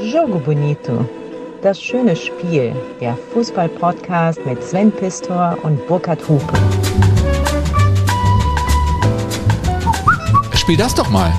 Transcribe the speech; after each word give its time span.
Jogo 0.00 0.38
Bonito. 0.38 1.04
Das 1.60 1.80
schöne 1.80 2.14
Spiel. 2.14 2.74
Der 3.00 3.16
Fußball-Podcast 3.32 4.38
mit 4.46 4.62
Sven 4.62 4.92
Pistor 4.92 5.58
und 5.64 5.84
Burkhard 5.88 6.20
Hupe. 6.28 6.52
Spiel 10.54 10.76
das 10.76 10.94
doch 10.94 11.10
mal. 11.10 11.32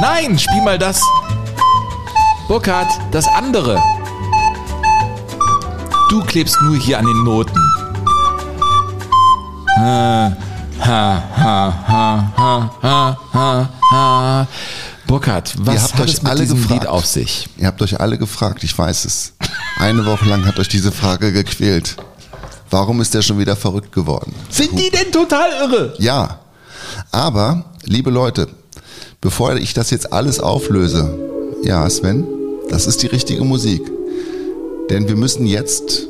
Nein, 0.00 0.38
spiel 0.38 0.62
mal 0.62 0.78
das. 0.78 1.00
Burkhard, 2.46 2.88
das 3.10 3.26
andere. 3.28 3.82
Du 6.10 6.22
klebst 6.24 6.56
nur 6.62 6.76
hier 6.76 6.98
an 6.98 7.06
den 7.06 7.24
Noten. 7.24 7.60
Ha, 9.76 10.36
ha, 10.80 11.22
ha, 11.36 11.84
ha, 11.88 12.30
ha, 12.36 13.18
ha, 13.32 13.68
ha. 13.90 14.46
Burkhard, 15.06 15.54
was 15.58 15.92
hat 15.94 16.00
euch 16.00 16.14
es 16.14 16.22
mit 16.22 16.30
alle 16.30 16.40
diesem 16.42 16.58
gefragt. 16.58 16.82
Lied 16.82 16.88
auf 16.88 17.06
sich? 17.06 17.48
Ihr 17.58 17.66
habt 17.66 17.80
euch 17.82 18.00
alle 18.00 18.18
gefragt, 18.18 18.64
ich 18.64 18.76
weiß 18.76 19.04
es. 19.04 19.34
Eine 19.78 20.04
Woche 20.06 20.28
lang 20.28 20.44
hat 20.46 20.58
euch 20.58 20.68
diese 20.68 20.90
Frage 20.92 21.32
gequält. 21.32 21.96
Warum 22.70 23.00
ist 23.00 23.14
der 23.14 23.22
schon 23.22 23.38
wieder 23.38 23.54
verrückt 23.56 23.92
geworden? 23.92 24.34
Sind 24.50 24.72
die 24.78 24.90
denn 24.90 25.12
total 25.12 25.50
irre? 25.62 25.94
Ja. 25.98 26.40
Aber, 27.12 27.64
liebe 27.84 28.10
Leute, 28.10 28.48
bevor 29.20 29.54
ich 29.56 29.74
das 29.74 29.90
jetzt 29.90 30.12
alles 30.12 30.40
auflöse, 30.40 31.16
ja, 31.62 31.88
Sven, 31.88 32.26
das 32.68 32.86
ist 32.86 33.02
die 33.02 33.06
richtige 33.06 33.44
Musik. 33.44 33.82
Denn 34.90 35.06
wir 35.08 35.16
müssen 35.16 35.46
jetzt, 35.46 36.06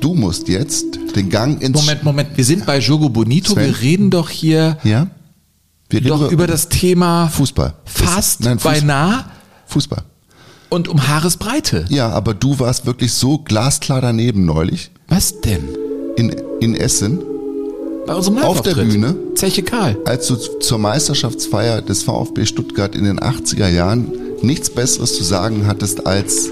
du 0.00 0.14
musst 0.14 0.48
jetzt 0.48 0.86
den 1.14 1.28
Gang 1.28 1.60
ins... 1.62 1.78
Moment, 1.78 2.04
Moment, 2.04 2.36
wir 2.36 2.44
sind 2.44 2.64
bei 2.64 2.78
Jogo 2.78 3.08
Bonito, 3.08 3.52
Sven? 3.52 3.66
wir 3.66 3.80
reden 3.80 4.10
doch 4.10 4.30
hier 4.30 4.78
Ja? 4.84 5.08
Wir 5.90 6.00
reden 6.00 6.08
doch 6.08 6.30
über 6.30 6.46
das 6.46 6.68
Thema 6.68 7.28
Fußball. 7.28 7.74
fast 7.84 8.40
Nein, 8.40 8.58
beinahe 8.62 9.24
Fußball. 9.66 10.02
und 10.68 10.88
um 10.88 11.08
Haaresbreite. 11.08 11.86
Ja, 11.88 12.10
aber 12.10 12.34
du 12.34 12.58
warst 12.58 12.84
wirklich 12.86 13.12
so 13.12 13.38
glasklar 13.38 14.00
daneben 14.00 14.44
neulich 14.44 14.90
Was 15.08 15.40
denn? 15.40 15.68
in, 16.16 16.30
in 16.60 16.74
Essen, 16.74 17.20
Bei 18.06 18.14
unserem 18.14 18.38
Auf 18.38 18.60
der. 18.62 18.74
Bühne? 18.74 19.14
Zeche 19.34 19.62
Karl. 19.62 19.96
als 20.04 20.26
du 20.26 20.36
zur 20.36 20.78
Meisterschaftsfeier 20.78 21.80
des 21.82 22.02
VfB 22.02 22.44
Stuttgart 22.44 22.94
in 22.94 23.04
den 23.04 23.20
80er 23.20 23.68
Jahren 23.68 24.10
nichts 24.42 24.68
Besseres 24.70 25.16
zu 25.16 25.24
sagen 25.24 25.66
hattest 25.66 26.06
als 26.06 26.48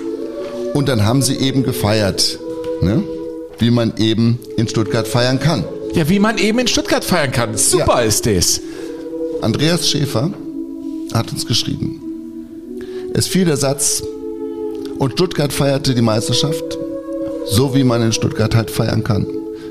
und 0.74 0.88
dann 0.88 1.04
haben 1.04 1.20
sie 1.22 1.36
eben 1.36 1.62
gefeiert, 1.62 2.38
ne? 2.80 3.02
wie 3.58 3.70
man 3.70 3.92
eben 3.96 4.38
in 4.56 4.68
Stuttgart 4.68 5.06
feiern 5.08 5.40
kann. 5.40 5.64
Ja, 5.94 6.08
wie 6.08 6.18
man 6.18 6.36
eben 6.38 6.58
in 6.58 6.68
Stuttgart 6.68 7.04
feiern 7.04 7.32
kann. 7.32 7.56
Super 7.56 8.00
Ja. 8.00 8.08
ist 8.08 8.26
das. 8.26 8.60
Andreas 9.42 9.88
Schäfer 9.88 10.30
hat 11.14 11.32
uns 11.32 11.46
geschrieben. 11.46 12.00
Es 13.14 13.26
fiel 13.26 13.44
der 13.44 13.56
Satz, 13.56 14.02
und 14.98 15.12
Stuttgart 15.12 15.52
feierte 15.52 15.94
die 15.94 16.02
Meisterschaft, 16.02 16.78
so 17.46 17.74
wie 17.74 17.84
man 17.84 18.02
in 18.02 18.12
Stuttgart 18.12 18.54
halt 18.54 18.70
feiern 18.70 19.04
kann. 19.04 19.26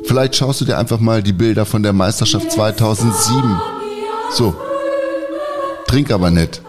Vielleicht 0.06 0.36
schaust 0.36 0.62
du 0.62 0.66
dir 0.66 0.78
einfach 0.78 1.00
mal 1.00 1.24
die 1.24 1.34
Bilder 1.34 1.66
von 1.66 1.82
der 1.82 1.94
Meisterschaft 1.94 2.52
2007. 2.52 3.60
So. 4.32 4.54
Trink 5.88 6.12
aber 6.12 6.30
nicht. 6.30 6.62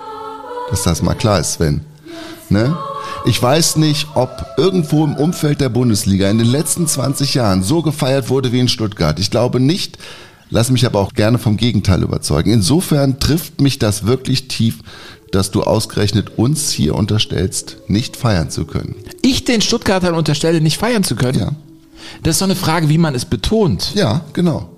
Dass 0.70 0.84
das 0.84 1.02
mal 1.02 1.14
klar 1.14 1.40
ist, 1.40 1.54
Sven. 1.54 1.82
Ne? 2.48 2.76
Ich 3.26 3.42
weiß 3.42 3.76
nicht, 3.76 4.08
ob 4.14 4.46
irgendwo 4.56 5.04
im 5.04 5.16
Umfeld 5.16 5.60
der 5.60 5.68
Bundesliga 5.68 6.30
in 6.30 6.38
den 6.38 6.46
letzten 6.46 6.86
20 6.86 7.34
Jahren 7.34 7.62
so 7.62 7.82
gefeiert 7.82 8.30
wurde 8.30 8.52
wie 8.52 8.60
in 8.60 8.68
Stuttgart. 8.68 9.18
Ich 9.18 9.30
glaube 9.30 9.60
nicht, 9.60 9.98
lass 10.50 10.70
mich 10.70 10.86
aber 10.86 11.00
auch 11.00 11.12
gerne 11.12 11.38
vom 11.38 11.56
Gegenteil 11.56 12.02
überzeugen. 12.02 12.52
Insofern 12.52 13.18
trifft 13.18 13.60
mich 13.60 13.78
das 13.78 14.06
wirklich 14.06 14.48
tief, 14.48 14.78
dass 15.32 15.50
du 15.50 15.62
ausgerechnet 15.62 16.38
uns 16.38 16.70
hier 16.70 16.94
unterstellst, 16.94 17.78
nicht 17.88 18.16
feiern 18.16 18.50
zu 18.50 18.64
können. 18.64 18.94
Ich 19.22 19.44
den 19.44 19.60
Stuttgartern 19.60 20.14
unterstelle, 20.14 20.60
nicht 20.60 20.78
feiern 20.78 21.04
zu 21.04 21.16
können. 21.16 21.38
Ja. 21.38 21.52
Das 22.22 22.36
ist 22.36 22.40
doch 22.40 22.46
eine 22.46 22.56
Frage, 22.56 22.88
wie 22.88 22.98
man 22.98 23.14
es 23.14 23.24
betont. 23.24 23.92
Ja, 23.94 24.24
genau. 24.32 24.70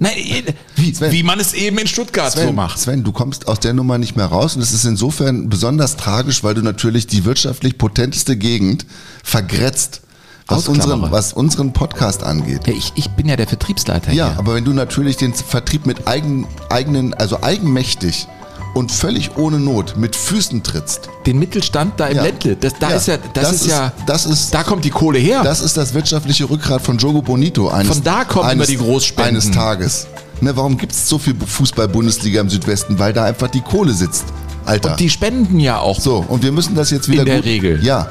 Nein, 0.00 0.16
äh, 0.16 0.52
wie, 0.76 0.94
Sven. 0.94 1.10
wie 1.12 1.22
man 1.22 1.40
es 1.40 1.54
eben 1.54 1.78
in 1.78 1.86
Stuttgart 1.86 2.32
so 2.32 2.40
Sven, 2.40 2.54
macht. 2.54 2.78
Sven, 2.78 3.02
du 3.02 3.12
kommst 3.12 3.48
aus 3.48 3.58
der 3.60 3.74
Nummer 3.74 3.98
nicht 3.98 4.16
mehr 4.16 4.26
raus 4.26 4.54
und 4.54 4.62
es 4.62 4.72
ist 4.72 4.84
insofern 4.84 5.48
besonders 5.48 5.96
tragisch, 5.96 6.44
weil 6.44 6.54
du 6.54 6.62
natürlich 6.62 7.06
die 7.06 7.24
wirtschaftlich 7.24 7.78
potenteste 7.78 8.36
Gegend 8.36 8.86
vergrätzt, 9.24 10.02
was 10.48 10.66
unseren, 10.68 11.10
was 11.10 11.32
unseren 11.34 11.72
Podcast 11.72 12.22
angeht. 12.24 12.66
Ja, 12.66 12.72
ich, 12.72 12.92
ich 12.94 13.10
bin 13.10 13.28
ja 13.28 13.36
der 13.36 13.46
Vertriebsleiter 13.46 14.12
Ja, 14.12 14.30
hier. 14.30 14.38
aber 14.38 14.54
wenn 14.54 14.64
du 14.64 14.72
natürlich 14.72 15.16
den 15.16 15.34
Vertrieb 15.34 15.86
mit 15.86 16.08
eigen, 16.08 16.46
eigenen, 16.70 17.12
also 17.14 17.42
eigenmächtig 17.42 18.26
und 18.74 18.90
völlig 18.92 19.36
ohne 19.36 19.58
Not 19.58 19.96
mit 19.96 20.16
Füßen 20.16 20.62
trittst, 20.62 21.08
Den 21.26 21.38
Mittelstand 21.38 22.00
da 22.00 22.06
im 22.06 22.16
Ja. 22.16 22.22
Ländle, 22.24 22.56
das, 22.56 22.74
da 22.80 22.90
Ja, 22.90 22.96
ist 22.96 23.08
ja, 23.08 23.16
das, 23.18 23.32
das 23.44 23.52
ist, 23.52 23.60
ist- 23.62 23.68
ja, 23.70 23.92
das 24.06 24.26
ist- 24.26 24.54
da 24.54 24.62
kommt 24.62 24.84
die 24.84 24.90
Kohle 24.90 25.18
her. 25.18 25.42
das 25.42 25.60
ist 25.60 25.76
das 25.76 25.92
wirtschaftliche 25.94 26.48
Rückgrat 26.48 26.80
von 26.82 26.96
Jogo 26.98 27.20
Bonito 27.22 27.68
eines, 27.68 27.88
Von 27.94 28.02
da 28.02 28.24
kommen 28.24 28.48
eines, 28.48 28.68
immer 28.70 28.78
die 28.78 28.84
Großspenden. 28.84 29.36
eines 29.36 29.50
Tages. 29.50 30.06
Ne, 30.40 30.56
warum 30.56 30.78
gibt 30.78 30.92
es 30.92 31.08
so 31.08 31.18
viel 31.18 31.34
Fußball-Bundesliga 31.34 32.40
im 32.40 32.48
Südwesten? 32.48 32.98
Weil 32.98 33.12
da 33.12 33.24
einfach 33.24 33.48
die 33.48 33.60
Kohle 33.60 33.92
sitzt. 33.92 34.24
Alter. 34.64 34.92
Und 34.92 35.00
die 35.00 35.10
spenden 35.10 35.58
ja 35.60 35.78
auch. 35.80 35.98
so, 35.98 36.24
und 36.28 36.42
wir 36.42 36.52
müssen 36.52 36.74
das 36.74 36.90
jetzt 36.90 37.08
wieder 37.08 37.20
In 37.22 37.26
der 37.26 37.36
gut, 37.36 37.44
Regel. 37.46 37.84
Ja. 37.84 38.08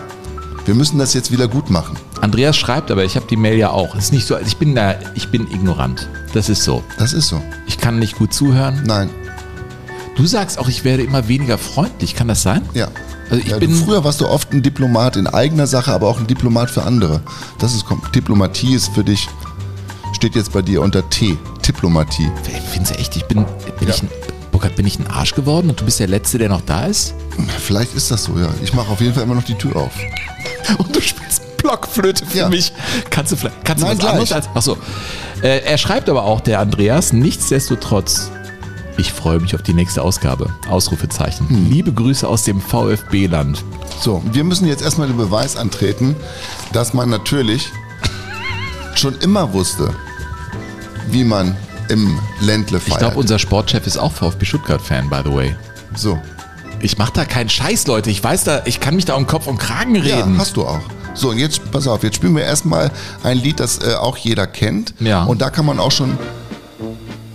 Wir 0.67 0.75
müssen 0.75 0.99
das 0.99 1.13
jetzt 1.13 1.31
wieder 1.31 1.47
gut 1.47 1.69
machen. 1.69 1.97
Andreas 2.21 2.57
schreibt 2.57 2.91
aber, 2.91 3.05
ich 3.05 3.15
habe 3.15 3.25
die 3.25 3.37
Mail 3.37 3.57
ja 3.57 3.69
auch. 3.71 3.95
Ist 3.95 4.11
nicht 4.11 4.27
so, 4.27 4.37
ich 4.37 4.57
bin 4.57 4.75
da, 4.75 4.95
ich 5.15 5.29
bin 5.29 5.49
ignorant. 5.49 6.09
Das 6.33 6.49
ist 6.49 6.63
so. 6.63 6.83
Das 6.99 7.13
ist 7.13 7.29
so. 7.29 7.41
Ich 7.67 7.77
kann 7.77 7.99
nicht 7.99 8.17
gut 8.17 8.33
zuhören. 8.33 8.83
Nein. 8.85 9.09
Du 10.15 10.25
sagst 10.25 10.59
auch, 10.59 10.67
ich 10.67 10.83
werde 10.83 11.03
immer 11.03 11.27
weniger 11.29 11.57
freundlich. 11.57 12.15
Kann 12.15 12.27
das 12.27 12.41
sein? 12.41 12.63
Ja. 12.73 12.89
Also 13.29 13.41
ich 13.43 13.49
ja, 13.49 13.57
bin 13.59 13.73
früher 13.73 14.03
warst 14.03 14.21
du 14.21 14.27
oft 14.27 14.51
ein 14.51 14.61
Diplomat 14.61 15.15
in 15.15 15.27
eigener 15.27 15.67
Sache, 15.67 15.93
aber 15.93 16.07
auch 16.07 16.19
ein 16.19 16.27
Diplomat 16.27 16.69
für 16.69 16.83
andere. 16.83 17.21
Das 17.59 17.73
ist 17.73 17.85
Diplomatie 18.13 18.75
ist 18.75 18.93
für 18.93 19.03
dich 19.03 19.27
steht 20.17 20.35
jetzt 20.35 20.51
bei 20.51 20.61
dir 20.61 20.81
unter 20.81 21.07
T. 21.09 21.37
Diplomatie. 21.65 22.29
Findest 22.71 22.95
du 22.95 22.99
echt, 22.99 23.15
ich 23.15 23.25
bin, 23.25 23.45
bin 23.79 23.87
Ja. 23.87 23.93
ich 23.93 24.03
ein, 24.03 24.09
Burkhard, 24.57 24.75
bin 24.75 24.87
ich 24.87 24.97
ein 24.97 25.05
Arsch 25.05 25.35
geworden 25.35 25.69
und 25.69 25.79
du 25.79 25.85
bist 25.85 25.99
der 25.99 26.07
Letzte, 26.07 26.39
der 26.39 26.49
noch 26.49 26.61
da 26.61 26.87
ist? 26.87 27.13
Vielleicht 27.59 27.93
ist 27.93 28.09
das 28.09 28.23
so, 28.23 28.39
ja. 28.39 28.49
Ich 28.63 28.73
mache 28.73 28.91
auf 28.91 28.99
jeden 29.01 29.13
Fall 29.13 29.21
immer 29.21 29.35
noch 29.35 29.43
die 29.43 29.53
Tür 29.53 29.75
auf. 29.75 29.91
Und 30.79 30.95
du 30.95 30.99
spielst 30.99 31.57
Blockflöte 31.57 32.25
für 32.25 32.37
Ja. 32.39 32.49
mich. 32.49 32.73
Kannst 33.11 33.31
du 33.31 33.35
vielleicht, 33.35 33.63
kannst 33.63 33.83
du 33.83 33.87
Nein, 33.87 33.97
was 33.97 33.99
gleich. 34.01 34.11
anderes 34.13 34.31
als, 34.31 34.47
achso. 34.55 34.77
Äh, 35.43 35.59
er 35.59 35.77
schreibt 35.77 36.09
aber 36.09 36.23
auch, 36.23 36.41
der 36.41 36.59
Andreas, 36.59 37.13
nichtsdestotrotz, 37.13 38.31
ich 38.97 39.13
freue 39.13 39.39
mich 39.39 39.53
auf 39.53 39.61
die 39.61 39.73
nächste 39.75 40.01
Ausgabe. 40.01 40.49
Ausrufezeichen. 40.67 41.47
Hm. 41.47 41.69
Liebe 41.69 41.93
Grüße 41.93 42.27
aus 42.27 42.41
dem 42.41 42.59
VfB-Land. 42.59 43.63
So, 44.01 44.23
wir 44.31 44.43
müssen 44.43 44.67
jetzt 44.67 44.81
erstmal 44.81 45.07
den 45.07 45.17
Beweis 45.17 45.55
antreten, 45.55 46.15
dass 46.73 46.95
man 46.95 47.11
natürlich 47.11 47.69
schon 48.95 49.15
immer 49.19 49.53
wusste, 49.53 49.93
wie 51.11 51.23
man 51.23 51.55
im 51.89 52.19
Ländle 52.39 52.79
feiert. 52.79 52.87
Ich 52.87 52.97
glaube, 52.97 53.17
unser 53.17 53.39
Sportchef 53.39 53.85
ist 53.87 53.97
auch 53.97 54.11
VfB 54.11 54.45
Stuttgart-Fan, 54.45 55.09
by 55.09 55.21
the 55.25 55.33
way. 55.33 55.55
so. 55.95 56.19
Ich 56.79 56.99
mache 56.99 57.11
da 57.11 57.25
keinen 57.25 57.49
Scheiß, 57.49 57.87
Leute. 57.87 58.11
Ich 58.11 58.23
weiß 58.23 58.43
da, 58.43 58.61
ich 58.65 58.79
kann 58.79 58.95
mich 58.95 59.05
da 59.05 59.15
um 59.15 59.25
Kopf 59.25 59.47
und 59.47 59.57
Kragen 59.57 59.95
Ja, 59.95 60.17
reden. 60.17 60.37
hast 60.37 60.57
du 60.57 60.63
auch. 60.67 60.79
So, 61.15 61.29
und 61.31 61.39
jetzt, 61.39 61.71
pass 61.71 61.87
auf, 61.87 62.03
jetzt 62.03 62.17
spielen 62.17 62.35
wir 62.35 62.43
erstmal 62.43 62.91
ein 63.23 63.37
Lied, 63.37 63.59
das 63.59 63.79
äh, 63.79 63.95
auch 63.95 64.15
jeder 64.17 64.45
kennt. 64.45 64.93
Ja. 64.99 65.23
Und 65.23 65.41
da 65.41 65.49
kann 65.49 65.65
man 65.65 65.79
auch 65.79 65.89
schon 65.91 66.19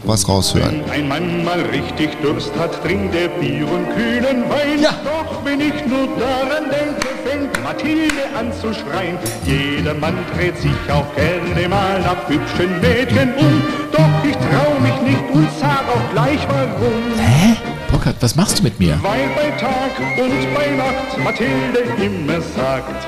was 0.05 0.29
raushören. 0.29 0.83
Wenn 0.87 0.91
ein 0.91 1.09
Mann 1.09 1.45
mal 1.45 1.61
richtig 1.61 2.11
Durst 2.23 2.53
hat, 2.59 2.83
trinkt 2.83 3.15
er 3.15 3.29
Bier 3.29 3.67
und 3.71 3.89
kühlen 3.95 4.49
Wein. 4.49 4.81
Ja. 4.81 4.91
Doch 5.05 5.45
wenn 5.45 5.61
ich 5.61 5.75
nur 5.87 6.09
daran 6.19 6.71
denke, 6.71 7.09
fängt 7.25 7.63
Mathilde 7.63 8.23
an 8.39 8.53
zu 8.53 8.73
schreien. 8.73 9.19
Jeder 9.45 9.95
Mann 9.95 10.19
dreht 10.35 10.57
sich 10.59 10.73
auch 10.91 11.15
gerne 11.15 11.69
mal 11.69 12.01
nach 12.01 12.29
hübschen 12.29 12.81
Mädchen 12.81 13.35
um. 13.35 13.63
Doch 13.93 14.25
ich 14.25 14.37
trau 14.37 14.79
mich 14.81 15.01
nicht 15.11 15.31
und 15.33 15.49
sag 15.61 15.85
auch 15.89 16.13
gleich 16.13 16.41
warum. 16.49 17.03
Hä? 17.19 17.57
Burkhard, 17.91 18.17
was 18.21 18.35
machst 18.37 18.59
du 18.59 18.63
mit 18.65 18.79
mir? 18.81 18.99
Weil 19.03 19.29
bei 19.37 19.51
Tag 19.59 19.93
und 20.19 20.55
bei 20.55 20.71
Nacht 20.77 21.19
Mathilde 21.23 21.81
immer 22.03 22.41
sagt. 22.41 23.07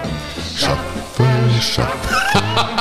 Schaffe, 0.56 1.24
schaffe 1.60 2.70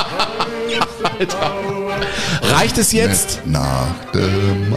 Reicht 2.42 2.78
es 2.78 2.92
jetzt? 2.92 3.40
nach 3.46 3.86
dem 4.12 4.74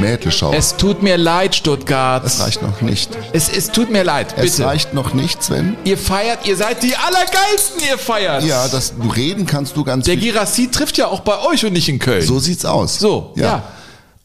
Mädelschau. 0.00 0.52
Es, 0.52 0.66
Es 0.72 0.76
tut 0.76 1.02
mir 1.02 1.16
leid, 1.16 1.54
Stuttgart. 1.54 2.24
reicht 2.40 2.62
noch 2.62 2.80
nicht. 2.80 3.10
Es, 3.32 3.48
es 3.48 3.70
tut 3.70 3.90
mir 3.90 4.04
leid, 4.04 4.34
Es 4.36 4.56
bitte. 4.56 4.66
reicht 4.66 4.94
noch 4.94 5.14
nicht, 5.14 5.42
Sven. 5.42 5.76
Ihr 5.84 5.98
feiert, 5.98 6.46
ihr 6.46 6.56
seid 6.56 6.82
die 6.82 6.94
Allergeilsten, 6.96 7.80
ihr 7.88 7.98
feiert. 7.98 8.44
Ja, 8.44 8.68
das 8.68 8.94
du 8.96 9.08
reden 9.08 9.46
kannst 9.46 9.76
du 9.76 9.84
ganz 9.84 10.04
Der 10.06 10.18
viel. 10.18 10.32
Girassi 10.32 10.70
trifft 10.70 10.96
ja 10.98 11.06
auch 11.06 11.20
bei 11.20 11.38
euch 11.40 11.64
und 11.64 11.72
nicht 11.72 11.88
in 11.88 11.98
Köln. 11.98 12.22
So 12.26 12.38
sieht's 12.38 12.64
aus. 12.64 12.98
So, 12.98 13.32
ja. 13.36 13.62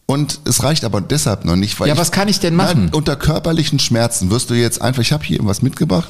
Und 0.07 0.39
es 0.45 0.61
reicht 0.63 0.83
aber 0.85 1.01
deshalb 1.01 1.45
noch 1.45 1.55
nicht, 1.55 1.79
weil 1.79 1.87
Ja, 1.87 1.95
ich, 1.95 1.99
was 1.99 2.11
kann 2.11 2.27
ich 2.27 2.39
denn 2.39 2.55
machen? 2.55 2.85
Nein, 2.85 2.93
unter 2.93 3.15
körperlichen 3.15 3.79
Schmerzen 3.79 4.29
wirst 4.29 4.49
du 4.51 4.53
jetzt 4.53 4.81
einfach, 4.81 5.01
ich 5.01 5.11
habe 5.11 5.23
hier 5.23 5.39
was 5.41 5.61
mitgebracht. 5.63 6.09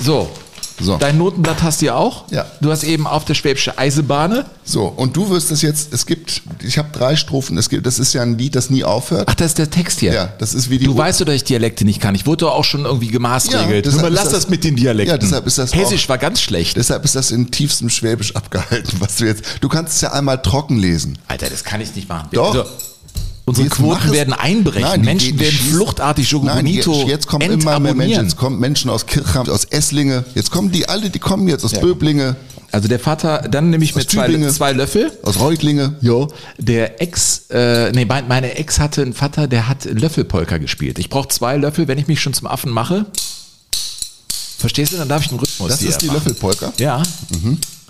So, 0.00 0.30
So. 0.80 0.96
Dein 0.96 1.18
Notenblatt 1.18 1.62
hast 1.62 1.80
du 1.82 1.86
ja 1.86 1.94
auch. 1.96 2.24
Ja. 2.30 2.46
Du 2.60 2.70
hast 2.70 2.82
eben 2.84 3.06
auf 3.06 3.24
der 3.24 3.34
Schwäbische 3.34 3.78
Eisebahne. 3.78 4.46
So, 4.64 4.84
und 4.86 5.16
du 5.16 5.28
wirst 5.30 5.50
es 5.50 5.62
jetzt, 5.62 5.92
es 5.92 6.06
gibt, 6.06 6.42
ich 6.62 6.78
habe 6.78 6.88
drei 6.92 7.14
Strophen, 7.16 7.58
es 7.58 7.68
gibt, 7.68 7.84
das 7.86 7.98
ist 7.98 8.12
ja 8.14 8.22
ein 8.22 8.38
Lied, 8.38 8.54
das 8.54 8.70
nie 8.70 8.82
aufhört. 8.84 9.28
Ach, 9.30 9.34
das 9.34 9.48
ist 9.48 9.58
der 9.58 9.70
Text 9.70 10.00
hier. 10.00 10.12
Ja, 10.12 10.32
das 10.38 10.54
ist 10.54 10.70
wie 10.70 10.78
die 10.78 10.84
Du 10.86 10.96
weißt 10.96 11.20
doch, 11.20 11.24
dass 11.26 11.34
ich 11.36 11.44
Dialekte 11.44 11.84
nicht 11.84 12.00
kann. 12.00 12.14
Ich 12.14 12.26
wurde 12.26 12.44
doch 12.46 12.52
auch 12.54 12.64
schon 12.64 12.84
irgendwie 12.84 13.08
gemaßregelt. 13.08 13.86
Ja, 13.86 14.08
lass 14.08 14.24
das, 14.24 14.32
das- 14.32 14.48
mit 14.48 14.64
den 14.64 14.76
Dialekten. 14.76 15.14
Ja, 15.14 15.18
deshalb 15.18 15.46
ist 15.46 15.58
das 15.58 15.74
Hessisch 15.74 16.04
auch- 16.04 16.08
war 16.10 16.18
ganz 16.18 16.40
schlecht. 16.40 16.76
Deshalb 16.76 17.04
ist 17.04 17.14
das 17.14 17.30
in 17.30 17.50
tiefstem 17.50 17.88
Schwäbisch 17.90 18.34
abgehalten, 18.36 19.00
was 19.00 19.16
du 19.16 19.26
jetzt. 19.26 19.44
Du 19.60 19.68
kannst 19.68 19.94
es 19.96 20.00
ja 20.00 20.12
einmal 20.12 20.40
trocken 20.42 20.78
lesen. 20.78 21.18
Alter, 21.28 21.50
das 21.50 21.64
kann 21.64 21.80
ich 21.80 21.94
nicht 21.94 22.08
machen. 22.08 22.28
Doch. 22.32 22.54
Also, 22.54 22.64
unsere 23.44 23.66
Jetzt 23.66 23.76
Quoten 23.76 24.12
werden 24.12 24.32
einbrechen. 24.34 24.82
Nein, 24.82 25.00
Menschen 25.02 25.38
werden 25.38 25.54
schießen- 25.54 25.70
fluchtartig 25.74 26.32
Nein, 26.32 26.42
Jogonito 26.66 27.08
jetzt, 27.08 27.26
kommen 27.26 27.50
immer 27.50 27.78
mehr 27.80 27.94
Menschen. 27.94 28.22
Jetzt 28.24 28.36
kommen 28.36 28.58
Menschen 28.58 28.90
aus 28.90 29.06
Kirchheim, 29.06 29.48
aus 29.48 29.64
Esslinge. 29.64 30.24
Jetzt 30.34 30.50
kommen 30.50 30.70
die 30.70 30.88
alle, 30.88 31.10
die 31.10 31.18
kommen 31.18 31.48
jetzt 31.48 31.64
aus 31.64 31.72
Böblinge, 31.72 32.36
Also 32.70 32.88
der 32.88 32.98
Vater, 33.00 33.46
dann 33.50 33.68
nehme 33.68 33.84
ich 33.84 33.94
mir 33.94 34.06
zwei, 34.06 34.28
zwei 34.50 34.72
Löffel. 34.72 35.12
aus 35.22 35.38
Reutlinge. 35.38 35.96
Jo. 36.00 36.28
Der 36.56 37.02
Ex, 37.02 37.42
äh, 37.50 37.92
nee, 37.92 38.06
mein- 38.06 38.28
meine 38.28 38.54
Ex 38.56 38.78
hatte 38.78 39.02
einen 39.02 39.12
Vater, 39.12 39.46
der 39.46 39.68
hat 39.68 39.84
Löffelpolka 39.84 40.56
gespielt. 40.56 40.98
Ich 40.98 41.10
brauche 41.10 41.28
zwei 41.28 41.58
Löffel, 41.58 41.86
wenn 41.86 41.98
ich 41.98 42.06
mich 42.08 42.20
schon 42.20 42.32
zum 42.32 42.46
Affen 42.46 42.70
mache. 42.72 43.04
Verstehst 44.58 44.92
du? 44.92 44.96
Dann 44.96 45.08
darf 45.08 45.22
ich 45.24 45.30
einen 45.30 45.40
Rhythmus 45.40 45.68
Das 45.68 45.82
ist 45.82 46.00
die 46.02 46.06
machen. 46.06 46.14
Löffelpolka. 46.18 46.72
Ja. 46.78 47.02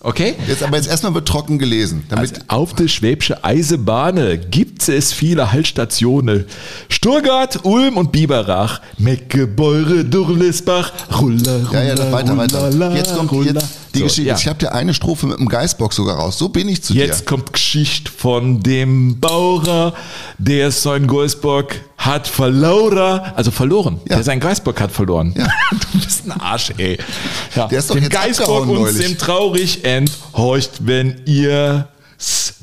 Okay. 0.04 0.34
Jetzt 0.48 0.62
aber 0.64 0.76
jetzt 0.76 0.88
erstmal 0.88 1.14
wird 1.14 1.28
trocken 1.28 1.58
gelesen. 1.60 2.04
Damit, 2.08 2.32
Also 2.32 2.42
auf 2.48 2.74
der 2.74 2.88
Schwäbische 2.88 3.44
Eisebahne 3.44 4.36
gibt 4.38 4.88
es 4.88 5.12
viele 5.12 5.52
Haltstationen. 5.52 6.44
Sturgart, 6.88 7.60
Ulm 7.64 7.96
und 7.96 8.10
Biberach, 8.10 8.80
Meckebeure, 8.98 10.04
Durlesbach, 10.04 10.92
Rulla, 11.20 11.56
Rulla, 11.56 11.72
ja, 11.72 11.82
ja, 11.84 11.94
das 11.94 12.12
weiter, 12.12 12.36
weiter. 12.36 12.94
Jetzt 12.96 13.14
kommt 13.16 13.30
Rulla. 13.32 13.52
jetzt 13.60 13.66
die 13.94 13.98
So, 13.98 14.04
Geschichte. 14.04 14.28
ja. 14.30 14.36
Ich 14.36 14.46
habe 14.48 14.58
dir 14.58 14.72
eine 14.72 14.92
Strophe 14.94 15.26
mit 15.26 15.38
dem 15.38 15.48
Geistbox 15.48 15.96
sogar 15.96 16.16
raus. 16.16 16.36
So 16.38 16.48
bin 16.48 16.68
ich 16.68 16.82
zu 16.82 16.94
Jetzt 16.94 17.20
dir. 17.20 17.24
kommt 17.26 17.52
Geschichte 17.52 18.10
von 18.10 18.60
dem 18.62 19.20
Bauer, 19.20 19.94
der 20.38 20.70
sein 20.72 21.06
Geisbock 21.06 21.74
hat 22.04 22.26
verloren. 22.28 23.20
Also 23.34 23.50
verloren. 23.50 24.00
Ja. 24.08 24.16
Der 24.16 24.24
sein 24.24 24.40
Geisbock 24.40 24.80
hat 24.80 24.92
verloren. 24.92 25.34
Ja. 25.36 25.48
Du 25.92 25.98
bist 25.98 26.24
ein 26.26 26.32
Arsch, 26.32 26.72
ey. 26.76 26.98
Ja. 27.54 27.68
Der 27.68 27.78
ist 27.78 27.90
doch 27.90 27.94
dem 27.94 28.04
jetzt 28.04 28.16
abgehauen 28.16 28.68
uns 28.68 28.80
neulich. 28.80 29.06
dem 29.06 29.18
traurig 29.18 29.84
enthorcht, 29.84 30.70
wenn 30.80 31.22
ihr 31.26 31.88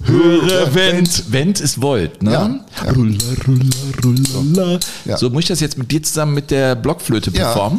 höre, 0.04 0.74
wennt. 0.74 1.32
Wennt 1.32 1.60
ist 1.60 1.82
wollt, 1.82 2.24
ne? 2.24 2.32
Ja, 2.32 2.60
ja. 2.86 2.92
Rulla, 2.92 3.18
rulla, 3.48 3.76
rulla. 4.04 4.80
Ja. 5.06 5.18
So, 5.18 5.30
muss 5.30 5.44
ich 5.44 5.50
das 5.50 5.60
jetzt 5.60 5.78
mit 5.78 5.92
dir 5.92 6.02
zusammen 6.02 6.34
mit 6.34 6.52
der 6.52 6.76
Blockflöte 6.76 7.32
Ja. 7.32 7.72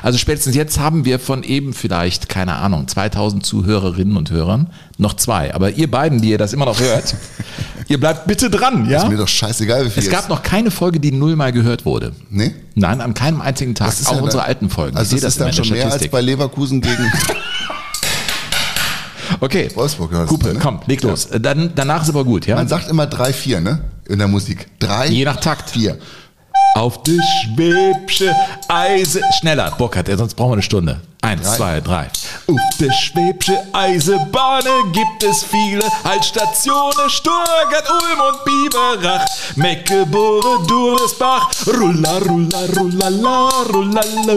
Also 0.00 0.18
spätestens 0.18 0.54
jetzt 0.54 0.78
haben 0.78 1.04
wir 1.04 1.18
von 1.18 1.42
eben 1.42 1.72
vielleicht, 1.74 2.28
keine 2.28 2.56
Ahnung, 2.56 2.88
2000 2.88 3.44
Zuhörerinnen 3.44 4.16
und 4.16 4.30
Hörern, 4.30 4.70
noch 4.98 5.14
zwei. 5.14 5.54
Aber 5.54 5.70
ihr 5.70 5.90
beiden, 5.90 6.20
die 6.20 6.30
ihr 6.30 6.38
das 6.38 6.52
immer 6.52 6.64
noch 6.64 6.80
hört, 6.80 7.14
ihr 7.88 7.98
bleibt 8.00 8.26
bitte 8.26 8.48
dran, 8.50 8.88
ja? 8.88 9.02
Ist 9.02 9.08
mir 9.10 9.16
doch 9.16 9.28
scheißegal, 9.28 9.84
wie 9.86 9.90
viel 9.90 10.02
Es 10.02 10.10
gab 10.10 10.28
noch 10.28 10.42
keine 10.42 10.70
Folge, 10.70 11.00
die 11.00 11.12
nullmal 11.12 11.52
gehört 11.52 11.84
wurde. 11.84 12.12
Nee? 12.30 12.54
Nein, 12.74 13.00
an 13.00 13.14
keinem 13.14 13.40
einzigen 13.40 13.74
Tag. 13.74 13.88
Das 13.88 14.00
ist 14.00 14.08
Auch 14.08 14.16
ja 14.16 14.22
unsere 14.22 14.44
alten 14.44 14.70
Folgen. 14.70 14.96
Also 14.96 15.14
ich 15.16 15.22
das 15.22 15.34
ist 15.34 15.40
das 15.40 15.46
dann 15.54 15.64
schon 15.64 15.74
mehr 15.76 15.90
als 15.92 16.08
bei 16.08 16.20
Leverkusen 16.20 16.80
gegen 16.80 17.12
Okay. 19.40 19.68
Wolfsburg. 19.74 20.26
Kupe, 20.28 20.52
ne? 20.54 20.60
komm, 20.60 20.80
leg 20.86 21.02
los. 21.02 21.28
Dann, 21.40 21.72
danach 21.74 22.02
ist 22.02 22.10
aber 22.10 22.24
gut, 22.24 22.46
ja? 22.46 22.54
Man 22.54 22.68
sagt 22.68 22.88
immer 22.88 23.06
drei, 23.06 23.32
vier, 23.32 23.60
ne? 23.60 23.80
In 24.08 24.18
der 24.18 24.28
Musik. 24.28 24.68
Drei, 24.78 25.08
Je 25.08 25.24
nach 25.24 25.36
Takt. 25.36 25.70
vier. 25.70 25.98
Auf 26.74 27.02
die 27.02 27.20
schwäbsche 27.20 28.34
Eise. 28.68 29.20
Schneller, 29.38 29.70
Burkhard, 29.76 30.08
ja, 30.08 30.16
sonst 30.16 30.34
brauchen 30.34 30.50
wir 30.50 30.54
eine 30.54 30.62
Stunde. 30.62 31.00
Eins, 31.24 31.42
Drei. 31.46 31.56
zwei, 31.56 31.80
drei. 31.80 32.10
Auf 32.48 32.76
der 32.80 32.92
schwäbsche 32.92 33.56
Eisebahne 33.72 34.70
gibt 34.92 35.22
es 35.22 35.44
viele 35.44 35.84
Haltstationen. 36.02 37.08
Sturgart, 37.08 37.88
Ulm 37.88 38.20
und 38.28 38.44
Biberach. 38.44 39.24
Meckebore, 39.54 40.66
Duresbach. 40.66 41.48
Rulla, 41.68 42.18
rulla, 42.18 42.58
rullala, 42.76 43.48
rullala, 43.72 44.34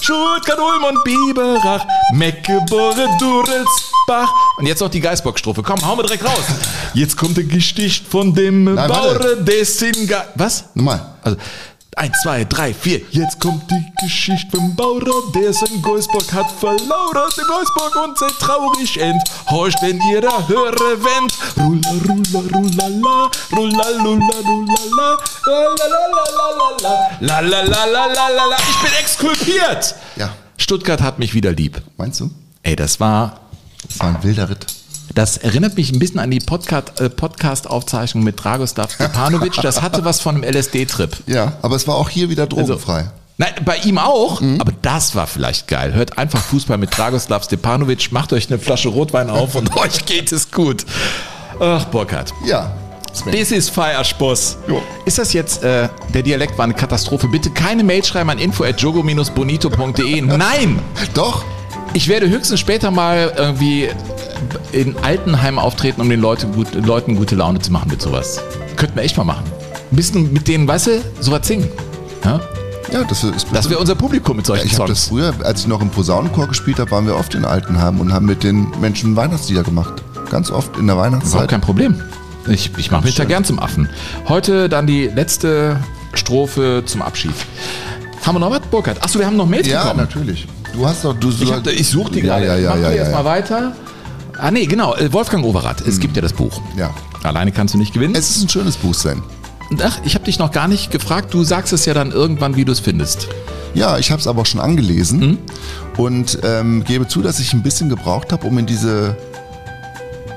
Stuttgart, 0.00 0.58
Ulm 0.58 0.84
und 0.84 1.04
Biberach. 1.04 1.84
Meckebore, 2.14 3.06
Duresbach. 3.18 4.30
Und 4.56 4.64
jetzt 4.66 4.80
noch 4.80 4.88
die 4.88 5.00
Geisbock-Strophe. 5.00 5.62
Komm, 5.62 5.84
hauen 5.86 5.98
wir 5.98 6.04
direkt 6.04 6.24
raus. 6.24 6.40
Jetzt 6.94 7.18
kommt 7.18 7.36
der 7.36 7.44
Gesticht 7.44 8.08
von 8.08 8.32
dem 8.34 8.64
Nein, 8.64 8.88
Bauer, 8.88 9.36
dessen 9.36 9.92
Ge 10.06 10.16
Was? 10.36 10.64
Nochmal. 10.74 11.00
Also, 11.22 11.36
eins, 12.00 12.20
zwei, 12.22 12.44
drei, 12.44 12.72
vier. 12.72 13.02
Jetzt 13.10 13.40
kommt 13.40 13.70
die 13.70 13.92
Geschichte 14.02 14.56
vom 14.56 14.74
Bauer, 14.74 15.32
der 15.34 15.52
sein 15.52 15.82
Geusbock 15.82 16.32
hat 16.32 16.50
verloren. 16.50 17.30
Den 17.36 17.44
Geusbock 17.46 17.94
und 18.04 18.18
sehr 18.18 18.30
traurig 18.38 18.96
enthorcht, 18.98 19.82
wenn 19.82 20.00
ihr 20.10 20.22
da 20.22 20.48
höre 20.48 21.04
wennt. 21.04 21.32
Rulla, 21.58 21.90
rulla, 22.08 22.40
rulla, 22.54 22.88
la, 22.88 23.30
rulla, 23.54 23.90
lulla, 23.90 24.34
rulla, 24.46 24.80
la, 24.96 25.18
la, 25.46 25.66
la, 25.76 25.88
la, 25.90 26.24
la, 26.38 27.00
la, 27.20 27.40
la, 27.40 27.40
la, 27.40 27.60
la, 27.62 27.84
la, 27.84 28.06
la, 28.06 28.28
la, 28.28 28.44
la. 28.46 28.56
Ich 28.70 28.78
bin 28.78 28.92
exkulpiert. 28.98 29.94
Ja. 30.16 30.30
Stuttgart 30.56 31.02
hat 31.02 31.18
mich 31.18 31.34
wieder 31.34 31.52
lieb. 31.52 31.82
Meinst 31.96 32.20
du? 32.20 32.30
Ey, 32.62 32.76
das 32.76 32.98
war 33.00 33.40
Das 33.86 34.00
war 34.00 34.08
ein 34.08 34.22
wilder 34.22 34.48
Ritt. 34.48 34.66
Das 35.20 35.36
erinnert 35.36 35.76
mich 35.76 35.92
ein 35.92 35.98
bisschen 35.98 36.18
an 36.18 36.30
die 36.30 36.38
äh, 36.38 37.10
Podcast-Aufzeichnung 37.10 38.24
mit 38.24 38.42
Dragoslav 38.42 38.90
Stepanovic. 38.90 39.52
Das 39.60 39.82
hatte 39.82 40.02
was 40.02 40.18
von 40.18 40.34
einem 40.34 40.44
LSD-Trip. 40.50 41.14
Ja, 41.26 41.52
aber 41.60 41.76
es 41.76 41.86
war 41.86 41.96
auch 41.96 42.08
hier 42.08 42.30
wieder 42.30 42.46
drogenfrei. 42.46 43.10
Nein, 43.36 43.52
bei 43.66 43.76
ihm 43.76 43.98
auch, 43.98 44.40
aber 44.40 44.72
das 44.80 45.14
war 45.14 45.26
vielleicht 45.26 45.68
geil. 45.68 45.92
Hört 45.92 46.16
einfach 46.16 46.40
Fußball 46.42 46.78
mit 46.78 46.96
Dragoslav 46.96 47.44
Stepanovic, 47.44 48.12
macht 48.12 48.32
euch 48.32 48.48
eine 48.48 48.58
Flasche 48.58 48.88
Rotwein 48.88 49.28
auf 49.28 49.56
und 49.56 49.76
euch 49.82 50.06
geht 50.06 50.32
es 50.32 50.50
gut. 50.50 50.86
Ach, 51.60 51.84
Burkhard. 51.86 52.32
ja. 52.46 52.72
Das 53.30 53.50
ist 53.50 53.70
Feiersposs. 53.70 54.56
Ist 55.04 55.18
das 55.18 55.34
jetzt, 55.34 55.64
äh, 55.64 55.88
der 56.14 56.22
Dialekt 56.22 56.56
war 56.56 56.64
eine 56.64 56.74
Katastrophe. 56.74 57.28
Bitte 57.28 57.50
keine 57.50 57.82
Mail 57.82 58.04
schreiben 58.04 58.30
an 58.30 58.38
info.jogo-bonito.de. 58.38 60.22
Nein! 60.22 60.78
Doch. 61.12 61.44
Ich 61.92 62.08
werde 62.08 62.28
höchstens 62.28 62.60
später 62.60 62.90
mal 62.90 63.32
irgendwie 63.36 63.88
in 64.72 64.96
Altenheim 64.98 65.58
auftreten, 65.58 66.00
um 66.00 66.08
den 66.08 66.20
Leute 66.20 66.46
gut, 66.46 66.68
Leuten 66.74 67.16
gute 67.16 67.34
Laune 67.34 67.58
zu 67.58 67.72
machen 67.72 67.90
mit 67.90 68.00
sowas. 68.00 68.40
Könnten 68.76 68.96
wir 68.96 69.02
echt 69.02 69.16
mal 69.16 69.24
machen. 69.24 69.44
Ein 69.90 69.96
bisschen 69.96 70.32
mit 70.32 70.46
denen, 70.46 70.68
weißt 70.68 70.86
du, 70.86 71.02
sowas 71.20 71.46
singen. 71.46 71.68
Ja? 72.24 72.40
Ja, 72.92 73.04
das 73.04 73.24
ist. 73.24 73.46
Das 73.52 73.68
wäre 73.68 73.78
unser 73.80 73.94
Publikum 73.94 74.36
mit 74.36 74.46
solchen 74.46 74.66
ich 74.66 74.78
habe 74.78 74.88
das 74.88 75.04
Songs. 75.06 75.08
früher, 75.08 75.46
als 75.46 75.60
ich 75.60 75.66
noch 75.66 75.80
im 75.80 75.90
Posaunenchor 75.90 76.46
gespielt 76.48 76.78
habe, 76.78 76.90
waren 76.92 77.06
wir 77.06 77.16
oft 77.16 77.34
in 77.34 77.44
Altenheim 77.44 78.00
und 78.00 78.12
haben 78.12 78.26
mit 78.26 78.42
den 78.44 78.68
Menschen 78.80 79.14
Weihnachtslieder 79.16 79.62
gemacht. 79.62 79.94
Ganz 80.30 80.50
oft 80.50 80.76
in 80.76 80.86
der 80.86 80.94
Überhaupt 80.94 81.12
Weihnachtszeit. 81.12 81.48
kein 81.48 81.60
Problem. 81.60 82.00
Ich, 82.48 82.70
ich 82.78 82.90
mache 82.90 83.04
mich 83.04 83.14
da 83.16 83.22
schön. 83.24 83.28
gern 83.28 83.44
zum 83.44 83.58
Affen. 83.58 83.88
Heute 84.28 84.68
dann 84.68 84.86
die 84.86 85.06
letzte 85.08 85.76
Strophe 86.14 86.82
zum 86.86 87.02
Abschied. 87.02 87.34
Haben 88.24 88.36
wir 88.36 88.40
noch 88.40 88.50
was, 88.50 88.60
Burkhard? 88.60 89.02
Achso, 89.02 89.18
wir 89.18 89.26
haben 89.26 89.36
noch 89.36 89.46
Mails 89.46 89.66
Ja, 89.68 89.82
bekommen. 89.82 90.00
natürlich. 90.00 90.46
Du 90.80 90.86
hast 90.88 91.04
doch. 91.04 91.14
Du, 91.14 91.28
Ich, 91.28 91.52
hab, 91.52 91.66
ich 91.66 91.86
suche 91.88 92.10
die 92.12 92.20
ja, 92.20 92.24
gerade. 92.38 92.46
Ja, 92.46 92.56
ja, 92.56 92.70
Machen 92.70 92.82
ja. 92.82 92.88
wir 92.88 92.96
ja, 92.96 93.02
jetzt 93.02 93.12
mal 93.12 93.18
ja. 93.18 93.24
weiter. 93.26 93.72
Ah, 94.38 94.50
nee, 94.50 94.64
genau. 94.64 94.94
äh, 94.96 95.12
Wolfgang 95.12 95.44
Overath. 95.44 95.82
Es 95.86 96.00
gibt 96.00 96.16
ja 96.16 96.22
das 96.22 96.32
Buch. 96.32 96.58
ja. 96.76 96.90
Alleine 97.22 97.52
kannst 97.52 97.74
du 97.74 97.78
nicht 97.78 97.92
gewinnen. 97.92 98.14
Es 98.14 98.30
ist 98.30 98.42
ein 98.42 98.48
schönes 98.48 98.78
Buch, 98.78 98.94
Sven. 98.94 99.22
Ach, 99.82 99.98
ich 100.04 100.14
habe 100.14 100.24
dich 100.24 100.38
noch 100.38 100.52
gar 100.52 100.68
nicht 100.68 100.90
gefragt. 100.90 101.34
Du 101.34 101.44
sagst 101.44 101.74
es 101.74 101.84
ja 101.84 101.92
dann 101.92 102.12
irgendwann, 102.12 102.56
wie 102.56 102.64
du 102.64 102.72
es 102.72 102.80
findest. 102.80 103.28
Ja, 103.74 103.98
ich 103.98 104.10
habe 104.10 104.20
es 104.22 104.26
aber 104.26 104.40
auch 104.40 104.46
schon 104.46 104.58
angelesen 104.62 105.20
Mhm. 105.20 105.38
und 105.98 106.38
ähm, 106.44 106.82
gebe 106.84 107.06
zu, 107.08 107.20
dass 107.20 107.38
ich 107.40 107.52
ein 107.52 107.62
bisschen 107.62 107.90
gebraucht 107.90 108.32
habe, 108.32 108.46
um 108.46 108.56
in 108.56 108.64
diese 108.64 109.18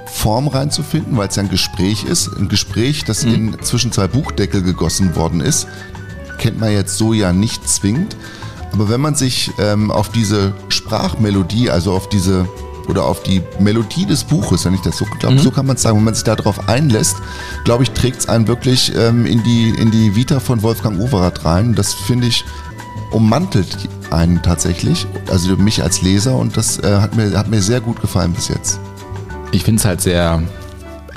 Form 0.08 0.50
reinzufinden, 0.50 1.16
weil 1.16 1.30
es 1.30 1.38
ja 1.38 1.44
ein 1.44 1.50
Gespräch 1.50 2.04
ist. 2.04 2.28
Ein 2.38 2.50
Gespräch, 2.50 3.06
das 3.06 3.24
Mhm. 3.24 3.34
in 3.34 3.58
zwischen 3.62 3.94
zwei 3.94 4.08
Buchdeckel 4.10 4.62
gegossen 4.62 5.16
worden 5.16 5.40
ist, 5.40 5.68
kennt 6.38 6.60
man 6.60 6.74
jetzt 6.74 6.98
so 6.98 7.14
ja 7.14 7.32
nicht 7.32 7.66
zwingend. 7.70 8.18
Aber 8.74 8.90
wenn 8.90 9.02
man 9.02 9.16
sich 9.16 9.52
ähm, 9.60 9.92
auf 9.92 10.10
diese 10.10 10.54
Sprachmelodie, 10.70 11.70
also 11.70 11.94
auf 11.94 12.10
diese 12.10 12.48
oder 12.90 13.06
auf 13.06 13.24
die 13.24 13.42
Melodie 13.60 14.06
des 14.06 14.24
Buches, 14.26 14.66
wenn 14.66 14.74
ich 14.74 14.82
das 14.82 14.98
so 14.98 15.06
glaube, 15.20 15.40
so 15.40 15.52
kann 15.52 15.66
man 15.66 15.78
es 15.78 15.84
sagen, 15.84 15.98
wenn 15.98 16.04
man 16.04 16.16
sich 16.16 16.24
darauf 16.24 16.68
einlässt, 16.68 17.18
glaube 17.64 17.84
ich, 17.84 17.92
trägt 17.92 18.20
es 18.20 18.28
einen 18.28 18.48
wirklich 18.48 18.92
ähm, 18.96 19.26
in, 19.26 19.42
die, 19.44 19.70
in 19.70 19.90
die 19.92 20.16
Vita 20.16 20.40
von 20.40 20.62
Wolfgang 20.64 21.00
Overath 21.00 21.46
rein. 21.46 21.76
Das 21.76 21.94
finde 21.94 22.28
ich 22.28 22.44
ummantelt 23.12 23.90
einen 24.10 24.42
tatsächlich, 24.42 25.06
also 25.30 25.56
mich 25.56 25.82
als 25.84 26.02
Leser 26.02 26.36
und 26.36 26.58
das 26.58 26.80
äh, 26.80 26.98
hat, 26.98 27.16
mir, 27.16 27.38
hat 27.38 27.48
mir 27.48 27.62
sehr 27.62 27.80
gut 27.80 28.02
gefallen 28.02 28.34
bis 28.34 28.48
jetzt. 28.48 28.80
Ich 29.52 29.64
finde 29.64 29.80
es 29.80 29.86
halt 29.86 30.02
sehr 30.02 30.42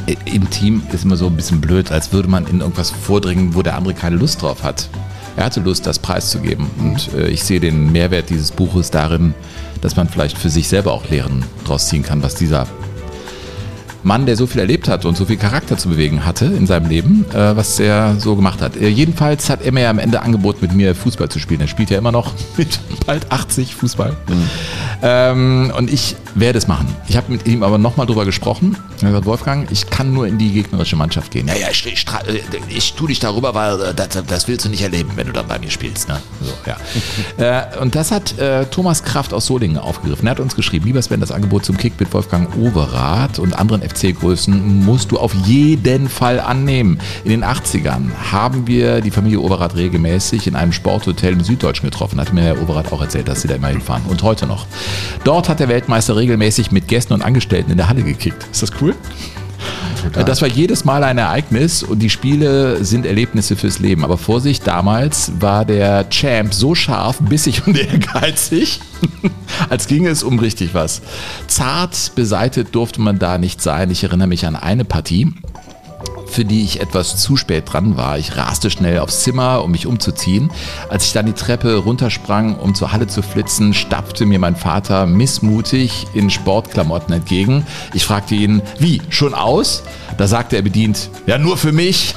äh, 0.07 0.15
intim, 0.27 0.83
ist 0.93 1.05
immer 1.05 1.17
so 1.17 1.27
ein 1.27 1.37
bisschen 1.37 1.61
blöd, 1.61 1.91
als 1.91 2.13
würde 2.13 2.29
man 2.29 2.47
in 2.47 2.61
irgendwas 2.61 2.91
vordringen, 2.91 3.55
wo 3.55 3.63
der 3.63 3.77
andere 3.77 3.95
keine 3.95 4.17
Lust 4.17 4.43
drauf 4.43 4.63
hat. 4.63 4.89
Er 5.37 5.45
hatte 5.45 5.61
Lust, 5.61 5.87
das 5.87 5.99
preiszugeben. 5.99 6.67
Und 6.79 7.13
äh, 7.15 7.29
ich 7.29 7.45
sehe 7.45 7.61
den 7.61 7.93
Mehrwert 7.93 8.31
dieses 8.31 8.51
Buches 8.53 8.91
darin, 8.91 9.35
dass 9.83 9.97
man 9.97 10.09
vielleicht 10.09 10.39
für 10.39 10.49
sich 10.49 10.69
selber 10.69 10.93
auch 10.93 11.09
Lehren 11.11 11.45
draus 11.65 11.89
ziehen 11.89 12.03
kann, 12.03 12.23
was 12.23 12.35
dieser 12.35 12.67
Mann, 14.07 14.25
der 14.25 14.37
so 14.37 14.47
viel 14.47 14.61
erlebt 14.61 14.89
hat 14.89 15.05
und 15.05 15.17
so 15.17 15.25
viel 15.25 15.37
Charakter 15.37 15.77
zu 15.77 15.89
bewegen 15.89 16.25
hatte 16.25 16.45
in 16.45 16.67
seinem 16.67 16.89
Leben, 16.89 17.27
äh, 17.33 17.57
was 17.57 17.81
er 17.81 18.15
so 18.21 18.37
gemacht 18.37 18.63
hat. 18.63 18.77
Äh, 18.77 18.89
jedenfalls 18.89 19.51
hat 19.51 19.63
er 19.63 19.73
mir 19.73 19.83
ja 19.83 19.91
am 19.91 19.99
Ende 19.99 20.23
angeboten, 20.23 20.59
mit 20.63 20.75
mir 20.75 20.95
Fußball 20.95 21.29
zu 21.29 21.41
spielen. 21.41 21.61
Er 21.61 21.67
spielt 21.67 21.91
ja 21.91 21.99
immer 21.99 22.13
noch 22.13 22.33
mit 22.57 22.79
bald 23.05 23.33
80 23.33 23.75
Fußball. 23.75 24.17
Mhm. 24.29 24.49
Ähm, 25.03 25.73
und 25.77 25.93
ich 25.93 26.17
werde 26.37 26.59
es 26.59 26.69
machen. 26.69 26.87
Ich 27.09 27.17
habe 27.17 27.33
mit 27.33 27.47
ihm 27.47 27.63
aber 27.63 27.79
nochmal 27.79 28.07
drüber 28.07 28.25
gesprochen. 28.25 28.77
Er 28.77 28.93
hat 28.95 29.01
gesagt, 29.09 29.27
Wolfgang, 29.27 29.71
ich 29.73 29.91
kann 29.91 30.13
nur 30.13 30.27
in 30.27 30.39
die 30.39 30.53
gegnerische 30.53 30.97
Mannschaft 30.97 31.33
gehen. 31.33 31.49
Ja, 31.49 31.55
ja, 31.55 31.69
ich, 31.71 31.85
ich, 31.87 32.07
äh, 32.27 32.41
ich 32.69 32.95
tue 32.95 33.09
dich 33.09 33.19
darüber, 33.19 33.55
weil 33.55 33.81
äh, 33.81 33.95
das, 33.95 34.09
das, 34.27 34.47
willst 34.49 34.65
du 34.65 34.69
nicht 34.69 34.83
erleben, 34.83 35.13
wenn 35.17 35.27
du 35.27 35.33
dann 35.33 35.49
bei 35.49 35.59
mir 35.59 35.71
spielst. 35.71 36.09
Ne? 36.09 36.19
So, 36.41 36.53
ja. 36.67 37.67
äh, 37.73 37.79
und 37.81 37.95
das 37.95 38.11
hat 38.11 38.39
äh, 38.39 38.67
Thomas 38.67 39.03
Kraft 39.03 39.35
aus 39.35 39.47
Solingen 39.47 39.79
aufgegriffen. 39.79 40.27
Er 40.29 40.33
hat 40.33 40.41
uns 40.41 40.55
geschrieben, 40.55 40.87
lieber 40.87 41.03
Sven, 41.03 41.21
das 41.21 41.33
Angebot 41.33 41.65
zum 41.65 41.77
Kick 41.77 41.99
mit 41.99 42.13
Wolfgang 42.13 42.55
Overath 42.57 43.39
und 43.39 43.59
anderen 43.59 43.83
FC-Größen 43.97 44.85
musst 44.85 45.13
du 45.13 45.19
auf 45.19 45.35
jeden 45.47 46.09
Fall 46.09 46.41
annehmen. 46.41 46.99
In 47.25 47.31
den 47.31 47.45
80ern 47.45 48.11
haben 48.31 48.67
wir 48.67 49.01
die 49.01 49.11
Familie 49.11 49.41
Overath 49.41 49.77
regelmäßig 49.77 50.47
in 50.47 50.57
einem 50.57 50.73
Sporthotel 50.73 51.33
im 51.33 51.43
Süddeutschen 51.43 51.89
getroffen. 51.91 52.21
Hat 52.21 52.33
mir 52.33 52.43
Herr 52.43 52.63
Overath 52.63 52.93
auch 52.93 53.01
erzählt, 53.01 53.29
dass 53.29 53.43
sie 53.43 53.49
da 53.49 53.55
immer 53.55 53.69
hinfahren. 53.69 54.03
Und 54.09 54.23
heute 54.23 54.47
noch. 54.47 54.67
Dort 55.25 55.49
hat 55.49 55.61
der 55.61 55.69
Weltmeister 55.69 56.17
regelmäßig 56.17 56.71
mit 56.73 56.89
Gästen 56.89 57.15
und 57.15 57.23
Angestellten 57.23 57.71
in 57.71 57.77
der 57.77 57.89
Halle 57.89 58.03
gekickt. 58.03 58.47
Ist 58.51 58.63
das 58.63 58.71
cool? 58.81 58.95
Total. 60.11 60.25
Das 60.25 60.43
war 60.43 60.49
jedes 60.49 60.85
Mal 60.85 61.05
ein 61.05 61.19
Ereignis 61.19 61.83
und 61.83 61.99
die 62.01 62.11
Spiele 62.11 62.85
sind 62.85 63.07
Erlebnisse 63.07 63.57
fürs 63.57 63.79
Leben. 63.79 64.05
Aber 64.05 64.19
Vorsicht, 64.19 64.67
damals 64.67 65.33
war 65.41 65.65
der 65.65 66.09
Champ 66.11 66.55
so 66.55 66.75
scharf, 66.75 67.19
bissig 67.21 67.63
und 67.67 67.79
ehrgeizig, 67.79 68.81
als 69.69 69.87
ginge 69.87 70.09
es 70.09 70.23
um 70.23 70.39
richtig 70.39 70.75
was. 70.75 71.03
Zart 71.47 72.13
beseitet 72.15 72.75
durfte 72.75 73.01
man 73.01 73.19
da 73.19 73.39
nicht 73.39 73.61
sein. 73.61 73.91
Ich 73.91 74.05
erinnere 74.05 74.29
mich 74.29 74.47
an 74.47 74.57
eine 74.57 74.85
Partie 74.85 75.33
für 76.29 76.45
die 76.45 76.63
ich 76.63 76.81
etwas 76.81 77.17
zu 77.17 77.37
spät 77.37 77.73
dran 77.73 77.97
war. 77.97 78.19
Ich 78.19 78.37
raste 78.37 78.71
schnell 78.71 78.99
aufs 78.99 79.23
Zimmer, 79.23 79.63
um 79.63 79.71
mich 79.71 79.87
umzuziehen. 79.87 80.51
Als 80.89 81.07
ich 81.07 81.13
dann 81.13 81.27
die 81.27 81.33
Treppe 81.33 81.77
runtersprang, 81.77 82.57
um 82.57 82.75
zur 82.75 82.93
Halle 82.93 83.07
zu 83.07 83.23
flitzen, 83.23 83.75
stapfte 83.75 84.27
mir 84.27 84.39
mein 84.39 84.57
Vater 84.57 85.07
missmutig 85.07 86.07
in 86.15 86.31
Sportklamotten 86.31 87.15
entgegen. 87.15 87.67
Ich 87.95 88.05
fragte 88.05 88.35
ihn, 88.35 88.63
wie, 88.79 89.03
schon 89.09 89.35
aus? 89.35 89.83
Da 90.19 90.27
sagte 90.27 90.57
er 90.57 90.63
bedient, 90.63 91.11
ja, 91.27 91.39
nur 91.39 91.57
für 91.57 91.73
mich. 91.73 92.15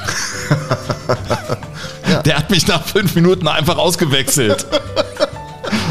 ja. 2.08 2.22
Der 2.24 2.38
hat 2.38 2.50
mich 2.50 2.68
nach 2.68 2.84
fünf 2.86 3.16
Minuten 3.16 3.48
einfach 3.48 3.78
ausgewechselt. 3.78 4.66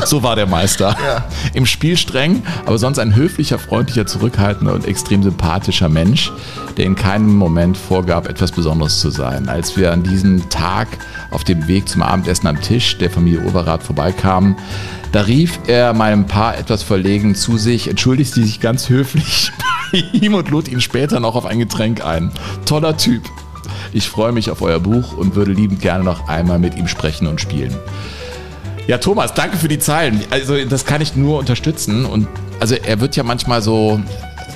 So 0.08 0.22
war 0.22 0.36
der 0.36 0.46
Meister. 0.46 0.96
Ja. 1.04 1.26
Im 1.52 1.66
Spiel 1.66 1.98
streng, 1.98 2.42
aber 2.64 2.78
sonst 2.78 2.98
ein 2.98 3.14
höflicher, 3.14 3.58
freundlicher, 3.58 4.06
zurückhaltender 4.06 4.72
und 4.72 4.86
extrem 4.86 5.22
sympathischer 5.22 5.90
Mensch, 5.90 6.32
der 6.78 6.86
in 6.86 6.94
keinem 6.94 7.36
Moment 7.36 7.76
vorgab, 7.76 8.26
etwas 8.26 8.50
Besonderes 8.52 9.00
zu 9.00 9.10
sein. 9.10 9.50
Als 9.50 9.76
wir 9.76 9.92
an 9.92 10.02
diesem 10.02 10.48
Tag 10.48 10.88
auf 11.30 11.44
dem 11.44 11.68
Weg 11.68 11.90
zum 11.90 12.00
Abendessen 12.00 12.46
am 12.46 12.58
Tisch 12.58 12.96
der 12.96 13.10
Familie 13.10 13.44
Overath 13.44 13.82
vorbeikamen, 13.82 14.56
da 15.12 15.20
rief 15.20 15.58
er 15.66 15.92
meinem 15.92 16.26
Paar 16.26 16.56
etwas 16.56 16.82
verlegen 16.82 17.34
zu 17.34 17.58
sich, 17.58 17.86
entschuldigte 17.86 18.42
sich 18.42 18.60
ganz 18.60 18.88
höflich 18.88 19.52
bei 19.92 19.98
ihm 20.14 20.32
und 20.32 20.48
lud 20.48 20.68
ihn 20.68 20.80
später 20.80 21.20
noch 21.20 21.34
auf 21.34 21.44
ein 21.44 21.58
Getränk 21.58 22.02
ein. 22.02 22.32
Toller 22.64 22.96
Typ. 22.96 23.24
Ich 23.92 24.08
freue 24.08 24.32
mich 24.32 24.50
auf 24.50 24.62
euer 24.62 24.80
Buch 24.80 25.18
und 25.18 25.34
würde 25.34 25.52
liebend 25.52 25.82
gerne 25.82 26.02
noch 26.02 26.28
einmal 26.28 26.58
mit 26.58 26.78
ihm 26.78 26.88
sprechen 26.88 27.26
und 27.26 27.42
spielen. 27.42 27.76
Ja, 28.88 28.96
Thomas, 28.96 29.34
danke 29.34 29.58
für 29.58 29.68
die 29.68 29.78
Zeilen. 29.78 30.24
Also 30.30 30.64
das 30.64 30.86
kann 30.86 31.02
ich 31.02 31.14
nur 31.14 31.38
unterstützen. 31.38 32.06
Und 32.06 32.26
also 32.58 32.74
er 32.74 33.00
wird 33.00 33.16
ja 33.16 33.22
manchmal 33.22 33.60
so 33.60 34.00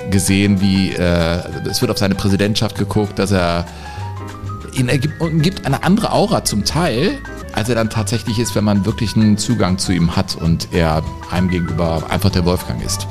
gesehen, 0.09 0.59
wie 0.59 0.89
äh, 0.89 1.37
es 1.69 1.81
wird 1.81 1.91
auf 1.91 1.99
seine 1.99 2.15
Präsidentschaft 2.15 2.75
geguckt, 2.75 3.19
dass 3.19 3.29
er 3.29 3.67
ihn 4.73 4.89
ergibt, 4.89 5.13
gibt 5.43 5.67
eine 5.67 5.83
andere 5.83 6.11
Aura 6.11 6.43
zum 6.43 6.65
Teil, 6.65 7.19
als 7.53 7.69
er 7.69 7.75
dann 7.75 7.91
tatsächlich 7.91 8.39
ist, 8.39 8.55
wenn 8.55 8.63
man 8.63 8.87
wirklich 8.87 9.15
einen 9.15 9.37
Zugang 9.37 9.77
zu 9.77 9.91
ihm 9.91 10.15
hat 10.15 10.35
und 10.35 10.69
er 10.71 11.03
einem 11.29 11.49
gegenüber 11.49 12.01
einfach 12.09 12.31
der 12.31 12.43
Wolfgang 12.43 12.83
ist. 12.83 13.05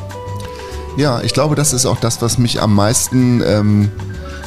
Ja, 0.97 1.21
ich 1.21 1.33
glaube, 1.33 1.55
das 1.55 1.73
ist 1.73 1.87
auch 1.87 2.00
das, 2.00 2.21
was 2.21 2.37
mich 2.37 2.61
am 2.61 2.75
meisten 2.75 3.41
ähm, 3.47 3.93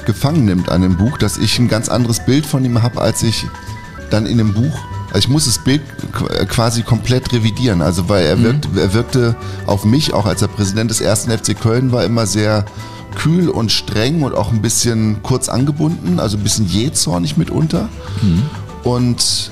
gefangen 0.06 0.44
nimmt 0.44 0.68
an 0.68 0.82
dem 0.82 0.98
Buch, 0.98 1.18
dass 1.20 1.38
ich 1.38 1.58
ein 1.58 1.70
ganz 1.70 1.88
anderes 1.88 2.26
Bild 2.26 2.46
von 2.46 2.66
ihm 2.66 2.84
habe, 2.84 3.00
als 3.00 3.24
ich 3.24 3.46
dann 4.10 4.26
in 4.26 4.38
dem 4.38 4.54
Buch 4.54 4.78
also 5.16 5.28
ich 5.28 5.32
muss 5.32 5.46
das 5.46 5.60
Bild 5.60 5.82
quasi 6.50 6.82
komplett 6.82 7.32
revidieren. 7.32 7.82
Also 7.82 8.10
weil 8.10 8.26
er, 8.26 8.44
wirkt, 8.44 8.70
mhm. 8.70 8.78
er 8.78 8.94
wirkte 8.94 9.38
auf 9.66 9.86
mich, 9.86 10.14
auch 10.14 10.26
als 10.26 10.42
er 10.42 10.50
Präsident 10.50 10.92
des 10.92 11.00
ersten 11.00 11.32
FC 11.32 11.58
Köln 11.58 11.94
war, 11.94 12.04
immer 12.04 12.26
sehr 12.26 12.66
kühl 13.16 13.48
und 13.48 13.72
streng 13.72 14.24
und 14.24 14.36
auch 14.36 14.52
ein 14.52 14.62
bisschen 14.62 15.24
kurz 15.24 15.48
angebunden, 15.48 16.20
also 16.20 16.36
ein 16.36 16.44
bisschen 16.44 16.68
jähzornig 16.68 17.38
mitunter. 17.38 17.88
Mhm. 18.22 18.44
Und 18.84 19.52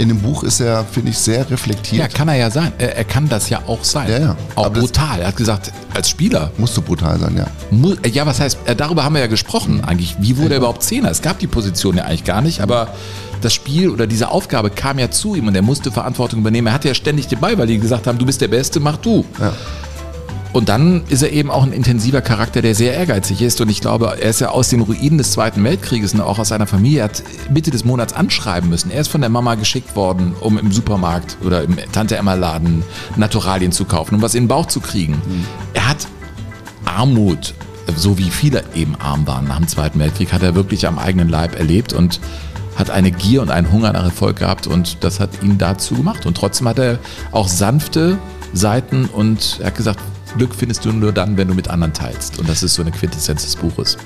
in 0.00 0.08
dem 0.08 0.18
Buch 0.18 0.44
ist 0.44 0.60
er, 0.60 0.82
finde 0.84 1.10
ich, 1.10 1.18
sehr 1.18 1.48
reflektiert. 1.50 2.00
Ja, 2.00 2.08
kann 2.08 2.26
er 2.28 2.36
ja 2.36 2.50
sein. 2.50 2.72
Er, 2.78 2.96
er 2.96 3.04
kann 3.04 3.28
das 3.28 3.50
ja 3.50 3.60
auch 3.66 3.84
sein. 3.84 4.10
Ja, 4.10 4.18
ja. 4.18 4.36
Auch 4.54 4.66
Aber 4.66 4.80
brutal. 4.80 5.20
Er 5.20 5.28
hat 5.28 5.36
gesagt, 5.36 5.72
als 5.92 6.08
Spieler. 6.08 6.50
Musst 6.56 6.74
du 6.74 6.80
brutal 6.80 7.18
sein, 7.18 7.36
ja. 7.36 8.08
ja, 8.08 8.24
was 8.24 8.40
heißt, 8.40 8.58
äh, 8.64 8.74
darüber 8.74 9.04
haben 9.04 9.14
wir 9.14 9.20
ja 9.20 9.26
gesprochen 9.26 9.84
eigentlich. 9.84 10.16
Wie 10.18 10.38
wurde 10.38 10.54
er 10.54 10.58
überhaupt 10.58 10.82
Zehner? 10.82 11.10
Es 11.10 11.20
gab 11.20 11.38
die 11.38 11.46
Position 11.46 11.98
ja 11.98 12.04
eigentlich 12.04 12.24
gar 12.24 12.40
nicht, 12.40 12.62
aber 12.62 12.88
das 13.42 13.52
Spiel 13.52 13.90
oder 13.90 14.06
diese 14.06 14.30
Aufgabe 14.30 14.70
kam 14.70 14.98
ja 14.98 15.10
zu 15.10 15.34
ihm 15.34 15.48
und 15.48 15.54
er 15.54 15.62
musste 15.62 15.92
Verantwortung 15.92 16.40
übernehmen. 16.40 16.68
Er 16.68 16.72
hatte 16.72 16.88
ja 16.88 16.94
ständig 16.94 17.28
dabei, 17.28 17.58
weil 17.58 17.66
die 17.66 17.78
gesagt 17.78 18.06
haben, 18.06 18.16
du 18.16 18.24
bist 18.24 18.40
der 18.40 18.48
Beste, 18.48 18.80
mach 18.80 18.96
du. 18.96 19.26
Ja. 19.38 19.52
Und 20.52 20.68
dann 20.68 21.02
ist 21.08 21.22
er 21.22 21.30
eben 21.30 21.50
auch 21.50 21.62
ein 21.62 21.72
intensiver 21.72 22.20
Charakter, 22.20 22.60
der 22.60 22.74
sehr 22.74 22.94
ehrgeizig 22.94 23.40
ist. 23.40 23.60
Und 23.60 23.68
ich 23.68 23.80
glaube, 23.80 24.16
er 24.20 24.30
ist 24.30 24.40
ja 24.40 24.50
aus 24.50 24.68
den 24.68 24.80
Ruinen 24.80 25.18
des 25.18 25.32
Zweiten 25.32 25.62
Weltkrieges 25.62 26.14
und 26.14 26.20
auch 26.20 26.38
aus 26.38 26.48
seiner 26.48 26.66
Familie, 26.66 27.04
hat 27.04 27.22
Mitte 27.50 27.70
des 27.70 27.84
Monats 27.84 28.12
anschreiben 28.12 28.68
müssen. 28.68 28.90
Er 28.90 29.00
ist 29.00 29.08
von 29.08 29.20
der 29.20 29.30
Mama 29.30 29.54
geschickt 29.54 29.94
worden, 29.94 30.34
um 30.40 30.58
im 30.58 30.72
Supermarkt 30.72 31.36
oder 31.44 31.62
im 31.62 31.76
Tante-Emma-Laden 31.92 32.82
Naturalien 33.16 33.70
zu 33.70 33.84
kaufen, 33.84 34.16
um 34.16 34.22
was 34.22 34.34
in 34.34 34.44
den 34.44 34.48
Bauch 34.48 34.66
zu 34.66 34.80
kriegen. 34.80 35.12
Mhm. 35.12 35.46
Er 35.74 35.88
hat 35.88 36.08
Armut, 36.84 37.54
so 37.96 38.18
wie 38.18 38.30
viele 38.30 38.64
eben 38.74 38.96
arm 38.96 39.26
waren 39.26 39.46
nach 39.46 39.58
dem 39.58 39.68
Zweiten 39.68 40.00
Weltkrieg, 40.00 40.32
hat 40.32 40.42
er 40.42 40.56
wirklich 40.56 40.86
am 40.88 40.98
eigenen 40.98 41.28
Leib 41.28 41.56
erlebt 41.58 41.92
und 41.92 42.20
hat 42.76 42.90
eine 42.90 43.12
Gier 43.12 43.42
und 43.42 43.50
einen 43.50 43.70
Hunger 43.70 43.92
nach 43.92 44.04
Erfolg 44.04 44.38
gehabt 44.38 44.66
und 44.66 45.04
das 45.04 45.20
hat 45.20 45.42
ihn 45.42 45.58
dazu 45.58 45.94
gemacht. 45.94 46.26
Und 46.26 46.36
trotzdem 46.36 46.66
hat 46.68 46.78
er 46.78 46.98
auch 47.30 47.46
sanfte 47.46 48.18
Seiten 48.52 49.04
und 49.06 49.58
er 49.60 49.66
hat 49.66 49.76
gesagt, 49.76 50.00
Glück 50.36 50.54
findest 50.54 50.84
du 50.84 50.92
nur 50.92 51.12
dann, 51.12 51.36
wenn 51.36 51.48
du 51.48 51.54
mit 51.54 51.68
anderen 51.68 51.92
teilst. 51.92 52.38
Und 52.38 52.48
das 52.48 52.62
ist 52.62 52.74
so 52.74 52.82
eine 52.82 52.90
Quintessenz 52.90 53.44
des 53.44 53.56
Buches 53.56 53.96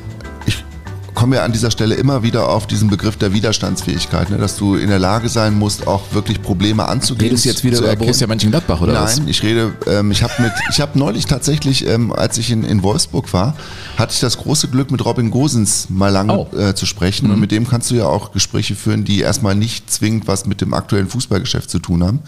komme 1.14 1.36
ja 1.36 1.44
an 1.44 1.52
dieser 1.52 1.70
Stelle 1.70 1.94
immer 1.94 2.22
wieder 2.22 2.48
auf 2.48 2.66
diesen 2.66 2.90
Begriff 2.90 3.16
der 3.16 3.32
Widerstandsfähigkeit, 3.32 4.30
ne? 4.30 4.36
dass 4.36 4.56
du 4.56 4.74
in 4.74 4.88
der 4.88 4.98
Lage 4.98 5.28
sein 5.28 5.54
musst, 5.54 5.86
auch 5.86 6.02
wirklich 6.12 6.42
Probleme 6.42 6.86
anzugehen. 6.86 7.30
Redest 7.30 7.44
du 7.44 7.48
jetzt 7.48 7.64
wieder 7.64 7.78
über 7.78 7.96
Borussia 7.96 8.26
Mönchengladbach 8.26 8.80
oder 8.80 8.92
Nein, 8.92 9.02
was? 9.02 9.18
Nein, 9.18 9.28
ich 9.28 9.42
rede, 9.42 9.74
ähm, 9.86 10.10
ich 10.10 10.22
habe 10.22 10.32
ich 10.70 10.80
habe 10.80 10.98
neulich 10.98 11.24
tatsächlich, 11.24 11.86
ähm, 11.86 12.12
als 12.12 12.36
ich 12.36 12.50
in, 12.50 12.64
in 12.64 12.82
Wolfsburg 12.82 13.32
war, 13.32 13.56
hatte 13.96 14.12
ich 14.12 14.20
das 14.20 14.36
große 14.36 14.68
Glück, 14.68 14.90
mit 14.90 15.02
Robin 15.04 15.30
Gosens 15.30 15.88
mal 15.88 16.10
lange 16.10 16.36
oh. 16.36 16.56
äh, 16.56 16.74
zu 16.74 16.84
sprechen. 16.84 17.28
Mhm. 17.28 17.34
Und 17.34 17.40
mit 17.40 17.52
dem 17.52 17.66
kannst 17.66 17.90
du 17.90 17.94
ja 17.94 18.04
auch 18.04 18.32
Gespräche 18.32 18.74
führen, 18.74 19.04
die 19.04 19.20
erstmal 19.20 19.54
nicht 19.54 19.90
zwingend 19.90 20.26
was 20.26 20.46
mit 20.46 20.60
dem 20.60 20.74
aktuellen 20.74 21.08
Fußballgeschäft 21.08 21.70
zu 21.70 21.78
tun 21.78 22.04
haben. 22.04 22.20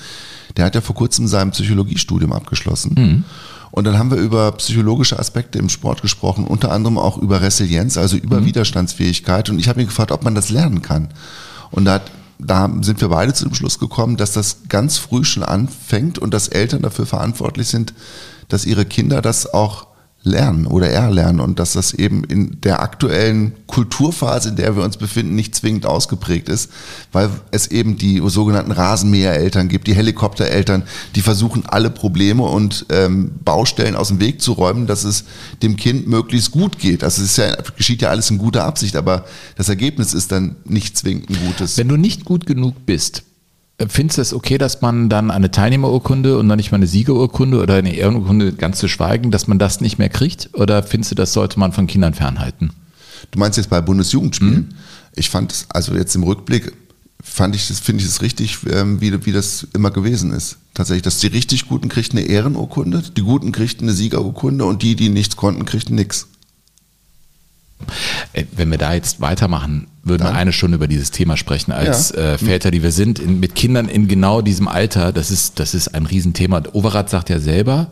Der 0.57 0.65
hat 0.65 0.75
ja 0.75 0.81
vor 0.81 0.95
kurzem 0.95 1.26
sein 1.26 1.50
Psychologiestudium 1.50 2.33
abgeschlossen. 2.33 2.95
Mhm. 2.97 3.25
Und 3.76 3.85
dann 3.85 3.99
haben 3.99 4.11
wir 4.11 4.16
über 4.16 4.52
psychologische 4.52 5.18
Aspekte 5.18 5.59
im 5.59 5.68
Sport 5.68 6.00
gesprochen, 6.00 6.47
unter 6.47 6.73
anderem 6.73 6.97
auch 6.97 7.18
über 7.18 7.42
Resilienz, 7.42 7.99
also 7.99 8.16
über 8.16 8.40
mhm. 8.40 8.47
Widerstandsfähigkeit. 8.47 9.50
Und 9.50 9.59
ich 9.59 9.68
habe 9.68 9.80
mich 9.80 9.88
gefragt, 9.88 10.12
ob 10.12 10.25
man 10.25 10.35
das 10.35 10.49
lernen 10.49 10.80
kann. 10.80 11.11
Und 11.71 11.85
da, 11.85 12.00
da 12.38 12.71
sind 12.80 13.02
wir 13.02 13.09
beide 13.09 13.35
zu 13.35 13.45
dem 13.45 13.52
Schluss 13.52 13.78
gekommen, 13.78 14.16
dass 14.16 14.33
das 14.33 14.62
ganz 14.71 14.97
früh 14.97 15.25
schon 15.25 15.42
anfängt 15.42 16.18
und 16.18 16.33
dass 16.33 16.49
Eltern 16.49 16.80
dafür 16.80 17.04
verantwortlich 17.04 17.68
sind, 17.68 17.92
dass 18.49 18.64
ihre 18.64 18.87
Kinder 18.87 19.21
das 19.21 19.52
auch 19.52 19.86
lernen 20.26 20.66
oder 20.66 20.90
erlernen 20.90 21.40
und 21.40 21.59
dass 21.59 21.73
das 21.73 21.95
eben 21.95 22.25
in 22.25 22.61
der 22.61 22.83
aktuellen 22.83 23.52
Kulturphase, 23.66 24.50
in 24.50 24.56
der 24.56 24.76
wir 24.76 24.83
uns 24.83 24.97
befinden, 24.97 25.35
nicht 25.35 25.54
zwingend 25.54 25.87
ausgeprägt 25.87 26.49
ist, 26.49 26.71
weil 27.12 27.30
es 27.52 27.68
eben 27.68 27.97
die 27.97 28.21
sogenannten 28.26 28.73
Rasenmähereltern 28.73 29.68
gibt, 29.68 29.87
die 29.87 29.95
Helikoptereltern, 29.95 30.83
die 31.14 31.23
versuchen 31.23 31.64
alle 31.66 31.90
Probleme 31.90 32.42
und 32.42 32.87
ähm, 32.90 33.30
Baustellen 33.45 33.97
aus 33.97 34.09
dem 34.09 34.21
Weg 34.21 34.42
zu 34.42 34.52
räumen, 34.52 34.87
dass 34.87 35.04
es 35.04 35.25
dem 35.62 35.76
Kind 35.76 36.09
möglichst 36.09 36.50
gut 36.50 36.78
geht. 36.78 37.04
Also 37.04 37.23
es 37.23 37.30
ist 37.30 37.38
ja, 37.38 37.56
geschieht 37.76 38.02
ja 38.02 38.11
alles 38.11 38.30
in 38.30 38.38
guter 38.38 38.64
Absicht, 38.64 38.97
aber 38.97 39.25
das 39.56 39.68
Ergebnis 39.68 40.12
ist 40.12 40.33
dann 40.33 40.56
nicht 40.64 40.99
zwingend 40.99 41.30
ein 41.30 41.38
gutes. 41.47 41.78
Wenn 41.78 41.88
du 41.88 41.97
nicht 41.97 42.25
gut 42.25 42.47
genug 42.47 42.85
bist, 42.85 43.23
Findest 43.78 44.16
du 44.16 44.23
es 44.23 44.33
okay, 44.33 44.56
dass 44.56 44.80
man 44.80 45.11
dann 45.11 45.30
eine 45.30 45.50
Teilnehmerurkunde 45.50 46.38
und 46.38 46.47
noch 46.47 46.56
nicht 46.56 46.73
mal 46.73 46.76
eine 46.76 46.87
Siegerurkunde 46.87 47.61
oder 47.61 47.75
eine 47.75 47.95
Ehrenurkunde 47.95 48.54
ganz 48.54 48.78
zu 48.78 48.88
schweigen, 48.88 49.30
dass 49.30 49.49
man 49.49 49.59
das 49.59 49.83
nicht 49.83 49.99
mehr 49.99 50.09
kriegt? 50.09 50.49
Oder 50.54 50.83
findest 50.83 51.11
du, 51.11 51.14
das 51.14 51.35
sollte 51.35 51.59
man 51.59 51.73
von 51.73 51.87
Kindern 51.87 52.14
fernhalten? 52.14 52.71
Du 53.33 53.38
meinst 53.38 53.59
jetzt 53.59 53.68
bei 53.68 53.83
Bundesjugendspielen? 53.83 54.54
Mhm. 54.54 54.68
Ich 55.14 55.28
fand 55.28 55.52
es, 55.52 55.66
also 55.68 55.95
jetzt 55.95 56.14
im 56.14 56.23
Rückblick, 56.23 56.73
fand 57.23 57.54
ich 57.54 57.68
das, 57.68 57.80
finde 57.80 58.02
ich 58.02 58.09
es 58.09 58.23
richtig, 58.23 58.59
ähm, 58.71 59.00
wie, 59.02 59.26
wie 59.26 59.33
das 59.33 59.66
immer 59.75 59.90
gewesen 59.90 60.33
ist. 60.33 60.56
Tatsächlich, 60.73 61.02
dass 61.02 61.18
die 61.18 61.26
richtig 61.26 61.68
Guten 61.68 61.90
kriegten 61.90 62.18
eine 62.18 62.28
Ehrenurkunde, 62.28 63.02
die 63.14 63.23
Guten 63.23 63.52
kriegten 63.52 63.88
eine 63.88 63.97
Siegerurkunde 63.97 64.64
und 64.64 64.83
die, 64.83 64.97
die 64.97 65.11
nichts 65.11 65.37
konnten, 65.37 65.66
kriegten 65.66 65.97
nichts. 65.97 66.28
Äh, 68.33 68.45
Wenn 68.56 68.71
wir 68.71 68.78
da 68.78 68.95
jetzt 68.95 69.21
weitermachen, 69.21 69.87
würden 70.02 70.23
wir 70.23 70.28
Dann? 70.30 70.37
eine 70.37 70.52
Stunde 70.52 70.76
über 70.76 70.87
dieses 70.87 71.11
Thema 71.11 71.37
sprechen. 71.37 71.73
Als 71.73 72.11
Ja. 72.11 72.35
äh, 72.35 72.38
Väter, 72.38 72.71
die 72.71 72.83
wir 72.83 72.92
sind, 72.92 73.18
in, 73.18 73.40
mit 73.40 73.54
Kindern 73.54 73.88
in 73.88 74.09
genau 74.09 74.40
diesem 74.42 74.68
Alter, 74.68 75.12
das 75.12 75.30
ist, 75.30 75.59
das 75.61 75.75
ist 75.75 75.88
ein 75.95 76.06
Riesenthema. 76.06 76.62
Overath 76.73 77.11
sagt 77.11 77.28
ja 77.28 77.38
selber, 77.38 77.88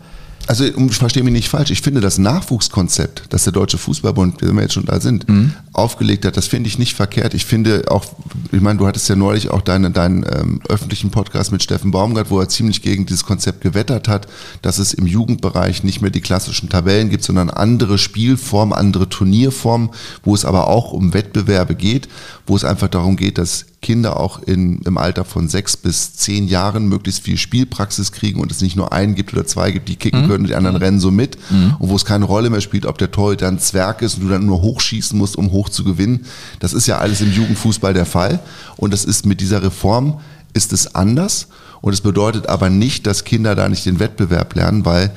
Also 0.46 0.64
ich 0.64 0.96
verstehe 0.96 1.22
mich 1.22 1.32
nicht 1.32 1.48
falsch. 1.48 1.70
Ich 1.70 1.80
finde 1.80 2.00
das 2.00 2.18
Nachwuchskonzept, 2.18 3.24
das 3.30 3.44
der 3.44 3.52
Deutsche 3.52 3.78
Fußballbund, 3.78 4.42
wenn 4.42 4.54
wir 4.54 4.62
jetzt 4.62 4.74
schon 4.74 4.84
da 4.84 5.00
sind, 5.00 5.26
aufgelegt 5.72 6.24
hat, 6.24 6.36
das 6.36 6.46
finde 6.46 6.68
ich 6.68 6.78
nicht 6.78 6.94
verkehrt. 6.94 7.34
Ich 7.34 7.44
finde 7.44 7.84
auch, 7.88 8.04
ich 8.52 8.60
meine, 8.60 8.78
du 8.78 8.86
hattest 8.86 9.08
ja 9.08 9.16
neulich 9.16 9.50
auch 9.50 9.62
deine, 9.62 9.90
deinen 9.90 10.24
ähm, 10.24 10.60
öffentlichen 10.68 11.10
Podcast 11.10 11.50
mit 11.50 11.62
Steffen 11.62 11.90
Baumgart, 11.90 12.30
wo 12.30 12.40
er 12.40 12.48
ziemlich 12.48 12.82
gegen 12.82 13.06
dieses 13.06 13.24
Konzept 13.24 13.60
gewettert 13.60 14.08
hat, 14.08 14.28
dass 14.62 14.78
es 14.78 14.92
im 14.92 15.06
Jugendbereich 15.06 15.82
nicht 15.82 16.00
mehr 16.00 16.10
die 16.10 16.20
klassischen 16.20 16.68
Tabellen 16.68 17.10
gibt, 17.10 17.24
sondern 17.24 17.50
andere 17.50 17.98
Spielformen, 17.98 18.74
andere 18.74 19.08
Turnierformen, 19.08 19.90
wo 20.22 20.34
es 20.34 20.44
aber 20.44 20.68
auch 20.68 20.92
um 20.92 21.14
Wettbewerbe 21.14 21.74
geht, 21.74 22.08
wo 22.46 22.56
es 22.56 22.64
einfach 22.64 22.88
darum 22.88 23.16
geht, 23.16 23.38
dass 23.38 23.66
Kinder 23.84 24.18
auch 24.18 24.42
in, 24.42 24.78
im 24.78 24.96
Alter 24.96 25.26
von 25.26 25.46
sechs 25.46 25.76
bis 25.76 26.14
zehn 26.14 26.48
Jahren 26.48 26.88
möglichst 26.88 27.22
viel 27.22 27.36
Spielpraxis 27.36 28.12
kriegen 28.12 28.40
und 28.40 28.50
es 28.50 28.62
nicht 28.62 28.76
nur 28.76 28.94
einen 28.94 29.14
gibt 29.14 29.34
oder 29.34 29.46
zwei 29.46 29.72
gibt, 29.72 29.90
die 29.90 29.96
kicken 29.96 30.26
können 30.26 30.44
und 30.44 30.48
die 30.48 30.54
anderen 30.54 30.76
rennen 30.76 31.00
so 31.00 31.10
mit. 31.10 31.36
Und 31.78 31.90
wo 31.90 31.94
es 31.94 32.06
keine 32.06 32.24
Rolle 32.24 32.48
mehr 32.48 32.62
spielt, 32.62 32.86
ob 32.86 32.96
der 32.96 33.10
Torhüter 33.10 33.46
ein 33.46 33.58
Zwerg 33.58 34.00
ist 34.00 34.14
und 34.14 34.22
du 34.22 34.30
dann 34.30 34.46
nur 34.46 34.62
hochschießen 34.62 35.18
musst, 35.18 35.36
um 35.36 35.52
hoch 35.52 35.68
zu 35.68 35.84
gewinnen. 35.84 36.24
Das 36.60 36.72
ist 36.72 36.86
ja 36.86 36.96
alles 36.96 37.20
im 37.20 37.30
Jugendfußball 37.30 37.92
der 37.92 38.06
Fall. 38.06 38.40
Und 38.78 38.94
das 38.94 39.04
ist 39.04 39.26
mit 39.26 39.42
dieser 39.42 39.62
Reform 39.62 40.18
ist 40.54 40.72
es 40.72 40.94
anders. 40.94 41.48
Und 41.82 41.92
es 41.92 42.00
bedeutet 42.00 42.48
aber 42.48 42.70
nicht, 42.70 43.06
dass 43.06 43.24
Kinder 43.24 43.54
da 43.54 43.68
nicht 43.68 43.84
den 43.84 43.98
Wettbewerb 43.98 44.54
lernen, 44.54 44.86
weil 44.86 45.12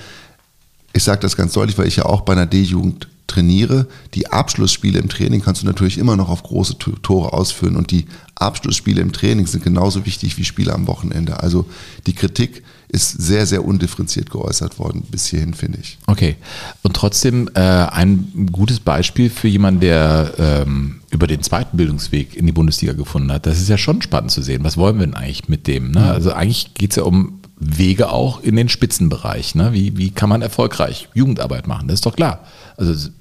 ich 0.92 1.06
sage 1.06 1.22
das 1.22 1.38
ganz 1.38 1.54
deutlich, 1.54 1.78
weil 1.78 1.88
ich 1.88 1.96
ja 1.96 2.06
auch 2.06 2.22
bei 2.22 2.34
einer 2.34 2.48
D-Jugend 2.48 3.08
trainiere. 3.28 3.88
Die 4.14 4.28
Abschlussspiele 4.28 5.00
im 5.00 5.10
Training 5.10 5.42
kannst 5.42 5.62
du 5.62 5.66
natürlich 5.66 5.98
immer 5.98 6.16
noch 6.16 6.30
auf 6.30 6.44
große 6.44 6.78
Tore 6.78 7.34
ausführen 7.34 7.76
und 7.76 7.92
die 7.92 8.06
Abschlussspiele 8.36 9.02
im 9.02 9.12
Training 9.12 9.48
sind 9.48 9.64
genauso 9.64 10.06
wichtig 10.06 10.38
wie 10.38 10.46
Spiele 10.46 10.74
am 10.74 10.88
Wochenende. 10.88 11.42
Also 11.42 11.66
die 12.06 12.14
Kritik 12.14 12.64
ist 12.90 13.10
sehr, 13.10 13.46
sehr 13.46 13.66
undifferenziert 13.66 14.30
geäußert 14.30 14.80
worden 14.80 15.04
bis 15.12 15.26
hierhin, 15.26 15.54
finde 15.54 15.80
ich. 15.82 15.98
Okay. 16.08 16.38
Und 16.84 16.96
trotzdem 16.96 17.50
äh, 17.54 17.60
ein 17.60 18.48
gutes 18.52 18.80
Beispiel 18.80 19.30
für 19.30 19.50
jemanden, 19.50 19.82
der 19.82 20.34
ähm, 20.38 21.02
über 21.12 21.28
den 21.28 21.42
zweiten 21.42 21.76
Bildungsweg 21.76 22.36
in 22.36 22.46
die 22.46 22.54
Bundesliga 22.54 22.94
gefunden 22.94 23.32
hat. 23.32 23.46
Das 23.46 23.60
ist 23.60 23.68
ja 23.68 23.78
schon 23.78 24.02
spannend 24.02 24.32
zu 24.32 24.42
sehen. 24.42 24.64
Was 24.64 24.78
wollen 24.78 25.00
wir 25.00 25.06
denn 25.06 25.16
eigentlich 25.16 25.50
mit 25.50 25.68
dem? 25.68 25.92
Ne? 25.92 26.12
Also 26.12 26.32
eigentlich 26.32 26.74
geht 26.76 26.92
es 26.92 26.96
ja 26.96 27.04
um 27.04 27.37
Wege 27.60 28.12
auch 28.12 28.42
in 28.42 28.56
den 28.56 28.70
Spitzenbereich. 28.70 29.56
Ne? 29.56 29.74
Wie, 29.74 29.98
wie 29.98 30.12
kann 30.12 30.30
man 30.30 30.44
erfolgreich 30.44 31.10
Jugendarbeit 31.16 31.68
machen? 31.68 31.88
Das 31.88 31.96
ist 31.96 32.06
doch 32.06 32.16
klar. 32.16 32.46
Also 32.78 32.92
es 32.92 33.12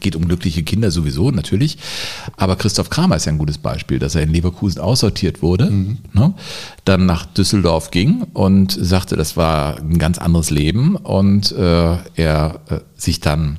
geht 0.00 0.14
um 0.14 0.26
glückliche 0.26 0.62
Kinder 0.62 0.90
sowieso, 0.90 1.30
natürlich. 1.30 1.78
Aber 2.36 2.56
Christoph 2.56 2.90
Kramer 2.90 3.16
ist 3.16 3.24
ja 3.24 3.32
ein 3.32 3.38
gutes 3.38 3.56
Beispiel, 3.56 3.98
dass 3.98 4.14
er 4.14 4.22
in 4.22 4.32
Leverkusen 4.32 4.80
aussortiert 4.80 5.40
wurde, 5.40 5.72
ne? 6.12 6.34
dann 6.84 7.06
nach 7.06 7.24
Düsseldorf 7.24 7.90
ging 7.90 8.26
und 8.34 8.76
sagte, 8.78 9.16
das 9.16 9.38
war 9.38 9.78
ein 9.78 9.98
ganz 9.98 10.18
anderes 10.18 10.50
Leben 10.50 10.96
und 10.96 11.52
äh, 11.52 11.96
er 12.14 12.60
äh, 12.68 12.80
sich 12.96 13.20
dann 13.20 13.58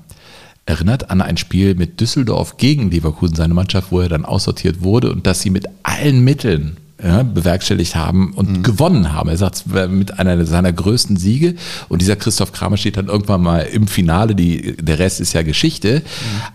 erinnert 0.67 1.09
an 1.09 1.21
ein 1.21 1.37
Spiel 1.37 1.73
mit 1.73 1.99
Düsseldorf 1.99 2.57
gegen 2.57 2.91
Leverkusen, 2.91 3.35
seine 3.35 3.55
Mannschaft, 3.55 3.91
wo 3.91 4.01
er 4.01 4.09
dann 4.09 4.25
aussortiert 4.25 4.83
wurde 4.83 5.11
und 5.11 5.25
dass 5.25 5.41
sie 5.41 5.49
mit 5.49 5.65
allen 5.81 6.23
Mitteln 6.23 6.77
ja, 7.01 7.23
bewerkstelligt 7.23 7.95
haben 7.95 8.33
und 8.33 8.63
gewonnen 8.63 9.13
haben. 9.13 9.29
Er 9.29 9.37
sagt, 9.37 9.65
mit 9.89 10.19
einer 10.19 10.45
seiner 10.45 10.73
größten 10.73 11.17
Siege 11.17 11.55
und 11.89 12.01
dieser 12.01 12.15
Christoph 12.15 12.51
Kramer 12.51 12.77
steht 12.77 12.97
dann 12.97 13.07
irgendwann 13.07 13.41
mal 13.41 13.59
im 13.59 13.87
Finale, 13.87 14.35
die, 14.35 14.77
der 14.77 14.99
Rest 14.99 15.19
ist 15.19 15.33
ja 15.33 15.43
Geschichte, 15.43 16.01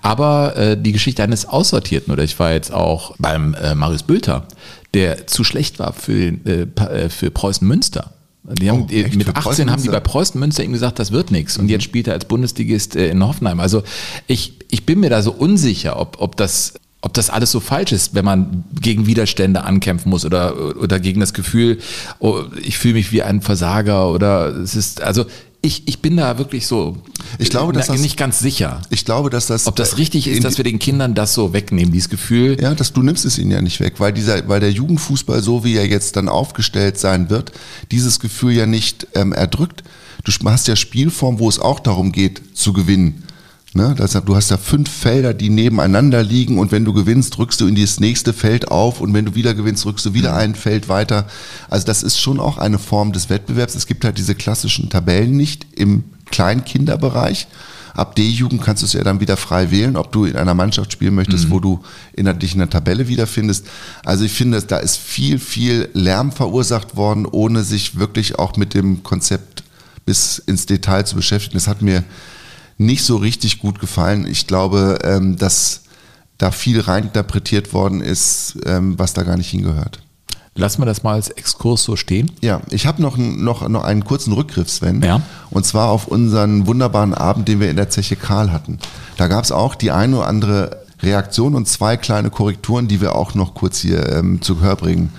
aber 0.00 0.56
äh, 0.56 0.76
die 0.76 0.92
Geschichte 0.92 1.22
eines 1.22 1.46
Aussortierten 1.46 2.12
oder 2.12 2.24
ich 2.24 2.38
war 2.38 2.52
jetzt 2.52 2.72
auch 2.72 3.14
beim 3.18 3.54
äh, 3.54 3.74
Marius 3.74 4.02
Bülter, 4.02 4.46
der 4.94 5.26
zu 5.26 5.44
schlecht 5.44 5.78
war 5.78 5.92
für, 5.92 6.12
äh, 6.12 6.66
äh, 6.76 7.08
für 7.08 7.30
Preußen 7.30 7.66
Münster. 7.66 8.12
Die 8.44 8.68
haben, 8.68 8.82
Oh, 8.82 8.92
mit 8.92 9.24
Für 9.24 9.36
18 9.36 9.42
Preußen 9.42 9.70
haben 9.70 9.82
die 9.82 9.88
bei 9.88 10.00
Preußen 10.00 10.40
Münster 10.40 10.64
ihm 10.64 10.72
gesagt, 10.72 10.98
das 10.98 11.12
wird 11.12 11.30
nichts. 11.30 11.58
Und 11.58 11.68
jetzt 11.68 11.84
spielt 11.84 12.08
er 12.08 12.14
als 12.14 12.24
Bundesligist 12.24 12.96
äh, 12.96 13.08
in 13.08 13.24
Hoffenheim. 13.24 13.60
Also 13.60 13.84
ich, 14.26 14.54
ich 14.68 14.84
bin 14.84 14.98
mir 14.98 15.10
da 15.10 15.22
so 15.22 15.30
unsicher, 15.30 15.98
ob, 15.98 16.16
ob, 16.20 16.36
das, 16.36 16.74
ob 17.02 17.12
das 17.14 17.30
alles 17.30 17.50
so 17.50 17.60
falsch 17.60 17.92
ist, 17.92 18.14
wenn 18.14 18.24
man 18.24 18.64
gegen 18.80 19.06
Widerstände 19.06 19.64
ankämpfen 19.64 20.08
muss 20.08 20.24
oder, 20.24 20.76
oder 20.78 21.00
gegen 21.00 21.20
das 21.20 21.34
Gefühl, 21.34 21.78
oh, 22.20 22.42
ich 22.62 22.78
fühle 22.78 22.94
mich 22.94 23.12
wie 23.12 23.22
ein 23.22 23.42
Versager 23.42 24.10
oder 24.10 24.56
es 24.56 24.76
ist, 24.76 25.02
also 25.02 25.26
ich, 25.64 25.86
ich 25.86 26.00
bin 26.00 26.16
da 26.16 26.38
wirklich 26.38 26.66
so 26.66 26.96
Ich 27.38 27.50
glaube, 27.50 27.72
dass 27.72 27.86
na, 27.88 27.94
das- 27.94 28.02
nicht 28.02 28.16
ganz 28.16 28.40
sicher. 28.40 28.82
Ich 28.90 29.04
glaube, 29.04 29.30
dass 29.30 29.46
das. 29.46 29.66
Ob 29.68 29.76
das 29.76 29.96
richtig 29.96 30.26
in 30.26 30.34
ist, 30.34 30.44
dass 30.44 30.56
wir 30.56 30.64
den 30.64 30.80
Kindern 30.80 31.14
das 31.14 31.34
so 31.34 31.52
wegnehmen, 31.52 31.92
dieses 31.92 32.08
Gefühl. 32.08 32.60
Ja, 32.60 32.74
das, 32.74 32.92
du 32.92 33.02
nimmst 33.02 33.24
es 33.24 33.38
ihnen 33.38 33.52
ja 33.52 33.62
nicht 33.62 33.78
weg, 33.78 33.94
weil 33.98 34.12
dieser, 34.12 34.48
weil 34.48 34.58
der 34.58 34.72
Jugendfußball, 34.72 35.40
so 35.40 35.62
wie 35.64 35.76
er 35.76 35.86
jetzt 35.86 36.16
dann 36.16 36.28
aufgestellt 36.28 36.98
sein 36.98 37.30
wird, 37.30 37.52
dieses 37.92 38.18
Gefühl 38.18 38.52
ja 38.52 38.66
nicht 38.66 39.06
ähm, 39.14 39.32
erdrückt. 39.32 39.84
Du 40.24 40.32
hast 40.50 40.66
ja 40.68 40.74
Spielform, 40.76 41.38
wo 41.38 41.48
es 41.48 41.58
auch 41.60 41.78
darum 41.80 42.10
geht, 42.12 42.42
zu 42.56 42.72
gewinnen. 42.72 43.22
Ne? 43.74 43.94
Das, 43.96 44.12
du 44.12 44.36
hast 44.36 44.50
ja 44.50 44.58
fünf 44.58 44.90
Felder, 44.90 45.32
die 45.32 45.48
nebeneinander 45.48 46.22
liegen 46.22 46.58
und 46.58 46.72
wenn 46.72 46.84
du 46.84 46.92
gewinnst, 46.92 47.36
drückst 47.38 47.60
du 47.60 47.66
in 47.66 47.74
das 47.74 48.00
nächste 48.00 48.34
Feld 48.34 48.70
auf 48.70 49.00
und 49.00 49.14
wenn 49.14 49.24
du 49.24 49.34
wieder 49.34 49.54
gewinnst, 49.54 49.84
drückst 49.84 50.04
du 50.04 50.14
wieder 50.14 50.36
ein 50.36 50.54
Feld 50.54 50.90
weiter. 50.90 51.26
Also 51.70 51.86
das 51.86 52.02
ist 52.02 52.20
schon 52.20 52.38
auch 52.38 52.58
eine 52.58 52.78
Form 52.78 53.12
des 53.12 53.30
Wettbewerbs. 53.30 53.74
Es 53.74 53.86
gibt 53.86 54.04
halt 54.04 54.18
diese 54.18 54.34
klassischen 54.34 54.90
Tabellen 54.90 55.36
nicht 55.36 55.66
im 55.74 56.04
Kleinkinderbereich. 56.26 57.46
Ab 57.94 58.14
D-Jugend 58.16 58.62
kannst 58.62 58.82
du 58.82 58.86
es 58.86 58.94
ja 58.94 59.04
dann 59.04 59.20
wieder 59.20 59.36
frei 59.36 59.70
wählen, 59.70 59.96
ob 59.96 60.12
du 60.12 60.24
in 60.24 60.36
einer 60.36 60.54
Mannschaft 60.54 60.92
spielen 60.92 61.14
möchtest, 61.14 61.50
wo 61.50 61.60
du 61.60 61.82
in 62.14 62.24
der, 62.24 62.34
dich 62.34 62.52
in 62.52 62.58
der 62.58 62.70
Tabelle 62.70 63.08
wiederfindest. 63.08 63.66
Also 64.04 64.24
ich 64.24 64.32
finde, 64.32 64.62
da 64.62 64.78
ist 64.78 64.96
viel, 64.96 65.38
viel 65.38 65.88
Lärm 65.92 66.32
verursacht 66.32 66.96
worden, 66.96 67.26
ohne 67.26 67.64
sich 67.64 67.98
wirklich 67.98 68.38
auch 68.38 68.56
mit 68.56 68.72
dem 68.72 69.02
Konzept 69.02 69.62
bis 70.06 70.38
ins 70.38 70.64
Detail 70.66 71.04
zu 71.04 71.16
beschäftigen. 71.16 71.54
Das 71.54 71.68
hat 71.68 71.82
mir 71.82 72.02
nicht 72.78 73.04
so 73.04 73.16
richtig 73.16 73.60
gut 73.60 73.78
gefallen. 73.78 74.26
Ich 74.26 74.46
glaube, 74.46 74.98
ähm, 75.04 75.36
dass 75.36 75.82
da 76.38 76.50
viel 76.50 76.80
reininterpretiert 76.80 77.72
worden 77.72 78.00
ist, 78.00 78.56
ähm, 78.66 78.98
was 78.98 79.12
da 79.12 79.22
gar 79.22 79.36
nicht 79.36 79.50
hingehört. 79.50 80.00
Lassen 80.54 80.82
wir 80.82 80.86
das 80.86 81.02
mal 81.02 81.14
als 81.14 81.30
Exkurs 81.30 81.82
so 81.82 81.96
stehen. 81.96 82.30
Ja, 82.42 82.60
ich 82.70 82.86
habe 82.86 83.00
noch, 83.00 83.16
noch, 83.16 83.66
noch 83.68 83.84
einen 83.84 84.04
kurzen 84.04 84.34
Rückgriff, 84.34 84.68
Sven. 84.68 85.02
Ja. 85.02 85.22
Und 85.50 85.64
zwar 85.64 85.88
auf 85.88 86.08
unseren 86.08 86.66
wunderbaren 86.66 87.14
Abend, 87.14 87.48
den 87.48 87.58
wir 87.60 87.70
in 87.70 87.76
der 87.76 87.88
Zeche 87.88 88.16
Karl 88.16 88.52
hatten. 88.52 88.78
Da 89.16 89.28
gab 89.28 89.44
es 89.44 89.52
auch 89.52 89.74
die 89.74 89.92
eine 89.92 90.18
oder 90.18 90.26
andere 90.26 90.82
Reaktion 91.00 91.54
und 91.54 91.68
zwei 91.68 91.96
kleine 91.96 92.28
Korrekturen, 92.28 92.86
die 92.86 93.00
wir 93.00 93.14
auch 93.14 93.34
noch 93.34 93.54
kurz 93.54 93.78
hier 93.78 94.12
ähm, 94.12 94.42
zu 94.42 94.56
Gehör 94.56 94.76
bringen 94.76 95.12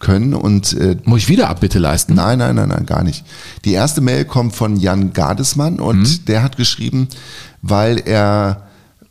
können. 0.00 0.34
Und 0.34 0.72
äh, 0.74 0.96
Muss 1.04 1.20
ich 1.20 1.28
wieder 1.28 1.48
Abbitte 1.48 1.78
leisten? 1.78 2.14
Nein, 2.14 2.38
nein, 2.38 2.54
nein, 2.56 2.68
nein, 2.68 2.86
gar 2.86 3.02
nicht. 3.02 3.24
Die 3.64 3.72
erste 3.72 4.00
Mail 4.00 4.24
kommt 4.24 4.54
von 4.54 4.76
Jan 4.76 5.12
Gardesmann 5.12 5.80
und 5.80 6.00
Mhm. 6.00 6.24
der 6.26 6.42
hat 6.42 6.56
geschrieben, 6.56 7.08
weil 7.62 7.98
er, 8.04 8.67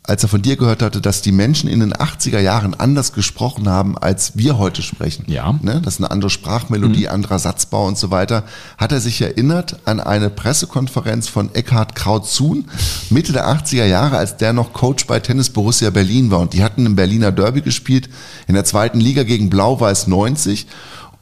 als 0.08 0.22
er 0.22 0.28
von 0.30 0.40
dir 0.40 0.56
gehört 0.56 0.82
hatte, 0.82 1.00
dass 1.02 1.20
die 1.20 1.32
Menschen 1.32 1.68
in 1.68 1.80
den 1.80 1.92
80er 1.92 2.40
Jahren 2.40 2.74
anders 2.74 3.12
gesprochen 3.12 3.68
haben, 3.68 3.98
als 3.98 4.36
wir 4.36 4.58
heute 4.58 4.82
sprechen. 4.82 5.24
Ja. 5.28 5.52
Mhm. 5.52 5.58
Ne? 5.62 5.80
Das 5.84 5.94
ist 5.94 6.00
eine 6.00 6.10
andere 6.10 6.30
Sprachmelodie, 6.30 7.08
anderer 7.08 7.38
Satzbau 7.38 7.86
und 7.86 7.98
so 7.98 8.10
weiter. 8.10 8.44
Hat 8.78 8.90
er 8.92 9.00
sich 9.00 9.20
erinnert 9.20 9.80
an 9.84 10.00
eine 10.00 10.30
Pressekonferenz 10.30 11.28
von 11.28 11.54
Eckhard 11.54 11.94
Kraut-Zun, 11.94 12.64
Mitte 13.10 13.32
der 13.32 13.48
80er 13.48 13.84
Jahre, 13.84 14.16
als 14.16 14.38
der 14.38 14.54
noch 14.54 14.72
Coach 14.72 15.06
bei 15.06 15.20
Tennis 15.20 15.50
Borussia 15.50 15.90
Berlin 15.90 16.30
war. 16.30 16.40
Und 16.40 16.54
die 16.54 16.64
hatten 16.64 16.86
im 16.86 16.96
Berliner 16.96 17.30
Derby 17.30 17.60
gespielt, 17.60 18.08
in 18.46 18.54
der 18.54 18.64
zweiten 18.64 19.00
Liga 19.00 19.24
gegen 19.24 19.50
Blau-Weiß 19.50 20.06
90. 20.06 20.66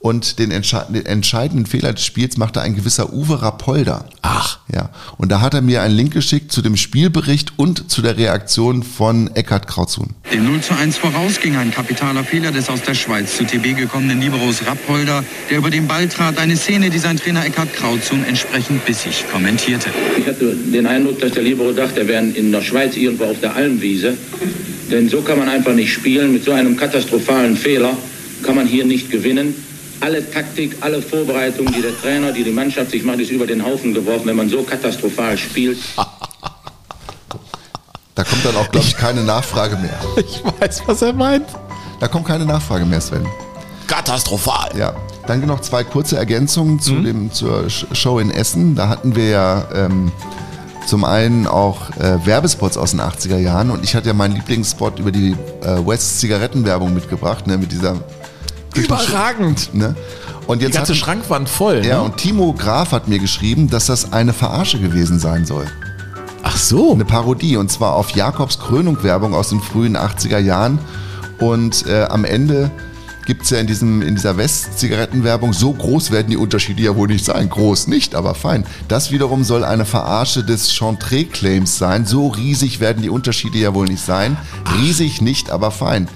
Und 0.06 0.38
den, 0.38 0.52
entsche 0.52 0.86
den 0.88 1.04
entscheidenden 1.04 1.66
Fehler 1.66 1.92
des 1.92 2.04
Spiels 2.04 2.36
machte 2.36 2.60
ein 2.60 2.76
gewisser 2.76 3.12
Uwe 3.12 3.42
Rapolda. 3.42 4.04
Ach. 4.22 4.60
Ja. 4.72 4.90
Und 5.18 5.32
da 5.32 5.40
hat 5.40 5.52
er 5.52 5.62
mir 5.62 5.82
einen 5.82 5.96
Link 5.96 6.12
geschickt 6.12 6.52
zu 6.52 6.62
dem 6.62 6.76
Spielbericht 6.76 7.54
und 7.56 7.90
zu 7.90 8.02
der 8.02 8.16
Reaktion 8.16 8.84
von 8.84 9.34
Eckhard 9.34 9.66
Krautzun. 9.66 10.10
Dem 10.32 10.44
0 10.44 10.60
zu 10.60 10.74
1 10.74 10.98
voraus 10.98 11.40
ging 11.40 11.56
ein 11.56 11.72
kapitaler 11.72 12.22
Fehler 12.22 12.52
des 12.52 12.68
aus 12.68 12.82
der 12.82 12.94
Schweiz 12.94 13.36
zu 13.36 13.44
TB 13.44 13.76
gekommenen 13.76 14.20
Liberos 14.20 14.64
Rappolder, 14.64 15.24
der 15.50 15.58
über 15.58 15.70
den 15.70 15.88
Ball 15.88 16.06
trat. 16.06 16.38
Eine 16.38 16.56
Szene, 16.56 16.88
die 16.88 17.00
sein 17.00 17.16
Trainer 17.16 17.44
Eckhard 17.44 17.74
Krautzun 17.74 18.22
entsprechend 18.22 18.86
bissig 18.86 19.24
kommentierte. 19.32 19.90
Ich 20.16 20.28
hatte 20.28 20.54
den 20.54 20.86
Eindruck, 20.86 21.18
dass 21.18 21.32
der 21.32 21.42
Libero 21.42 21.72
dachte, 21.72 22.02
er 22.02 22.06
wäre 22.06 22.22
in 22.22 22.52
der 22.52 22.62
Schweiz 22.62 22.96
irgendwo 22.96 23.24
auf 23.24 23.40
der 23.40 23.56
Almwiese. 23.56 24.16
Denn 24.88 25.08
so 25.08 25.22
kann 25.22 25.40
man 25.40 25.48
einfach 25.48 25.74
nicht 25.74 25.92
spielen. 25.92 26.32
Mit 26.32 26.44
so 26.44 26.52
einem 26.52 26.76
katastrophalen 26.76 27.56
Fehler 27.56 27.96
kann 28.44 28.54
man 28.54 28.68
hier 28.68 28.84
nicht 28.84 29.10
gewinnen. 29.10 29.65
Alle 30.00 30.30
Taktik, 30.30 30.76
alle 30.80 31.00
Vorbereitungen, 31.02 31.72
die 31.72 31.82
der 31.82 31.98
Trainer, 32.00 32.32
die 32.32 32.44
die 32.44 32.50
Mannschaft 32.50 32.90
sich 32.90 33.02
macht, 33.02 33.18
ist 33.20 33.30
über 33.30 33.46
den 33.46 33.64
Haufen 33.64 33.94
geworfen, 33.94 34.26
wenn 34.26 34.36
man 34.36 34.48
so 34.48 34.62
katastrophal 34.62 35.36
spielt. 35.38 35.78
Da 38.14 38.24
kommt 38.24 38.44
dann 38.44 38.56
auch, 38.56 38.70
glaube 38.70 38.86
ich, 38.86 38.96
keine 38.96 39.22
Nachfrage 39.22 39.76
mehr. 39.76 39.98
Ich 40.16 40.42
weiß, 40.60 40.82
was 40.86 41.02
er 41.02 41.12
meint. 41.12 41.46
Da 42.00 42.08
kommt 42.08 42.26
keine 42.26 42.44
Nachfrage 42.44 42.84
mehr, 42.84 43.00
Sven. 43.00 43.26
Katastrophal. 43.86 44.70
Ja. 44.76 44.94
Dann 45.26 45.44
noch 45.46 45.60
zwei 45.60 45.82
kurze 45.84 46.16
Ergänzungen 46.16 46.80
zu 46.80 46.96
dem, 47.00 47.32
zur 47.32 47.64
Sh- 47.66 47.86
Show 47.94 48.18
in 48.18 48.30
Essen. 48.30 48.74
Da 48.74 48.88
hatten 48.88 49.16
wir 49.16 49.28
ja 49.28 49.64
ähm, 49.74 50.12
zum 50.86 51.04
einen 51.04 51.46
auch 51.46 51.90
äh, 51.98 52.24
Werbespots 52.24 52.76
aus 52.76 52.92
den 52.92 53.00
80er 53.00 53.38
Jahren 53.38 53.70
und 53.70 53.82
ich 53.84 53.94
hatte 53.94 54.08
ja 54.08 54.14
meinen 54.14 54.34
Lieblingsspot 54.36 54.98
über 54.98 55.10
die 55.10 55.32
äh, 55.62 55.86
West 55.86 56.20
Zigarettenwerbung 56.20 56.94
mitgebracht, 56.94 57.46
ne, 57.46 57.58
mit 57.58 57.72
dieser 57.72 57.96
Überragend. 58.84 59.74
ne? 59.74 59.94
Und 60.46 60.60
Die 60.60 60.66
jetzt 60.66 60.76
ganze 60.76 60.92
hat, 60.92 60.98
Schrankwand 60.98 61.48
voll. 61.48 61.84
ja, 61.84 61.96
ne? 61.98 62.02
und 62.02 62.16
Timo 62.16 62.52
Graf 62.52 62.92
hat 62.92 63.08
mir 63.08 63.18
geschrieben, 63.18 63.68
dass 63.68 63.86
das 63.86 64.12
eine 64.12 64.32
Verarsche 64.32 64.78
gewesen 64.78 65.18
sein 65.18 65.44
soll. 65.44 65.66
Ach 66.42 66.56
so. 66.56 66.92
Eine 66.92 67.04
Parodie 67.04 67.56
und 67.56 67.70
zwar 67.72 67.94
auf 67.94 68.10
Jakobs 68.10 68.58
Krönung 68.60 69.02
Werbung 69.02 69.34
aus 69.34 69.48
den 69.48 69.60
frühen 69.60 69.96
80er 69.96 70.38
Jahren 70.38 70.78
und 71.38 71.86
äh, 71.86 72.04
am 72.04 72.24
Ende 72.24 72.70
gibt 73.26 73.42
es 73.42 73.50
ja 73.50 73.58
in, 73.58 73.66
diesem, 73.66 74.02
in 74.02 74.14
dieser 74.14 74.36
West-Zigarettenwerbung, 74.36 75.52
so 75.52 75.72
groß 75.72 76.12
werden 76.12 76.28
die 76.30 76.36
Unterschiede 76.36 76.82
ja 76.82 76.94
wohl 76.94 77.08
nicht 77.08 77.24
sein. 77.24 77.50
Groß 77.50 77.88
nicht, 77.88 78.14
aber 78.14 78.36
fein. 78.36 78.64
Das 78.86 79.10
wiederum 79.10 79.42
soll 79.42 79.64
eine 79.64 79.84
Verarsche 79.84 80.44
des 80.44 80.72
Chantre-Claims 80.72 81.76
sein. 81.76 82.06
So 82.06 82.28
riesig 82.28 82.78
werden 82.78 83.02
die 83.02 83.10
Unterschiede 83.10 83.58
ja 83.58 83.74
wohl 83.74 83.86
nicht 83.86 84.04
sein. 84.04 84.36
Riesig 84.78 85.20
nicht, 85.22 85.50
aber 85.50 85.72
fein. 85.72 86.06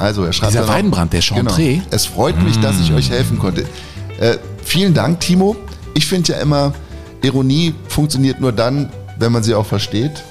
Also 0.00 0.24
er 0.24 0.32
schreibt 0.32 0.52
Dieser 0.52 0.62
dann 0.64 0.74
Weidenbrand, 0.74 1.12
der 1.12 1.20
Chantre? 1.20 1.62
Genau. 1.62 1.82
Es 1.90 2.06
freut 2.06 2.42
mich, 2.42 2.58
dass 2.60 2.80
ich 2.80 2.92
euch 2.92 3.10
helfen 3.10 3.38
konnte. 3.38 3.66
Äh, 4.18 4.38
vielen 4.64 4.94
Dank, 4.94 5.20
Timo. 5.20 5.56
Ich 5.94 6.06
finde 6.06 6.32
ja 6.32 6.38
immer, 6.40 6.72
Ironie 7.22 7.74
funktioniert 7.88 8.40
nur 8.40 8.52
dann, 8.52 8.90
wenn 9.18 9.30
man 9.30 9.42
sie 9.42 9.54
auch 9.54 9.66
versteht. 9.66 10.22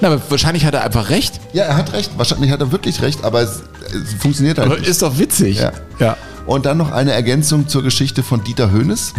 Na, 0.00 0.08
aber 0.08 0.20
wahrscheinlich 0.28 0.64
hat 0.64 0.74
er 0.74 0.84
einfach 0.84 1.10
recht. 1.10 1.40
Ja, 1.52 1.64
er 1.64 1.76
hat 1.76 1.92
recht. 1.92 2.12
Wahrscheinlich 2.16 2.52
hat 2.52 2.60
er 2.60 2.70
wirklich 2.70 3.02
recht, 3.02 3.24
aber 3.24 3.42
es, 3.42 3.62
es 3.92 4.14
funktioniert 4.20 4.58
halt 4.58 4.68
Aber 4.70 4.78
nicht. 4.78 4.88
ist 4.88 5.02
doch 5.02 5.18
witzig. 5.18 5.58
Ja. 5.58 5.72
ja. 5.98 6.16
Und 6.46 6.64
dann 6.66 6.78
noch 6.78 6.92
eine 6.92 7.10
Ergänzung 7.12 7.68
zur 7.68 7.82
Geschichte 7.82 8.22
von 8.22 8.42
Dieter 8.44 8.70
Höhnes 8.70 9.12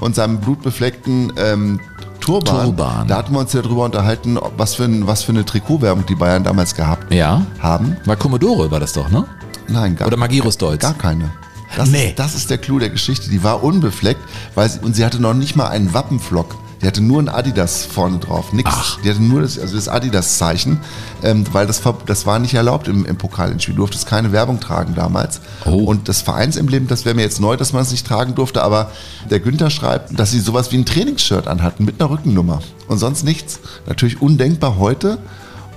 und 0.00 0.14
seinem 0.14 0.40
blutbefleckten 0.40 1.32
ähm, 1.38 1.80
Turban. 2.26 2.64
Turban. 2.64 3.08
Da 3.08 3.16
hatten 3.16 3.32
wir 3.32 3.38
uns 3.40 3.52
ja 3.52 3.62
drüber 3.62 3.84
unterhalten, 3.84 4.38
was 4.56 4.74
für, 4.74 4.84
ein, 4.84 5.06
was 5.06 5.22
für 5.22 5.32
eine 5.32 5.44
Trikotwerbung 5.44 6.04
die 6.06 6.14
Bayern 6.16 6.44
damals 6.44 6.74
gehabt 6.74 7.12
Ja. 7.14 7.42
haben. 7.60 7.96
War 8.04 8.16
Commodore, 8.16 8.70
war 8.70 8.80
das 8.80 8.92
doch, 8.92 9.08
ne? 9.10 9.24
Nein, 9.68 9.96
gar 9.96 10.06
Oder 10.08 10.16
Magirus 10.16 10.58
Deutz. 10.58 10.82
Gar 10.82 10.94
keine. 10.94 11.30
Das, 11.76 11.90
Nee. 11.90 12.08
ist, 12.10 12.18
das 12.18 12.34
ist 12.34 12.50
der 12.50 12.58
Clou 12.58 12.78
der 12.78 12.90
Geschichte. 12.90 13.28
Die 13.30 13.42
war 13.42 13.62
unbefleckt 13.62 14.20
weil 14.54 14.68
sie, 14.68 14.78
und 14.80 14.94
sie 14.94 15.04
hatte 15.04 15.20
noch 15.20 15.34
nicht 15.34 15.56
mal 15.56 15.68
einen 15.68 15.92
Wappenflock. 15.94 16.54
Die 16.86 16.88
hatte 16.88 17.02
nur 17.02 17.20
ein 17.20 17.28
Adidas 17.28 17.84
vorne 17.84 18.18
drauf, 18.18 18.52
nix. 18.52 18.70
Ach. 18.72 19.00
Die 19.02 19.10
hatte 19.10 19.20
nur 19.20 19.42
das, 19.42 19.58
also 19.58 19.74
das 19.74 19.88
Adidas-Zeichen, 19.88 20.78
ähm, 21.24 21.44
weil 21.50 21.66
das, 21.66 21.82
das 22.06 22.26
war 22.26 22.38
nicht 22.38 22.54
erlaubt 22.54 22.86
im, 22.86 23.04
im 23.04 23.16
Pokalendspiel. 23.16 23.74
Du 23.74 23.78
durftest 23.78 24.06
keine 24.06 24.30
Werbung 24.30 24.60
tragen 24.60 24.94
damals. 24.94 25.40
Oh. 25.64 25.82
Und 25.82 26.08
das 26.08 26.22
Vereinsemblem, 26.22 26.86
das 26.86 27.04
wäre 27.04 27.16
mir 27.16 27.22
jetzt 27.22 27.40
neu, 27.40 27.56
dass 27.56 27.72
man 27.72 27.82
es 27.82 27.90
nicht 27.90 28.06
tragen 28.06 28.36
durfte, 28.36 28.62
aber 28.62 28.92
der 29.28 29.40
Günther 29.40 29.68
schreibt, 29.70 30.16
dass 30.16 30.30
sie 30.30 30.38
sowas 30.38 30.70
wie 30.70 30.76
ein 30.76 30.86
Trainingsshirt 30.86 31.48
anhatten 31.48 31.84
mit 31.84 32.00
einer 32.00 32.08
Rückennummer 32.08 32.60
und 32.86 32.98
sonst 32.98 33.24
nichts. 33.24 33.58
Natürlich 33.88 34.22
undenkbar 34.22 34.78
heute. 34.78 35.18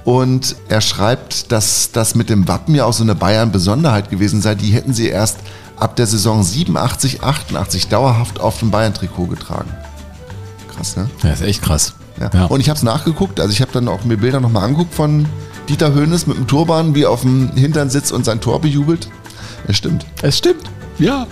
Und 0.05 0.57
er 0.67 0.81
schreibt, 0.81 1.51
dass 1.51 1.89
das 1.91 2.13
mit 2.13 2.29
dem 2.29 2.47
Wappen 2.47 2.75
ja 2.75 2.85
auch 2.85 2.93
so 2.93 3.01
eine 3.01 3.15
Bayern-Besonderheit 3.15 4.11
gewesen 4.11 4.43
sei. 4.43 4.53
Die 4.53 4.69
hätten 4.69 4.93
sie 4.93 5.07
erst 5.07 5.37
ab 5.75 5.95
der 5.95 6.05
Saison 6.05 6.43
87, 6.43 7.23
88 7.23 7.87
dauerhaft 7.87 8.39
auf 8.39 8.59
dem 8.59 8.69
Bayern-Trikot 8.69 9.25
getragen. 9.25 9.71
Krass, 10.79 10.95
ne? 10.95 11.09
Ja, 11.23 11.31
ist 11.31 11.41
echt 11.41 11.61
krass. 11.61 11.93
Ja. 12.21 12.29
Ja. 12.33 12.45
Und 12.45 12.61
ich 12.61 12.69
habe 12.69 12.77
es 12.77 12.83
nachgeguckt, 12.83 13.41
also 13.41 13.51
ich 13.51 13.59
habe 13.59 13.73
dann 13.73 13.89
auch 13.89 14.05
mir 14.05 14.15
Bilder 14.15 14.39
nochmal 14.39 14.63
angeguckt 14.63 14.93
von 14.93 15.25
Dieter 15.67 15.93
Höhnes 15.93 16.25
mit 16.25 16.37
dem 16.37 16.47
Turban, 16.47 16.95
wie 16.95 17.03
er 17.03 17.11
auf 17.11 17.19
dem 17.19 17.51
Hintern 17.51 17.89
sitzt 17.89 18.13
und 18.13 18.23
sein 18.23 18.39
Tor 18.39 18.61
bejubelt. 18.61 19.09
Es 19.67 19.75
stimmt. 19.75 20.05
Es 20.21 20.37
stimmt. 20.37 20.63
Ja. 20.97 21.27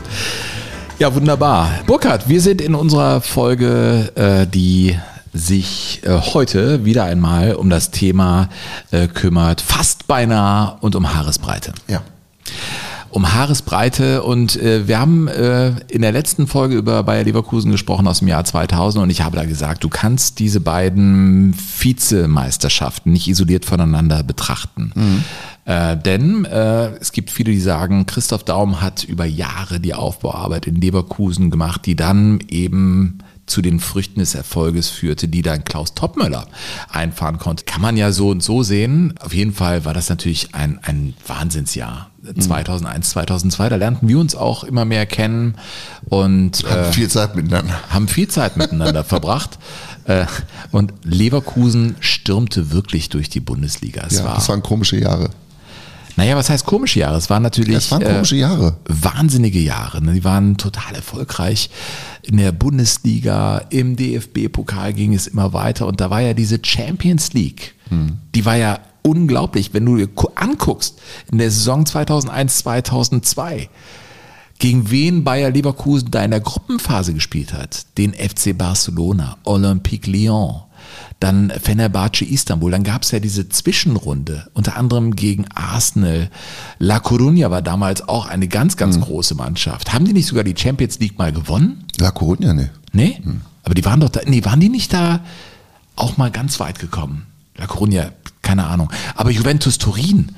Ja, 0.99 1.15
wunderbar. 1.15 1.71
Burkhard, 1.85 2.27
wir 2.27 2.41
sind 2.41 2.59
in 2.59 2.75
unserer 2.75 3.21
Folge, 3.21 4.11
äh, 4.15 4.47
die 4.47 4.97
sich 5.33 6.01
äh, 6.03 6.09
heute 6.09 6.83
wieder 6.83 7.05
einmal 7.05 7.55
um 7.55 7.69
das 7.69 7.91
Thema 7.91 8.49
äh, 8.91 9.07
kümmert, 9.07 9.61
fast 9.61 10.07
beinahe 10.07 10.75
und 10.81 10.93
um 10.97 11.13
Haaresbreite. 11.13 11.71
Ja. 11.87 12.01
Um 13.17 13.33
Haaresbreite 13.33 14.21
und 14.21 14.61
äh, 14.61 14.87
wir 14.87 14.99
haben 14.99 15.27
äh, 15.27 15.69
in 15.87 16.03
der 16.03 16.11
letzten 16.11 16.45
Folge 16.45 16.75
über 16.75 17.01
Bayer 17.01 17.23
Leverkusen 17.23 17.71
gesprochen 17.71 18.07
aus 18.07 18.19
dem 18.19 18.27
Jahr 18.27 18.43
2000 18.43 19.01
und 19.01 19.09
ich 19.09 19.21
habe 19.21 19.35
da 19.35 19.45
gesagt, 19.45 19.83
du 19.83 19.89
kannst 19.89 20.37
diese 20.37 20.61
beiden 20.61 21.55
Vizemeisterschaften 21.79 23.11
nicht 23.11 23.27
isoliert 23.27 23.65
voneinander 23.65 24.21
betrachten. 24.21 25.23
Äh, 25.65 25.97
denn 25.97 26.45
äh, 26.45 26.89
es 26.97 27.11
gibt 27.11 27.31
viele, 27.31 27.51
die 27.51 27.59
sagen, 27.59 28.05
Christoph 28.05 28.43
Daum 28.43 28.81
hat 28.81 29.03
über 29.03 29.25
Jahre 29.25 29.79
die 29.79 29.95
Aufbauarbeit 29.95 30.67
in 30.67 30.75
Leverkusen 30.75 31.49
gemacht, 31.49 31.87
die 31.87 31.95
dann 31.95 32.39
eben 32.49 33.17
zu 33.47 33.61
den 33.61 33.79
Früchten 33.79 34.19
des 34.19 34.35
Erfolges 34.35 34.89
führte, 34.89 35.27
die 35.27 35.41
dann 35.41 35.63
Klaus 35.63 35.93
Toppmöller 35.95 36.47
einfahren 36.89 37.39
konnte. 37.39 37.63
Kann 37.65 37.81
man 37.81 37.97
ja 37.97 38.11
so 38.11 38.29
und 38.29 38.43
so 38.43 38.61
sehen. 38.61 39.15
Auf 39.21 39.33
jeden 39.33 39.53
Fall 39.53 39.85
war 39.85 39.93
das 39.93 40.09
natürlich 40.09 40.53
ein, 40.53 40.79
ein 40.83 41.13
Wahnsinnsjahr. 41.25 42.11
2001, 42.39 43.11
2002, 43.11 43.69
da 43.69 43.75
lernten 43.77 44.07
wir 44.09 44.19
uns 44.19 44.35
auch 44.35 44.65
immer 44.65 44.83
mehr 44.83 45.05
kennen 45.05 45.55
und 46.05 46.61
äh, 46.65 46.67
Haben 46.67 46.93
viel 46.93 47.07
Zeit 47.09 47.35
miteinander. 47.37 47.79
haben 47.89 48.07
viel 48.09 48.27
Zeit 48.27 48.57
miteinander 48.57 49.03
verbracht. 49.05 49.57
Äh, 50.03 50.25
und 50.71 50.91
Leverkusen 51.03 51.95
stürmte 52.01 52.71
wirklich 52.71 53.07
durch 53.09 53.29
die 53.29 53.39
Bundesliga. 53.39 54.03
Es 54.07 54.17
Ja, 54.19 54.25
war, 54.25 54.35
das 54.35 54.49
waren 54.49 54.61
komische 54.61 54.99
Jahre. 54.99 55.29
naja, 56.17 56.35
was 56.35 56.49
heißt 56.49 56.65
komische 56.65 56.99
Jahre? 56.99 57.17
Es 57.17 57.29
waren 57.29 57.43
natürlich 57.43 57.75
Es 57.77 57.91
waren 57.91 58.01
äh, 58.01 58.11
komische 58.11 58.35
Jahre. 58.35 58.75
wahnsinnige 58.89 59.59
Jahre. 59.59 60.01
Ne? 60.03 60.13
Die 60.13 60.23
waren 60.25 60.57
total 60.57 60.95
erfolgreich. 60.95 61.69
In 62.29 62.37
der 62.37 62.51
Bundesliga, 62.51 63.59
im 63.69 63.95
DFB-Pokal 63.95 64.91
ging 64.93 65.13
es 65.13 65.27
immer 65.27 65.53
weiter. 65.53 65.87
Und 65.87 66.01
da 66.01 66.09
war 66.09 66.21
ja 66.21 66.33
diese 66.33 66.59
Champions 66.63 67.31
League. 67.33 67.73
Die 68.35 68.45
war 68.45 68.57
ja 68.57 68.79
unglaublich, 69.01 69.73
wenn 69.73 69.85
du 69.85 69.95
dir 69.95 70.07
gu- 70.07 70.27
anguckst, 70.35 70.99
in 71.31 71.37
der 71.37 71.49
Saison 71.51 71.85
2001, 71.85 72.57
2002, 72.57 73.69
gegen 74.59 74.91
wen 74.91 75.23
Bayer 75.23 75.51
Leverkusen 75.51 76.11
da 76.11 76.21
in 76.25 76.31
der 76.31 76.41
Gruppenphase 76.41 77.13
gespielt 77.13 77.53
hat. 77.53 77.85
Den 77.97 78.13
FC 78.13 78.57
Barcelona, 78.57 79.37
Olympique 79.45 80.11
Lyon, 80.11 80.63
dann 81.19 81.51
Fenerbahce 81.51 82.25
Istanbul. 82.25 82.71
Dann 82.71 82.83
gab 82.83 83.03
es 83.03 83.11
ja 83.11 83.19
diese 83.19 83.49
Zwischenrunde, 83.49 84.47
unter 84.53 84.77
anderem 84.77 85.15
gegen 85.15 85.45
Arsenal. 85.53 86.29
La 86.79 86.97
Coruña 86.97 87.49
war 87.49 87.61
damals 87.61 88.07
auch 88.07 88.27
eine 88.27 88.47
ganz, 88.47 88.77
ganz 88.77 88.99
große 88.99 89.35
Mannschaft. 89.35 89.93
Haben 89.93 90.05
die 90.05 90.13
nicht 90.13 90.27
sogar 90.27 90.43
die 90.43 90.55
Champions 90.55 90.99
League 90.99 91.17
mal 91.17 91.31
gewonnen? 91.31 91.85
La 91.97 92.09
Coruña, 92.09 92.53
ne. 92.53 92.69
Nee? 92.91 93.19
Aber 93.63 93.73
die 93.73 93.83
waren 93.83 93.99
doch 93.99 94.09
da, 94.09 94.21
nee, 94.25 94.45
waren 94.45 94.59
die 94.59 94.69
nicht 94.69 94.93
da 94.93 95.21
auch 95.95 96.17
mal 96.17 96.31
ganz 96.31 96.59
weit 96.59 96.79
gekommen? 96.79 97.25
La 97.57 97.65
Coruña, 97.65 98.11
keine 98.41 98.67
Ahnung. 98.67 98.91
Aber 99.15 99.31
Juventus 99.31 99.77
Turin 99.77 100.35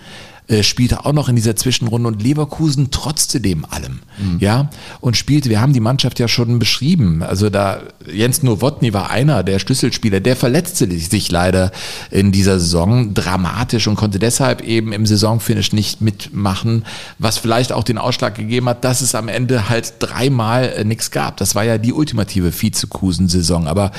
äh, 0.49 0.63
spielte 0.63 1.05
auch 1.05 1.13
noch 1.13 1.29
in 1.29 1.35
dieser 1.35 1.55
Zwischenrunde 1.55 2.07
und 2.07 2.23
Leverkusen 2.23 2.89
trotzdem 2.91 3.65
allem. 3.69 3.99
Ja, 4.39 4.69
und 4.99 5.15
spielte, 5.15 5.49
wir 5.49 5.61
haben 5.61 5.73
die 5.73 5.79
Mannschaft 5.79 6.19
ja 6.19 6.27
schon 6.27 6.59
beschrieben. 6.59 7.23
Also 7.23 7.49
da, 7.49 7.81
Jens 8.11 8.43
Nowotny 8.43 8.93
war 8.93 9.09
einer 9.11 9.43
der 9.43 9.59
Schlüsselspieler, 9.59 10.19
der 10.19 10.35
verletzte 10.35 10.89
sich 10.91 11.31
leider 11.31 11.71
in 12.11 12.31
dieser 12.31 12.59
Saison 12.59 13.13
dramatisch 13.13 13.87
und 13.87 13.95
konnte 13.95 14.19
deshalb 14.19 14.61
eben 14.61 14.91
im 14.91 15.05
Saisonfinish 15.05 15.71
nicht 15.71 16.01
mitmachen, 16.01 16.83
was 17.17 17.37
vielleicht 17.37 17.71
auch 17.71 17.83
den 17.83 17.97
Ausschlag 17.97 18.35
gegeben 18.35 18.67
hat, 18.69 18.83
dass 18.83 19.01
es 19.01 19.15
am 19.15 19.27
Ende 19.27 19.69
halt 19.69 19.93
dreimal 19.99 20.65
äh, 20.65 20.83
nichts 20.83 21.11
gab. 21.11 21.37
Das 21.37 21.55
war 21.55 21.63
ja 21.63 21.77
die 21.77 21.93
ultimative 21.93 22.51
Vizekusen-Saison. 22.51 23.67
Aber 23.67 23.91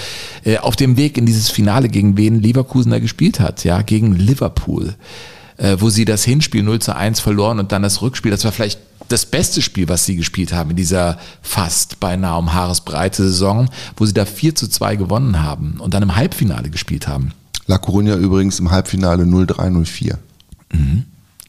äh, 0.44 0.58
auf 0.58 0.76
dem 0.76 0.96
Weg 0.96 1.16
in 1.16 1.26
dieses 1.26 1.48
Finale, 1.48 1.88
gegen 1.88 2.16
wen 2.16 2.40
Leverkusen 2.42 2.90
da 2.90 2.98
gespielt 2.98 3.40
hat, 3.40 3.64
ja, 3.64 3.82
gegen 3.82 4.14
Liverpool, 4.16 4.96
äh, 5.60 5.76
wo 5.78 5.90
sie 5.90 6.04
das 6.04 6.24
Hinspiel 6.24 6.62
0 6.62 6.80
zu 6.80 6.96
1 6.96 7.20
verloren 7.20 7.58
und 7.58 7.70
dann 7.72 7.82
das 7.82 8.00
Rückspiel, 8.02 8.30
das 8.30 8.44
war 8.44 8.52
vielleicht 8.52 8.80
das 9.08 9.26
beste 9.26 9.60
Spiel, 9.60 9.88
was 9.88 10.06
sie 10.06 10.16
gespielt 10.16 10.52
haben 10.52 10.70
in 10.70 10.76
dieser 10.76 11.18
fast 11.42 12.00
beinahe 12.00 12.38
um 12.38 12.52
Haaresbreite 12.54 13.24
Saison, 13.24 13.68
wo 13.96 14.06
sie 14.06 14.12
da 14.14 14.24
4 14.24 14.54
zu 14.54 14.68
2 14.68 14.96
gewonnen 14.96 15.42
haben 15.42 15.76
und 15.78 15.94
dann 15.94 16.02
im 16.02 16.16
Halbfinale 16.16 16.70
gespielt 16.70 17.06
haben. 17.08 17.32
La 17.66 17.76
Coruña 17.76 18.16
übrigens 18.16 18.58
im 18.58 18.70
Halbfinale 18.70 19.24
0-3-0-4. 19.24 20.16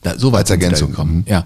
Da, 0.04 0.18
so 0.18 0.32
weit 0.32 0.40
Als 0.40 0.48
da 0.50 0.54
Ergänzung, 0.56 0.90
gekommen. 0.92 1.18
mhm. 1.18 1.24
Ja. 1.28 1.46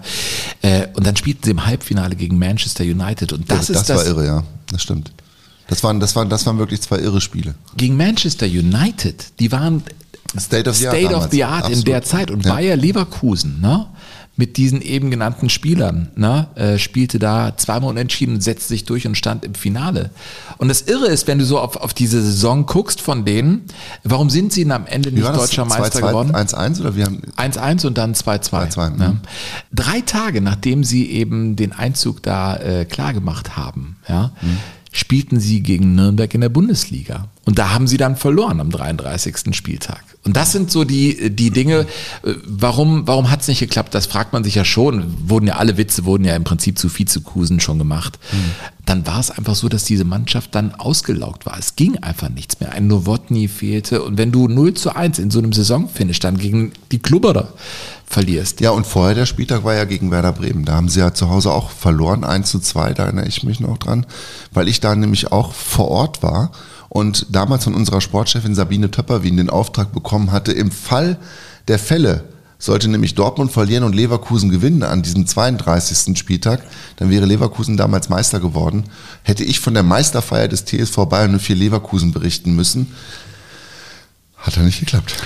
Äh, 0.62 0.88
und 0.94 1.06
dann 1.06 1.14
spielten 1.16 1.42
sie 1.44 1.50
im 1.50 1.66
Halbfinale 1.66 2.16
gegen 2.16 2.38
Manchester 2.38 2.84
United 2.84 3.32
und 3.34 3.50
das, 3.50 3.66
das 3.66 3.70
ist 3.70 3.90
das 3.90 3.98
war 3.98 4.06
irre, 4.06 4.26
ja. 4.26 4.42
Das 4.70 4.82
stimmt. 4.82 5.12
Das 5.68 5.82
waren, 5.82 6.00
das 6.00 6.16
waren, 6.16 6.30
das 6.30 6.46
waren 6.46 6.58
wirklich 6.58 6.80
zwei 6.80 6.98
irre 7.00 7.20
Spiele. 7.20 7.54
gegen 7.76 7.96
Manchester 7.96 8.46
United. 8.46 9.26
Die 9.40 9.52
waren 9.52 9.82
State 10.38 10.68
of 10.68 10.76
the 10.76 10.88
Art 10.88 10.96
State 10.96 11.14
of 11.14 11.28
the 11.30 11.44
Art 11.44 11.70
in 11.70 11.84
der 11.84 12.02
Zeit. 12.02 12.30
Und 12.30 12.44
Ja. 12.44 12.54
Bayer 12.54 12.76
Leverkusen, 12.76 13.60
ne? 13.60 13.86
Mit 14.38 14.58
diesen 14.58 14.82
eben 14.82 15.10
genannten 15.10 15.48
Spielern, 15.48 16.10
ne, 16.14 16.48
äh, 16.56 16.76
spielte 16.76 17.18
da 17.18 17.56
zweimal 17.56 17.88
unentschieden 17.88 18.34
und 18.34 18.42
setzte 18.42 18.68
sich 18.68 18.84
durch 18.84 19.06
und 19.06 19.16
stand 19.16 19.46
im 19.46 19.54
Finale. 19.54 20.10
Und 20.58 20.68
das 20.68 20.82
Irre 20.82 21.06
ist, 21.06 21.26
wenn 21.26 21.38
du 21.38 21.46
so 21.46 21.58
auf, 21.58 21.76
auf 21.76 21.94
diese 21.94 22.20
Saison 22.20 22.66
guckst 22.66 23.00
von 23.00 23.24
denen, 23.24 23.62
warum 24.04 24.28
sind 24.28 24.52
sie 24.52 24.64
denn 24.64 24.72
am 24.72 24.86
Ende 24.86 25.10
nicht 25.10 25.26
deutscher 25.26 25.64
Meister 25.64 26.00
2-2, 26.00 26.08
geworden? 26.08 26.32
1-1 26.34 26.80
oder 26.80 26.94
wir 26.94 27.06
haben 27.06 27.22
1-1 27.38 27.86
und 27.86 27.96
dann 27.96 28.12
2-2. 28.12 28.72
2-2, 28.72 28.96
ne? 28.98 29.08
mhm. 29.08 29.20
Drei 29.72 30.02
Tage 30.02 30.42
nachdem 30.42 30.84
sie 30.84 31.10
eben 31.12 31.56
den 31.56 31.72
Einzug 31.72 32.22
da 32.22 32.56
äh, 32.56 32.84
klar 32.84 33.14
gemacht 33.14 33.56
haben, 33.56 33.96
ja, 34.06 34.32
spielten 34.96 35.40
sie 35.40 35.60
gegen 35.60 35.94
Nürnberg 35.94 36.32
in 36.34 36.40
der 36.40 36.48
Bundesliga. 36.48 37.28
Und 37.44 37.58
da 37.58 37.72
haben 37.72 37.86
sie 37.86 37.98
dann 37.98 38.16
verloren 38.16 38.60
am 38.60 38.70
33. 38.70 39.54
Spieltag. 39.54 40.02
Und 40.24 40.36
das 40.36 40.52
sind 40.52 40.72
so 40.72 40.84
die, 40.84 41.30
die 41.30 41.50
Dinge, 41.50 41.86
äh, 42.24 42.34
warum, 42.44 43.06
warum 43.06 43.30
hat 43.30 43.42
es 43.42 43.48
nicht 43.48 43.60
geklappt? 43.60 43.94
Das 43.94 44.06
fragt 44.06 44.32
man 44.32 44.42
sich 44.42 44.56
ja 44.56 44.64
schon. 44.64 45.28
Wurden 45.28 45.46
ja 45.46 45.56
alle 45.56 45.76
Witze, 45.76 46.04
wurden 46.04 46.24
ja 46.24 46.34
im 46.34 46.44
Prinzip 46.44 46.78
zu 46.78 46.88
Vizekusen 46.88 47.60
schon 47.60 47.78
gemacht. 47.78 48.18
Mhm. 48.32 48.36
Dann 48.86 49.06
war 49.06 49.20
es 49.20 49.30
einfach 49.30 49.54
so, 49.54 49.68
dass 49.68 49.84
diese 49.84 50.04
Mannschaft 50.04 50.54
dann 50.54 50.74
ausgelaugt 50.74 51.46
war. 51.46 51.58
Es 51.58 51.76
ging 51.76 51.98
einfach 51.98 52.30
nichts 52.30 52.58
mehr. 52.58 52.72
Ein 52.72 52.86
Nowotny 52.86 53.48
fehlte. 53.48 54.02
Und 54.02 54.18
wenn 54.18 54.32
du 54.32 54.48
0 54.48 54.74
zu 54.74 54.96
1 54.96 55.18
in 55.18 55.30
so 55.30 55.38
einem 55.38 55.52
Saisonfinish 55.52 56.18
dann 56.18 56.38
gegen 56.38 56.72
die 56.90 56.98
Klubberer 56.98 57.52
verlierst. 58.06 58.60
Ja, 58.60 58.70
und 58.70 58.86
vorher 58.86 59.14
der 59.14 59.26
Spieltag 59.26 59.64
war 59.64 59.74
ja 59.74 59.84
gegen 59.84 60.10
Werder 60.10 60.32
Bremen. 60.32 60.64
Da 60.64 60.74
haben 60.74 60.88
sie 60.88 61.00
ja 61.00 61.12
zu 61.12 61.28
Hause 61.28 61.52
auch 61.52 61.70
verloren, 61.70 62.24
1 62.24 62.50
zu 62.50 62.60
2, 62.60 62.94
da 62.94 63.04
erinnere 63.04 63.26
ich 63.26 63.42
mich 63.42 63.60
noch 63.60 63.78
dran, 63.78 64.06
weil 64.52 64.68
ich 64.68 64.80
da 64.80 64.94
nämlich 64.94 65.32
auch 65.32 65.52
vor 65.52 65.88
Ort 65.88 66.22
war 66.22 66.52
und 66.88 67.26
damals 67.30 67.64
von 67.64 67.74
unserer 67.74 68.00
Sportchefin 68.00 68.54
Sabine 68.54 68.90
Töpperwien 68.90 69.36
den 69.36 69.50
Auftrag 69.50 69.92
bekommen 69.92 70.32
hatte, 70.32 70.52
im 70.52 70.70
Fall 70.70 71.18
der 71.68 71.78
Fälle 71.78 72.24
sollte 72.58 72.88
nämlich 72.88 73.14
Dortmund 73.14 73.52
verlieren 73.52 73.84
und 73.84 73.94
Leverkusen 73.94 74.48
gewinnen 74.48 74.82
an 74.82 75.02
diesem 75.02 75.26
32. 75.26 76.16
Spieltag, 76.18 76.64
dann 76.96 77.10
wäre 77.10 77.26
Leverkusen 77.26 77.76
damals 77.76 78.08
Meister 78.08 78.40
geworden. 78.40 78.84
Hätte 79.24 79.44
ich 79.44 79.60
von 79.60 79.74
der 79.74 79.82
Meisterfeier 79.82 80.48
des 80.48 80.64
TSV 80.64 80.96
Bayern 81.06 81.38
04 81.38 81.54
Leverkusen 81.54 82.12
berichten 82.12 82.56
müssen, 82.56 82.94
hat 84.38 84.56
er 84.56 84.62
nicht 84.62 84.80
geklappt. 84.80 85.16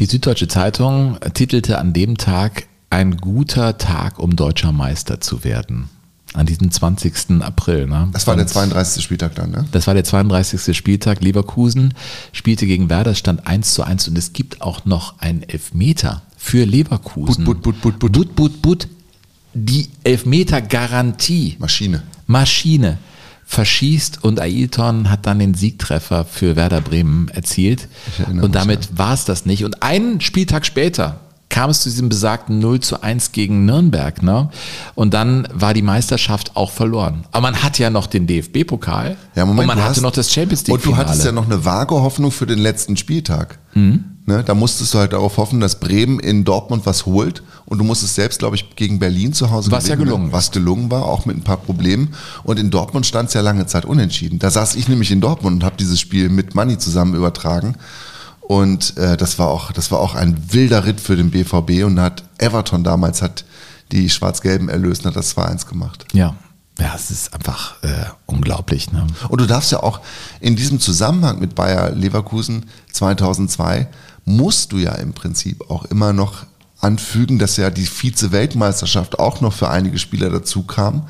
Die 0.00 0.06
Süddeutsche 0.06 0.48
Zeitung 0.48 1.18
titelte 1.34 1.78
an 1.78 1.92
dem 1.92 2.16
Tag 2.16 2.66
ein 2.88 3.18
guter 3.18 3.76
Tag, 3.76 4.18
um 4.18 4.34
deutscher 4.34 4.72
Meister 4.72 5.20
zu 5.20 5.44
werden. 5.44 5.90
An 6.32 6.46
diesem 6.46 6.70
20. 6.70 7.42
April. 7.42 7.86
Ne? 7.86 8.08
Das 8.12 8.26
war 8.26 8.32
Und 8.32 8.38
der 8.38 8.46
32. 8.46 9.04
Spieltag 9.04 9.34
dann, 9.34 9.50
ne? 9.50 9.66
Das 9.72 9.86
war 9.86 9.92
der 9.92 10.04
32. 10.04 10.74
Spieltag. 10.74 11.20
Leverkusen 11.20 11.92
spielte 12.32 12.66
gegen 12.66 12.88
Werder, 12.88 13.14
stand 13.14 13.46
1 13.46 13.74
zu 13.74 13.82
1 13.82 14.08
und 14.08 14.16
es 14.16 14.32
gibt 14.32 14.62
auch 14.62 14.86
noch 14.86 15.18
einen 15.18 15.42
Elfmeter 15.42 16.22
für 16.34 16.64
Leverkusen. 16.64 17.44
But, 17.44 17.60
but, 17.60 17.82
but, 17.82 17.98
but, 17.98 18.12
but. 18.12 18.12
But, 18.12 18.36
but, 18.36 18.62
but. 18.62 18.88
Die 19.52 19.88
Elfmeter-Garantie. 20.04 21.56
Maschine. 21.58 22.04
Maschine 22.26 22.96
verschießt 23.50 24.22
und 24.22 24.38
Ailton 24.38 25.10
hat 25.10 25.26
dann 25.26 25.40
den 25.40 25.54
Siegtreffer 25.54 26.24
für 26.24 26.54
Werder 26.54 26.80
Bremen 26.80 27.26
erzielt. 27.30 27.88
Und 28.40 28.54
damit 28.54 28.96
war 28.96 29.12
es 29.12 29.24
das 29.24 29.44
nicht. 29.44 29.64
Und 29.64 29.82
einen 29.82 30.20
Spieltag 30.20 30.64
später 30.64 31.18
kam 31.50 31.68
es 31.68 31.82
zu 31.82 31.90
diesem 31.90 32.08
besagten 32.08 32.58
0 32.60 32.80
zu 32.80 33.02
1 33.02 33.32
gegen 33.32 33.66
Nürnberg. 33.66 34.22
Ne? 34.22 34.48
Und 34.94 35.12
dann 35.12 35.46
war 35.52 35.74
die 35.74 35.82
Meisterschaft 35.82 36.56
auch 36.56 36.70
verloren. 36.70 37.24
Aber 37.32 37.42
man 37.42 37.62
hatte 37.62 37.82
ja 37.82 37.90
noch 37.90 38.06
den 38.06 38.26
DFB-Pokal 38.26 39.16
ja, 39.34 39.44
Moment, 39.44 39.60
und 39.60 39.66
man 39.66 39.78
hatte 39.78 39.96
hast, 39.96 40.02
noch 40.02 40.12
das 40.12 40.32
Champions 40.32 40.66
League. 40.66 40.74
Und 40.74 40.86
du 40.86 40.96
hattest 40.96 41.24
ja 41.24 41.32
noch 41.32 41.46
eine 41.46 41.64
vage 41.64 41.94
Hoffnung 41.94 42.30
für 42.30 42.46
den 42.46 42.58
letzten 42.58 42.96
Spieltag. 42.96 43.58
Mhm. 43.74 44.04
Ne? 44.26 44.44
Da 44.44 44.54
musstest 44.54 44.94
du 44.94 44.98
halt 44.98 45.12
darauf 45.12 45.38
hoffen, 45.38 45.60
dass 45.60 45.80
Bremen 45.80 46.20
in 46.20 46.44
Dortmund 46.44 46.86
was 46.86 47.04
holt 47.04 47.42
und 47.66 47.78
du 47.78 47.84
musstest 47.84 48.14
selbst, 48.14 48.38
glaube 48.38 48.54
ich, 48.54 48.76
gegen 48.76 49.00
Berlin 49.00 49.32
zu 49.32 49.50
Hause 49.50 49.72
was 49.72 49.84
gewinnen, 49.84 50.00
ja 50.00 50.04
gelungen 50.04 50.32
was 50.32 50.50
gelungen 50.52 50.90
war, 50.90 51.04
auch 51.06 51.26
mit 51.26 51.36
ein 51.36 51.42
paar 51.42 51.56
Problemen. 51.56 52.14
Und 52.44 52.58
in 52.58 52.70
Dortmund 52.70 53.06
stand 53.06 53.28
es 53.28 53.34
ja 53.34 53.40
lange 53.40 53.66
Zeit 53.66 53.84
unentschieden. 53.84 54.38
Da 54.38 54.50
saß 54.50 54.76
ich 54.76 54.88
nämlich 54.88 55.10
in 55.10 55.20
Dortmund 55.20 55.56
und 55.56 55.64
habe 55.64 55.76
dieses 55.76 55.98
Spiel 55.98 56.28
mit 56.28 56.54
Money 56.54 56.78
zusammen 56.78 57.14
übertragen. 57.14 57.74
Und 58.50 58.96
äh, 58.96 59.16
das 59.16 59.38
war 59.38 59.46
auch, 59.46 59.70
das 59.70 59.92
war 59.92 60.00
auch 60.00 60.16
ein 60.16 60.52
wilder 60.52 60.84
Ritt 60.84 61.00
für 61.00 61.14
den 61.14 61.30
BVB 61.30 61.84
und 61.84 62.00
hat 62.00 62.24
Everton 62.38 62.82
damals 62.82 63.22
hat 63.22 63.44
die 63.92 64.10
Schwarz-Gelben 64.10 64.68
erlöst 64.68 65.04
und 65.04 65.10
hat 65.10 65.16
das 65.16 65.36
2-1 65.36 65.68
gemacht. 65.68 66.04
Ja, 66.12 66.34
ja, 66.80 66.92
es 66.96 67.12
ist 67.12 67.32
einfach 67.32 67.80
äh, 67.84 68.06
unglaublich. 68.26 68.90
Ne? 68.90 69.06
Und 69.28 69.40
du 69.40 69.46
darfst 69.46 69.70
ja 69.70 69.84
auch 69.84 70.00
in 70.40 70.56
diesem 70.56 70.80
Zusammenhang 70.80 71.38
mit 71.38 71.54
Bayer 71.54 71.92
Leverkusen 71.92 72.66
2002 72.90 73.86
musst 74.24 74.72
du 74.72 74.78
ja 74.78 74.96
im 74.96 75.12
Prinzip 75.12 75.70
auch 75.70 75.84
immer 75.84 76.12
noch 76.12 76.44
anfügen, 76.80 77.38
dass 77.38 77.56
ja 77.56 77.70
die 77.70 77.86
Vize-Weltmeisterschaft 77.86 79.20
auch 79.20 79.40
noch 79.40 79.52
für 79.52 79.70
einige 79.70 79.98
Spieler 79.98 80.28
dazu 80.28 80.64
kam. 80.64 81.06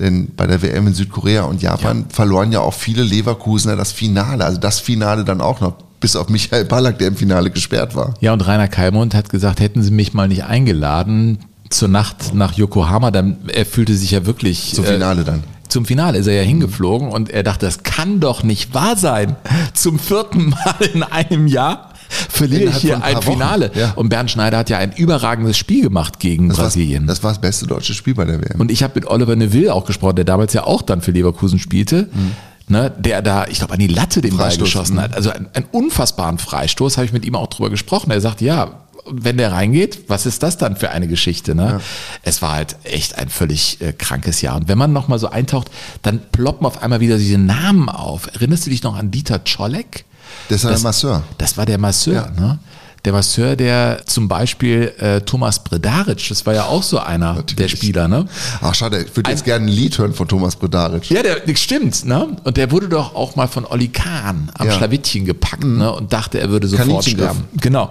Denn 0.00 0.34
bei 0.34 0.48
der 0.48 0.60
WM 0.60 0.88
in 0.88 0.94
Südkorea 0.94 1.44
und 1.44 1.62
Japan 1.62 2.00
ja. 2.00 2.06
verloren 2.08 2.50
ja 2.50 2.58
auch 2.58 2.74
viele 2.74 3.04
Leverkusener 3.04 3.76
das 3.76 3.92
Finale. 3.92 4.44
Also 4.44 4.58
das 4.58 4.80
Finale 4.80 5.24
dann 5.24 5.40
auch 5.40 5.60
noch, 5.60 5.74
bis 6.00 6.16
auf 6.16 6.28
Michael 6.28 6.64
Ballack, 6.64 6.98
der 6.98 7.08
im 7.08 7.16
Finale 7.16 7.50
gesperrt 7.50 7.94
war. 7.94 8.14
Ja, 8.20 8.32
und 8.32 8.40
Rainer 8.40 8.68
Kalmund 8.68 9.14
hat 9.14 9.30
gesagt, 9.30 9.60
hätten 9.60 9.82
sie 9.82 9.90
mich 9.90 10.14
mal 10.14 10.28
nicht 10.28 10.44
eingeladen 10.44 11.38
zur 11.70 11.88
Nacht 11.88 12.34
nach 12.34 12.54
Yokohama, 12.54 13.10
dann 13.10 13.36
er 13.52 13.66
fühlte 13.66 13.94
sich 13.94 14.10
ja 14.12 14.26
wirklich. 14.26 14.72
Zum 14.74 14.84
Finale 14.84 15.22
äh, 15.22 15.24
dann. 15.24 15.44
Zum 15.68 15.84
Finale 15.84 16.18
ist 16.18 16.26
er 16.26 16.34
ja 16.34 16.42
hingeflogen 16.42 17.08
und 17.08 17.28
er 17.28 17.42
dachte, 17.42 17.66
das 17.66 17.82
kann 17.82 18.20
doch 18.20 18.42
nicht 18.42 18.72
wahr 18.72 18.96
sein. 18.96 19.36
Zum 19.74 19.98
vierten 19.98 20.50
Mal 20.50 20.76
in 20.94 21.02
einem 21.02 21.46
Jahr 21.46 21.92
verliere 22.08 22.70
ich 22.70 22.76
hier 22.78 22.96
ein, 22.96 23.16
ein 23.16 23.22
Finale. 23.22 23.70
Ja. 23.74 23.92
Und 23.92 24.08
Bernd 24.08 24.30
Schneider 24.30 24.58
hat 24.58 24.70
ja 24.70 24.78
ein 24.78 24.92
überragendes 24.92 25.58
Spiel 25.58 25.82
gemacht 25.82 26.20
gegen 26.20 26.48
das 26.48 26.56
Brasilien. 26.56 27.06
das 27.06 27.22
war 27.22 27.32
das 27.32 27.40
beste 27.40 27.66
deutsche 27.66 27.92
Spiel 27.92 28.14
bei 28.14 28.24
der 28.24 28.40
WM. 28.40 28.60
Und 28.60 28.70
ich 28.70 28.82
habe 28.82 28.94
mit 28.94 29.06
Oliver 29.06 29.36
Neville 29.36 29.74
auch 29.74 29.84
gesprochen, 29.84 30.16
der 30.16 30.24
damals 30.24 30.54
ja 30.54 30.64
auch 30.64 30.80
dann 30.80 31.02
für 31.02 31.10
Leverkusen 31.10 31.58
spielte. 31.58 32.08
Mhm. 32.12 32.32
Ne, 32.70 32.92
der 32.98 33.22
da, 33.22 33.46
ich 33.46 33.58
glaube, 33.58 33.72
an 33.72 33.78
die 33.78 33.86
Latte 33.86 34.20
den 34.20 34.36
Ball 34.36 34.54
geschossen 34.56 34.96
mhm. 34.96 35.00
hat. 35.00 35.14
Also 35.14 35.30
einen, 35.30 35.48
einen 35.54 35.66
unfassbaren 35.72 36.36
Freistoß, 36.36 36.98
habe 36.98 37.06
ich 37.06 37.12
mit 37.14 37.24
ihm 37.24 37.34
auch 37.34 37.46
drüber 37.46 37.70
gesprochen. 37.70 38.10
Er 38.10 38.20
sagt, 38.20 38.42
ja, 38.42 38.72
wenn 39.10 39.36
der 39.36 39.52
reingeht, 39.52 40.08
was 40.08 40.26
ist 40.26 40.42
das 40.42 40.58
dann 40.58 40.76
für 40.76 40.90
eine 40.90 41.08
Geschichte? 41.08 41.54
Ne? 41.54 41.64
Ja. 41.64 41.80
Es 42.22 42.42
war 42.42 42.52
halt 42.52 42.76
echt 42.84 43.16
ein 43.16 43.28
völlig 43.28 43.80
äh, 43.80 43.92
krankes 43.92 44.42
Jahr. 44.42 44.56
Und 44.56 44.68
wenn 44.68 44.78
man 44.78 44.92
nochmal 44.92 45.18
so 45.18 45.28
eintaucht, 45.28 45.70
dann 46.02 46.20
ploppen 46.32 46.66
auf 46.66 46.82
einmal 46.82 47.00
wieder 47.00 47.16
diese 47.16 47.38
Namen 47.38 47.88
auf. 47.88 48.26
Erinnerst 48.34 48.66
du 48.66 48.70
dich 48.70 48.82
noch 48.82 48.96
an 48.96 49.10
Dieter 49.10 49.44
Czolek? 49.44 50.04
Das 50.48 50.64
war 50.64 50.72
das, 50.72 50.80
der 50.80 50.88
Masseur. 50.88 51.22
Das 51.38 51.56
war 51.56 51.66
der 51.66 51.78
Masseur, 51.78 52.30
ja. 52.36 52.40
ne? 52.40 52.58
Der 53.04 53.12
Masseur, 53.12 53.56
der 53.56 54.02
zum 54.06 54.28
Beispiel 54.28 54.92
äh, 54.98 55.20
Thomas 55.20 55.62
Bredaric, 55.62 56.28
das 56.28 56.44
war 56.46 56.54
ja 56.54 56.64
auch 56.64 56.82
so 56.82 56.98
einer 56.98 57.34
Natürlich. 57.34 57.56
der 57.56 57.68
Spieler, 57.68 58.08
ne? 58.08 58.26
Ach 58.60 58.74
schade, 58.74 59.04
ich 59.04 59.16
würde 59.16 59.30
jetzt 59.30 59.44
gerne 59.44 59.66
ein 59.66 59.68
Lied 59.68 59.96
hören 59.98 60.14
von 60.14 60.26
Thomas 60.26 60.56
Bredaric. 60.56 61.10
Ja, 61.10 61.22
der, 61.22 61.56
stimmt, 61.56 62.04
ne? 62.04 62.36
Und 62.44 62.56
der 62.56 62.70
wurde 62.70 62.88
doch 62.88 63.14
auch 63.14 63.36
mal 63.36 63.46
von 63.46 63.64
Olli 63.64 63.88
Kahn 63.88 64.50
am 64.54 64.66
ja. 64.66 64.72
Schlawittchen 64.72 65.24
gepackt, 65.24 65.64
mhm. 65.64 65.78
ne? 65.78 65.92
Und 65.92 66.12
dachte, 66.12 66.40
er 66.40 66.50
würde 66.50 66.66
sofort 66.66 67.04
sterben. 67.04 67.44
Genau 67.60 67.90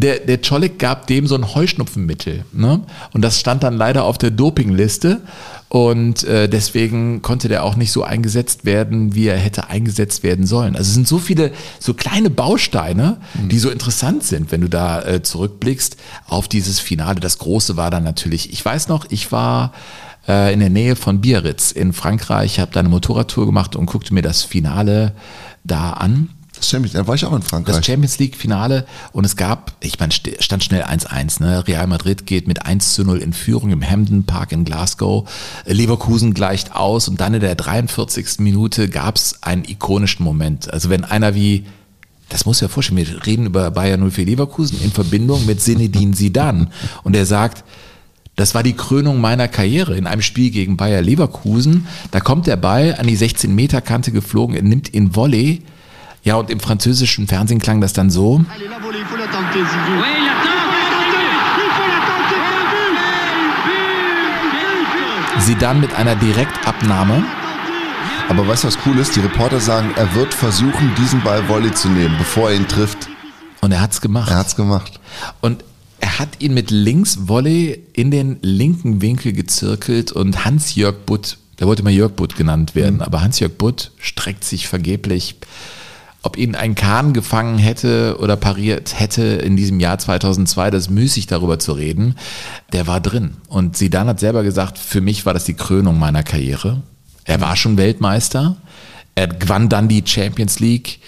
der, 0.00 0.20
der 0.20 0.42
Czolik 0.42 0.78
gab 0.78 1.06
dem 1.06 1.26
so 1.26 1.34
ein 1.34 1.54
Heuschnupfenmittel. 1.54 2.44
Ne? 2.52 2.82
Und 3.12 3.22
das 3.22 3.40
stand 3.40 3.62
dann 3.62 3.76
leider 3.76 4.04
auf 4.04 4.18
der 4.18 4.30
Dopingliste. 4.30 5.20
Und 5.68 6.24
äh, 6.24 6.48
deswegen 6.48 7.20
konnte 7.20 7.48
der 7.48 7.64
auch 7.64 7.76
nicht 7.76 7.92
so 7.92 8.02
eingesetzt 8.02 8.64
werden, 8.64 9.14
wie 9.14 9.26
er 9.26 9.36
hätte 9.36 9.68
eingesetzt 9.68 10.22
werden 10.22 10.46
sollen. 10.46 10.76
Also 10.76 10.88
es 10.88 10.94
sind 10.94 11.06
so 11.06 11.18
viele, 11.18 11.52
so 11.78 11.92
kleine 11.92 12.30
Bausteine, 12.30 13.18
mhm. 13.34 13.48
die 13.50 13.58
so 13.58 13.68
interessant 13.68 14.24
sind, 14.24 14.50
wenn 14.50 14.62
du 14.62 14.68
da 14.68 15.02
äh, 15.02 15.22
zurückblickst 15.22 15.96
auf 16.26 16.48
dieses 16.48 16.80
Finale. 16.80 17.20
Das 17.20 17.38
Große 17.38 17.76
war 17.76 17.90
dann 17.90 18.04
natürlich, 18.04 18.52
ich 18.52 18.64
weiß 18.64 18.88
noch, 18.88 19.06
ich 19.10 19.30
war 19.30 19.72
äh, 20.26 20.54
in 20.54 20.60
der 20.60 20.70
Nähe 20.70 20.96
von 20.96 21.20
Biarritz 21.20 21.70
in 21.72 21.92
Frankreich, 21.92 22.60
habe 22.60 22.70
da 22.72 22.80
eine 22.80 22.88
Motorradtour 22.88 23.44
gemacht 23.44 23.76
und 23.76 23.86
guckte 23.86 24.14
mir 24.14 24.22
das 24.22 24.44
Finale 24.44 25.12
da 25.64 25.92
an. 25.92 26.30
Das 26.58 26.68
Champions, 26.68 26.94
da 26.94 27.06
war 27.06 27.14
ich 27.14 27.24
auch 27.24 27.34
in 27.34 27.42
Frankreich. 27.42 27.76
Das 27.76 27.86
Champions 27.86 28.18
League 28.18 28.36
Finale 28.36 28.86
und 29.12 29.24
es 29.24 29.36
gab, 29.36 29.72
ich 29.80 29.98
meine, 29.98 30.12
stand 30.12 30.64
schnell 30.64 30.82
1-1. 30.82 31.42
Ne? 31.42 31.66
Real 31.66 31.86
Madrid 31.86 32.26
geht 32.26 32.46
mit 32.48 32.66
1 32.66 32.94
zu 32.94 33.04
0 33.04 33.18
in 33.18 33.32
Führung 33.32 33.70
im 33.70 33.82
Hampden 33.82 34.24
Park 34.24 34.52
in 34.52 34.64
Glasgow. 34.64 35.28
Leverkusen 35.64 36.34
gleicht 36.34 36.74
aus 36.74 37.08
und 37.08 37.20
dann 37.20 37.34
in 37.34 37.40
der 37.40 37.54
43. 37.54 38.40
Minute 38.40 38.88
gab 38.88 39.16
es 39.16 39.42
einen 39.42 39.64
ikonischen 39.64 40.24
Moment. 40.24 40.72
Also 40.72 40.90
wenn 40.90 41.04
einer 41.04 41.34
wie 41.34 41.64
das 42.28 42.44
muss 42.44 42.60
ja 42.60 42.68
vorstellen, 42.68 42.98
wir 42.98 43.26
reden 43.26 43.46
über 43.46 43.70
Bayern 43.70 44.10
04 44.10 44.26
Leverkusen 44.26 44.78
in 44.82 44.92
Verbindung 44.92 45.46
mit 45.46 45.62
Zinedine 45.62 46.12
Zidane 46.12 46.68
und 47.02 47.16
er 47.16 47.24
sagt, 47.24 47.64
das 48.36 48.54
war 48.54 48.62
die 48.62 48.74
Krönung 48.74 49.20
meiner 49.20 49.48
Karriere 49.48 49.96
in 49.96 50.06
einem 50.06 50.22
Spiel 50.22 50.50
gegen 50.50 50.76
Bayer 50.76 51.02
Leverkusen. 51.02 51.88
Da 52.12 52.20
kommt 52.20 52.46
der 52.46 52.56
Ball 52.56 52.94
an 52.96 53.08
die 53.08 53.16
16 53.16 53.52
Meter 53.52 53.80
Kante 53.80 54.12
geflogen, 54.12 54.54
er 54.54 54.62
nimmt 54.62 54.88
in 54.88 55.16
Volley 55.16 55.62
ja, 56.22 56.36
und 56.36 56.50
im 56.50 56.60
französischen 56.60 57.26
Fernsehen 57.26 57.60
klang 57.60 57.80
das 57.80 57.92
dann 57.92 58.10
so. 58.10 58.44
Sie 65.38 65.54
dann 65.54 65.80
mit 65.80 65.94
einer 65.94 66.16
Direktabnahme. 66.16 67.24
Aber 68.28 68.46
weißt 68.46 68.64
du, 68.64 68.68
was 68.68 68.78
cool 68.84 68.98
ist? 68.98 69.16
Die 69.16 69.20
Reporter 69.20 69.60
sagen, 69.60 69.92
er 69.96 70.14
wird 70.14 70.34
versuchen, 70.34 70.92
diesen 70.98 71.22
Ball 71.22 71.48
Volley 71.48 71.72
zu 71.72 71.88
nehmen, 71.88 72.14
bevor 72.18 72.50
er 72.50 72.56
ihn 72.56 72.68
trifft. 72.68 73.08
Und 73.62 73.72
er 73.72 73.80
hat's 73.80 74.00
gemacht. 74.00 74.30
Er 74.30 74.36
hat's 74.36 74.56
gemacht. 74.56 75.00
Und 75.40 75.64
er 76.00 76.18
hat 76.18 76.40
ihn 76.40 76.54
mit 76.54 76.70
links 76.70 77.28
Volley 77.28 77.82
in 77.92 78.10
den 78.10 78.38
linken 78.42 79.00
Winkel 79.00 79.32
gezirkelt 79.32 80.12
und 80.12 80.44
Hans-Jörg 80.44 81.06
Butt, 81.06 81.38
der 81.58 81.66
wollte 81.66 81.82
mal 81.82 81.92
Jörg 81.92 82.12
Butt 82.12 82.36
genannt 82.36 82.74
werden, 82.74 82.96
mhm. 82.96 83.02
aber 83.02 83.22
Hans-Jörg 83.22 83.54
Butt 83.56 83.92
streckt 83.98 84.44
sich 84.44 84.68
vergeblich 84.68 85.36
ob 86.28 86.36
ihn 86.36 86.54
ein 86.54 86.74
Kahn 86.74 87.14
gefangen 87.14 87.56
hätte 87.56 88.18
oder 88.20 88.36
pariert 88.36 89.00
hätte 89.00 89.22
in 89.22 89.56
diesem 89.56 89.80
Jahr 89.80 89.98
2002, 89.98 90.70
das 90.70 90.82
ist 90.82 90.90
müßig 90.90 91.26
darüber 91.26 91.58
zu 91.58 91.72
reden, 91.72 92.16
der 92.74 92.86
war 92.86 93.00
drin. 93.00 93.38
Und 93.48 93.78
Sidan 93.78 94.08
hat 94.08 94.20
selber 94.20 94.42
gesagt, 94.42 94.76
für 94.76 95.00
mich 95.00 95.24
war 95.24 95.32
das 95.32 95.44
die 95.44 95.54
Krönung 95.54 95.98
meiner 95.98 96.22
Karriere. 96.22 96.82
Er 97.24 97.40
war 97.40 97.56
schon 97.56 97.78
Weltmeister. 97.78 98.56
Er 99.14 99.28
gewann 99.28 99.70
dann 99.70 99.88
die 99.88 100.02
Champions 100.04 100.60
League. 100.60 101.00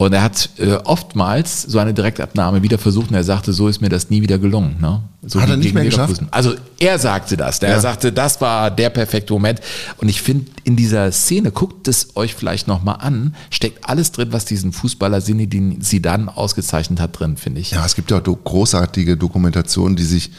Und 0.00 0.14
er 0.14 0.22
hat 0.22 0.48
äh, 0.56 0.76
oftmals 0.84 1.60
so 1.60 1.78
eine 1.78 1.92
Direktabnahme 1.92 2.62
wieder 2.62 2.78
versucht 2.78 3.10
und 3.10 3.16
er 3.16 3.22
sagte, 3.22 3.52
so 3.52 3.68
ist 3.68 3.82
mir 3.82 3.90
das 3.90 4.08
nie 4.08 4.22
wieder 4.22 4.38
gelungen. 4.38 4.78
Ne? 4.80 5.02
So 5.26 5.42
Hat 5.42 5.50
er 5.50 5.58
nicht 5.58 5.74
mehr 5.74 5.84
Leverkusen. 5.84 6.28
Also 6.30 6.54
er 6.78 6.98
sagte 6.98 7.36
das. 7.36 7.58
Der 7.58 7.68
Ja. 7.68 7.80
sagte, 7.80 8.10
das 8.10 8.40
war 8.40 8.70
der 8.70 8.88
perfekte 8.88 9.34
Moment. 9.34 9.60
Und 9.98 10.08
ich 10.08 10.22
finde, 10.22 10.46
in 10.64 10.74
dieser 10.74 11.12
Szene, 11.12 11.50
guckt 11.52 11.86
es 11.86 12.16
euch 12.16 12.34
vielleicht 12.34 12.66
nochmal 12.66 12.96
an, 13.00 13.34
steckt 13.50 13.86
alles 13.86 14.10
drin, 14.10 14.28
was 14.30 14.46
diesen 14.46 14.72
Fußballer 14.72 15.20
Zinedine 15.20 15.80
Zidane 15.80 16.34
ausgezeichnet 16.34 16.98
hat, 16.98 17.20
drin, 17.20 17.36
finde 17.36 17.60
ich. 17.60 17.72
Ja, 17.72 17.84
es 17.84 17.94
gibt 17.94 18.10
ja 18.10 18.16
auch 18.16 18.22
do 18.22 18.34
großartige 18.36 19.18
Dokumentationen, 19.18 19.96
die 19.96 20.04
sich, 20.04 20.30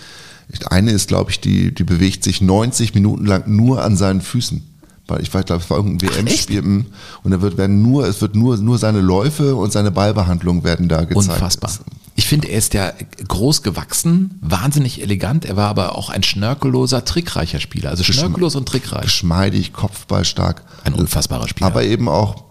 eine 0.71 0.89
ist, 0.89 1.07
glaube 1.07 1.29
ich, 1.29 1.39
die, 1.39 1.71
die 1.71 1.83
bewegt 1.83 2.23
sich 2.23 2.41
90 2.41 2.95
Minuten 2.95 3.27
lang 3.27 3.43
nur 3.45 3.83
an 3.83 3.95
seinen 3.95 4.21
Füßen. 4.21 4.70
Weil 5.11 5.21
ich 5.21 5.33
weiß, 5.33 5.45
glaube, 5.45 5.61
es 5.61 5.69
war 5.69 5.77
irgendein 5.77 6.09
WM-Spiel 6.09 6.61
mm, 6.61 6.85
und 7.23 7.31
da 7.31 7.41
wird 7.41 7.57
werden 7.57 7.81
nur, 7.81 8.07
es 8.07 8.21
wird 8.21 8.35
nur, 8.35 8.57
nur 8.57 8.77
seine 8.77 9.01
Läufe 9.01 9.55
und 9.55 9.71
seine 9.71 9.91
Ballbehandlung 9.91 10.63
werden 10.63 10.87
da 10.87 11.03
gezeigt. 11.03 11.29
Unfassbar. 11.29 11.71
Ich 12.15 12.27
finde, 12.27 12.49
er 12.49 12.57
ist 12.57 12.73
ja 12.73 12.93
groß 13.27 13.63
gewachsen, 13.63 14.39
wahnsinnig 14.41 15.01
elegant. 15.01 15.45
Er 15.45 15.55
war 15.57 15.69
aber 15.69 15.97
auch 15.97 16.09
ein 16.09 16.23
schnörkelloser, 16.23 17.03
trickreicher 17.03 17.59
Spieler. 17.59 17.89
Also 17.89 18.03
schnörkellos 18.03 18.55
und 18.55 18.67
trickreich. 18.67 19.03
Geschmeidig, 19.03 19.73
kopfballstark. 19.73 20.63
Ein 20.83 20.93
unfassbarer 20.93 21.47
Spieler. 21.47 21.67
Aber 21.67 21.83
eben 21.83 22.07
auch 22.07 22.43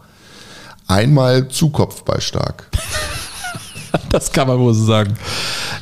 einmal 0.86 1.48
zu 1.48 1.70
kopfballstark. 1.70 2.68
Das 4.10 4.30
kann 4.30 4.46
man 4.46 4.58
wohl 4.58 4.72
so 4.72 4.84
sagen. 4.84 5.16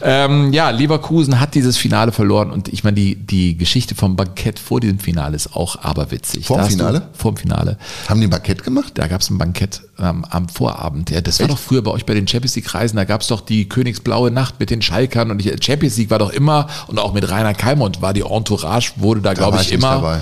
Ähm, 0.02 0.52
ja, 0.52 0.70
Leverkusen 0.70 1.40
hat 1.40 1.54
dieses 1.54 1.76
Finale 1.76 2.12
verloren 2.12 2.50
und 2.50 2.68
ich 2.68 2.84
meine, 2.84 2.94
die, 2.94 3.14
die 3.16 3.56
Geschichte 3.56 3.94
vom 3.94 4.16
Bankett 4.16 4.58
vor 4.58 4.80
diesem 4.80 4.98
Finale 4.98 5.36
ist 5.36 5.54
auch 5.56 5.76
aberwitzig. 5.82 6.46
Vorm 6.46 6.64
Finale? 6.64 7.00
Du, 7.00 7.18
vorm 7.18 7.36
Finale. 7.36 7.78
Haben 8.08 8.20
die 8.20 8.26
ein 8.26 8.30
Parkett 8.30 8.62
gemacht? 8.62 8.92
Da 8.94 9.06
gab 9.08 9.20
es 9.20 9.30
ein 9.30 9.38
Bankett 9.38 9.82
ähm, 9.98 10.24
am 10.30 10.48
Vorabend. 10.48 11.10
Ja, 11.10 11.20
das 11.20 11.40
war 11.40 11.48
doch 11.48 11.58
früher 11.58 11.82
bei 11.82 11.90
euch 11.90 12.06
bei 12.06 12.14
den 12.14 12.28
Champions 12.28 12.54
League-Reisen, 12.56 12.96
da 12.96 13.04
gab 13.04 13.22
es 13.22 13.28
doch 13.28 13.40
die 13.40 13.68
Königsblaue 13.68 14.30
Nacht 14.30 14.60
mit 14.60 14.70
den 14.70 14.82
Schalkern 14.82 15.30
und 15.30 15.38
die 15.38 15.52
Champions 15.60 15.96
League 15.96 16.10
war 16.10 16.18
doch 16.18 16.30
immer 16.30 16.68
und 16.86 16.98
auch 16.98 17.12
mit 17.12 17.28
Rainer 17.30 17.54
Kalmund 17.54 18.00
war 18.00 18.12
die 18.12 18.22
Entourage, 18.22 18.92
wurde 18.96 19.20
da, 19.20 19.30
Da 19.30 19.34
glaube 19.34 19.56
ich, 19.56 19.70
nicht 19.70 19.72
immer. 19.72 19.90
dabei. 19.90 20.20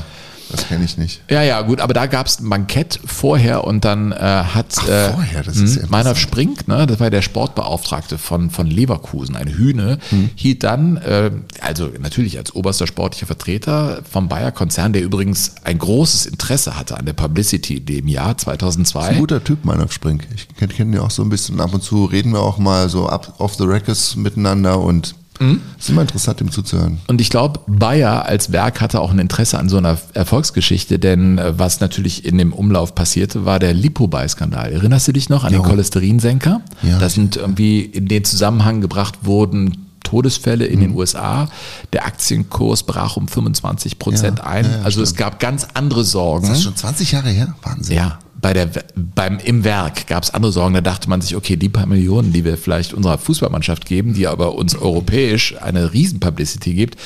Das 0.51 0.69
kenne 0.69 0.85
ich 0.85 0.97
nicht. 0.97 1.23
Ja, 1.29 1.43
ja, 1.43 1.61
gut, 1.63 1.81
aber 1.81 1.93
da 1.95 2.07
gab 2.07 2.27
es 2.27 2.39
ein 2.41 2.49
Bankett 2.49 3.01
vorher 3.05 3.65
und 3.65 3.85
dann 3.85 4.13
äh, 4.13 4.17
hat 4.17 4.75
Ach, 4.79 4.89
äh, 4.89 5.11
vorher, 5.13 5.43
das 5.43 5.57
ist 5.57 5.77
ja 5.77 5.83
Meiner. 5.89 6.15
Sprink, 6.15 6.69
ne, 6.69 6.87
das 6.87 7.01
war 7.01 7.11
der 7.11 7.23
Sportbeauftragte 7.23 8.17
von, 8.19 8.51
von 8.51 8.67
Leverkusen, 8.67 9.37
eine 9.37 9.53
Hühne, 9.57 9.99
Hm. 10.11 10.31
hielt 10.35 10.63
dann, 10.63 10.97
äh, 10.99 11.31
also 11.61 11.91
natürlich 12.01 12.39
als 12.39 12.55
oberster 12.55 12.87
sportlicher 12.87 13.27
Vertreter 13.27 14.03
vom 14.11 14.29
Bayer-Konzern, 14.29 14.93
der 14.93 15.03
übrigens 15.03 15.57
ein 15.65 15.79
großes 15.79 16.27
Interesse 16.27 16.77
hatte 16.79 16.97
an 16.97 17.07
der 17.07 17.13
Publicity 17.13 17.79
in 17.79 17.87
dem 17.87 18.09
Jahr 18.09 18.37
2002. 18.39 19.01
Ein 19.01 19.19
guter 19.19 19.43
Typ, 19.43 19.65
meiner 19.65 19.89
Sprink. 19.91 20.27
Ich 20.35 20.49
kenne 20.57 20.73
kenn 20.73 20.93
ihn 20.93 20.99
auch 20.99 21.11
so 21.11 21.23
ein 21.23 21.29
bisschen. 21.29 21.61
Ab 21.61 21.75
und 21.75 21.83
zu 21.83 22.05
reden 22.05 22.33
wir 22.33 22.41
auch 22.41 22.59
mal 22.59 22.89
so 22.89 23.09
up, 23.09 23.35
off 23.39 23.55
the 23.57 23.65
records 23.65 24.17
miteinander 24.17 24.79
und 24.81 25.15
Mhm. 25.41 25.61
ist 25.79 25.89
immer 25.91 26.03
interessant, 26.03 26.41
ihm 26.41 26.51
zuzuhören. 26.51 26.99
Und 27.09 27.21
ich 27.21 27.31
glaube, 27.31 27.61
Bayer 27.67 28.25
als 28.27 28.53
Werk 28.53 28.81
hatte 28.81 29.01
auch 29.01 29.11
ein 29.11 29.19
Interesse 29.19 29.59
an 29.59 29.69
so 29.69 29.77
einer 29.77 29.99
Erfolgsgeschichte, 30.15 30.99
denn 30.99 31.39
äh, 31.39 31.59
was 31.59 31.81
natürlich 31.81 32.25
in 32.25 32.39
dem 32.39 32.53
Umlauf 32.53 32.95
passierte, 32.95 33.45
war 33.45 33.59
der 33.59 33.75
Lipobuy-Skandal. 33.75 34.73
Erinnerst 34.73 35.09
du 35.09 35.13
dich 35.13 35.29
noch 35.29 35.45
an 35.45 35.53
den 35.53 35.63
Ja. 35.63 35.69
Cholesterinsenker? 35.69 36.61
Ja. 36.83 36.99
Das 36.99 37.15
sind 37.15 37.37
irgendwie 37.37 37.81
in 37.81 38.09
den 38.09 38.25
Zusammenhang 38.25 38.81
gebracht 38.81 39.19
wurden 39.23 39.83
Todesfälle 40.03 40.67
in 40.67 40.79
Mhm. 40.79 40.83
den 40.85 40.95
USA. 40.95 41.49
Der 41.93 42.07
Aktienkurs 42.07 42.85
brach 42.85 43.17
um 43.17 43.27
25 43.27 43.99
Prozent 43.99 44.39
Ja, 44.39 44.45
ein. 44.47 44.65
ja, 44.65 44.83
also 44.85 45.03
es 45.03 45.17
gab 45.17 45.41
ganz 45.41 45.67
andere 45.75 46.05
Sorgen. 46.05 46.47
Das 46.49 46.59
ist 46.59 46.65
schon 46.65 46.77
20 46.77 47.11
Jahre 47.13 47.31
her? 47.31 47.55
Wahnsinn. 47.63 47.97
Ja, 47.97 48.19
bei 48.47 48.53
der, 48.53 48.69
beim, 48.95 49.41
im 49.41 49.65
Werk 49.65 50.07
gab 50.07 50.23
es 50.23 50.33
andere 50.33 50.53
Sorgen. 50.53 50.73
Da 50.73 50.81
dachte 50.81 51.11
man 51.11 51.21
sich, 51.21 51.35
okay, 51.35 51.57
die 51.57 51.69
paar 51.69 51.87
Millionen, 51.87 52.33
die 52.33 52.45
wir 52.45 52.57
vielleicht 52.57 52.95
unserer 52.95 53.19
Fußballmannschaft 53.19 53.87
geben, 53.87 54.15
die 54.15 54.29
aber 54.29 54.55
uns 54.55 54.77
europäisch 54.77 55.61
eine 55.61 55.93
Riesenpublicity 55.93 56.75
gibt, 56.75 56.97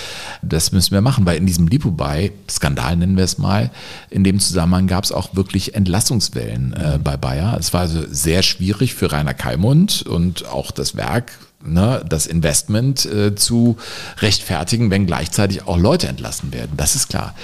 das 0.43 0.73
müssen 0.73 0.93
wir 0.93 1.01
machen, 1.01 1.25
weil 1.25 1.39
in 1.39 1.47
diesem 1.47 1.67
Lipobuy-Skandal, 1.67 2.95
nennen 2.95 3.17
wir 3.17 3.25
es 3.25 3.39
mal, 3.39 3.71
in 4.11 4.23
dem 4.23 4.39
Zusammenhang 4.39 4.87
gab 4.87 5.05
es 5.05 5.13
auch 5.13 5.35
wirklich 5.35 5.75
Entlassungswellen 5.75 6.75
äh, 6.75 6.99
bei 7.03 7.17
Bayer. 7.17 7.57
Es 7.59 7.73
war 7.73 7.81
also 7.81 8.03
sehr 8.11 8.43
schwierig 8.43 8.93
für 8.93 9.11
Rainer 9.11 9.33
Kalmund 9.33 10.03
und 10.03 10.47
auch 10.47 10.71
das 10.71 10.95
Werk, 10.95 11.33
ne, 11.65 12.05
das 12.07 12.27
Investment 12.27 13.07
äh, 13.07 13.35
zu 13.35 13.79
rechtfertigen, 14.19 14.91
wenn 14.91 15.07
gleichzeitig 15.07 15.67
auch 15.67 15.79
Leute 15.79 16.07
entlassen 16.07 16.53
werden. 16.53 16.73
Das 16.77 16.97
ist 16.97 17.09
klar. 17.09 17.35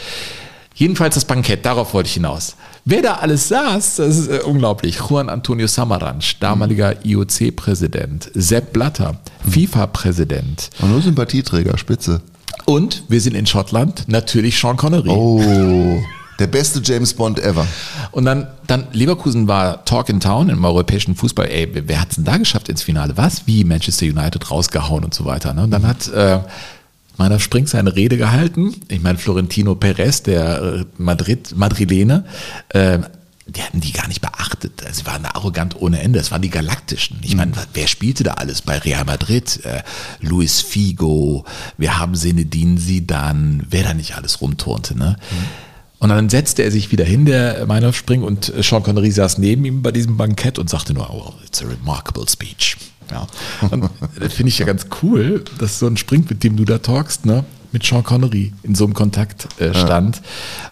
Jedenfalls 0.79 1.15
das 1.15 1.25
Bankett, 1.25 1.65
darauf 1.65 1.95
wollte 1.95 2.09
ich 2.09 2.15
hinaus. 2.15 2.55
Wer 2.85 3.01
da 3.01 3.15
alles 3.15 3.49
saß, 3.49 3.97
das 3.97 4.19
ist 4.19 4.29
äh, 4.29 4.41
unglaublich. 4.45 4.99
Juan 5.09 5.31
Antonio 5.31 5.67
Samaranch, 5.67 6.39
damaliger 6.39 7.03
IOC-Präsident, 7.03 8.31
Sepp 8.35 8.75
Blatter, 8.75 9.19
FIFA-Präsident. 9.49 10.69
Und 10.81 10.91
nur 10.91 11.01
Sympathieträger, 11.01 11.79
Spitze. 11.79 12.21
Und 12.67 13.05
wir 13.09 13.23
sind 13.23 13.35
in 13.35 13.47
Schottland, 13.47 14.05
natürlich 14.07 14.61
Sean 14.61 14.77
Connery. 14.77 15.09
Oh, 15.09 15.99
der 16.39 16.47
beste 16.47 16.83
James 16.85 17.15
Bond 17.15 17.39
ever. 17.39 17.67
Und 18.11 18.27
dann, 18.27 18.47
dann 18.67 18.89
Leverkusen 18.93 19.49
war 19.49 19.83
Talk 19.87 20.11
in 20.11 20.21
Town 20.21 20.51
im 20.51 20.62
europäischen 20.62 21.15
Fußball. 21.15 21.47
Ey, 21.47 21.71
wer 21.73 22.03
hat's 22.03 22.17
denn 22.17 22.25
da 22.25 22.37
geschafft 22.37 22.69
ins 22.69 22.83
Finale? 22.83 23.17
Was? 23.17 23.47
Wie 23.47 23.65
Manchester 23.65 24.05
United 24.05 24.51
rausgehauen 24.51 25.05
und 25.05 25.15
so 25.15 25.25
weiter. 25.25 25.55
Ne? 25.55 25.62
Und 25.65 25.71
dann 25.71 25.87
hat 25.87 26.09
äh, 26.09 26.41
meiner 27.16 27.38
Spring 27.40 27.66
seine 27.66 27.96
Rede 27.96 28.16
gehalten. 28.16 28.74
Ich 28.88 29.02
meine, 29.02 29.18
Florentino 29.18 29.74
Perez, 29.74 30.22
der 30.22 30.62
äh, 30.62 30.85
Madrid, 30.98 31.57
Madrilene, 31.57 32.24
äh, 32.70 32.98
die 33.46 33.62
hatten 33.62 33.81
die 33.81 33.92
gar 33.92 34.09
nicht 34.09 34.20
beachtet. 34.20 34.83
Sie 34.90 35.07
waren 35.07 35.24
arrogant 35.24 35.81
ohne 35.81 36.00
Ende. 36.00 36.18
Es 36.18 36.33
waren 36.33 36.42
die 36.42 36.50
Galaktischen. 36.50 37.18
Ich 37.22 37.37
meine, 37.37 37.52
wer 37.74 37.87
spielte 37.87 38.24
da 38.24 38.33
alles 38.35 38.62
bei 38.62 38.79
Real 38.79 39.05
Madrid? 39.05 39.61
Äh, 39.64 39.83
Luis 40.20 40.61
Figo, 40.61 41.44
wir 41.79 41.98
haben 41.98 42.14
Zinedine 42.14 42.81
Zidane, 42.81 43.61
wer 43.70 43.85
da 43.85 43.94
nicht 43.94 44.16
alles 44.16 44.40
rumturnte. 44.40 44.98
Ne? 44.98 45.16
Und 45.98 46.09
dann 46.09 46.29
setzte 46.29 46.62
er 46.62 46.72
sich 46.72 46.90
wieder 46.90 47.05
hin, 47.05 47.24
der 47.24 47.66
Meinhof 47.66 47.96
Spring, 47.96 48.22
und 48.22 48.52
Sean 48.61 48.83
Connery 48.83 49.12
saß 49.12 49.38
neben 49.38 49.64
ihm 49.64 49.83
bei 49.83 49.92
diesem 49.92 50.16
Bankett 50.16 50.59
und 50.59 50.68
sagte 50.68 50.92
nur, 50.92 51.09
oh, 51.11 51.33
it's 51.44 51.62
a 51.62 51.66
remarkable 51.66 52.29
speech. 52.29 52.76
Ja. 53.11 53.27
Und 53.71 53.90
das 54.19 54.33
finde 54.35 54.49
ich 54.49 54.59
ja 54.59 54.66
ganz 54.66 54.87
cool, 55.03 55.45
dass 55.59 55.79
so 55.79 55.87
ein 55.87 55.97
Spring, 55.97 56.25
mit 56.29 56.45
dem 56.45 56.57
du 56.57 56.64
da 56.64 56.79
talkst, 56.79 57.27
ne, 57.27 57.45
mit 57.73 57.85
Sean 57.85 58.05
Connery 58.05 58.53
in 58.62 58.75
so 58.75 58.85
einem 58.85 58.95
Kontakt 58.95 59.49
äh, 59.61 59.75
stand. 59.75 60.23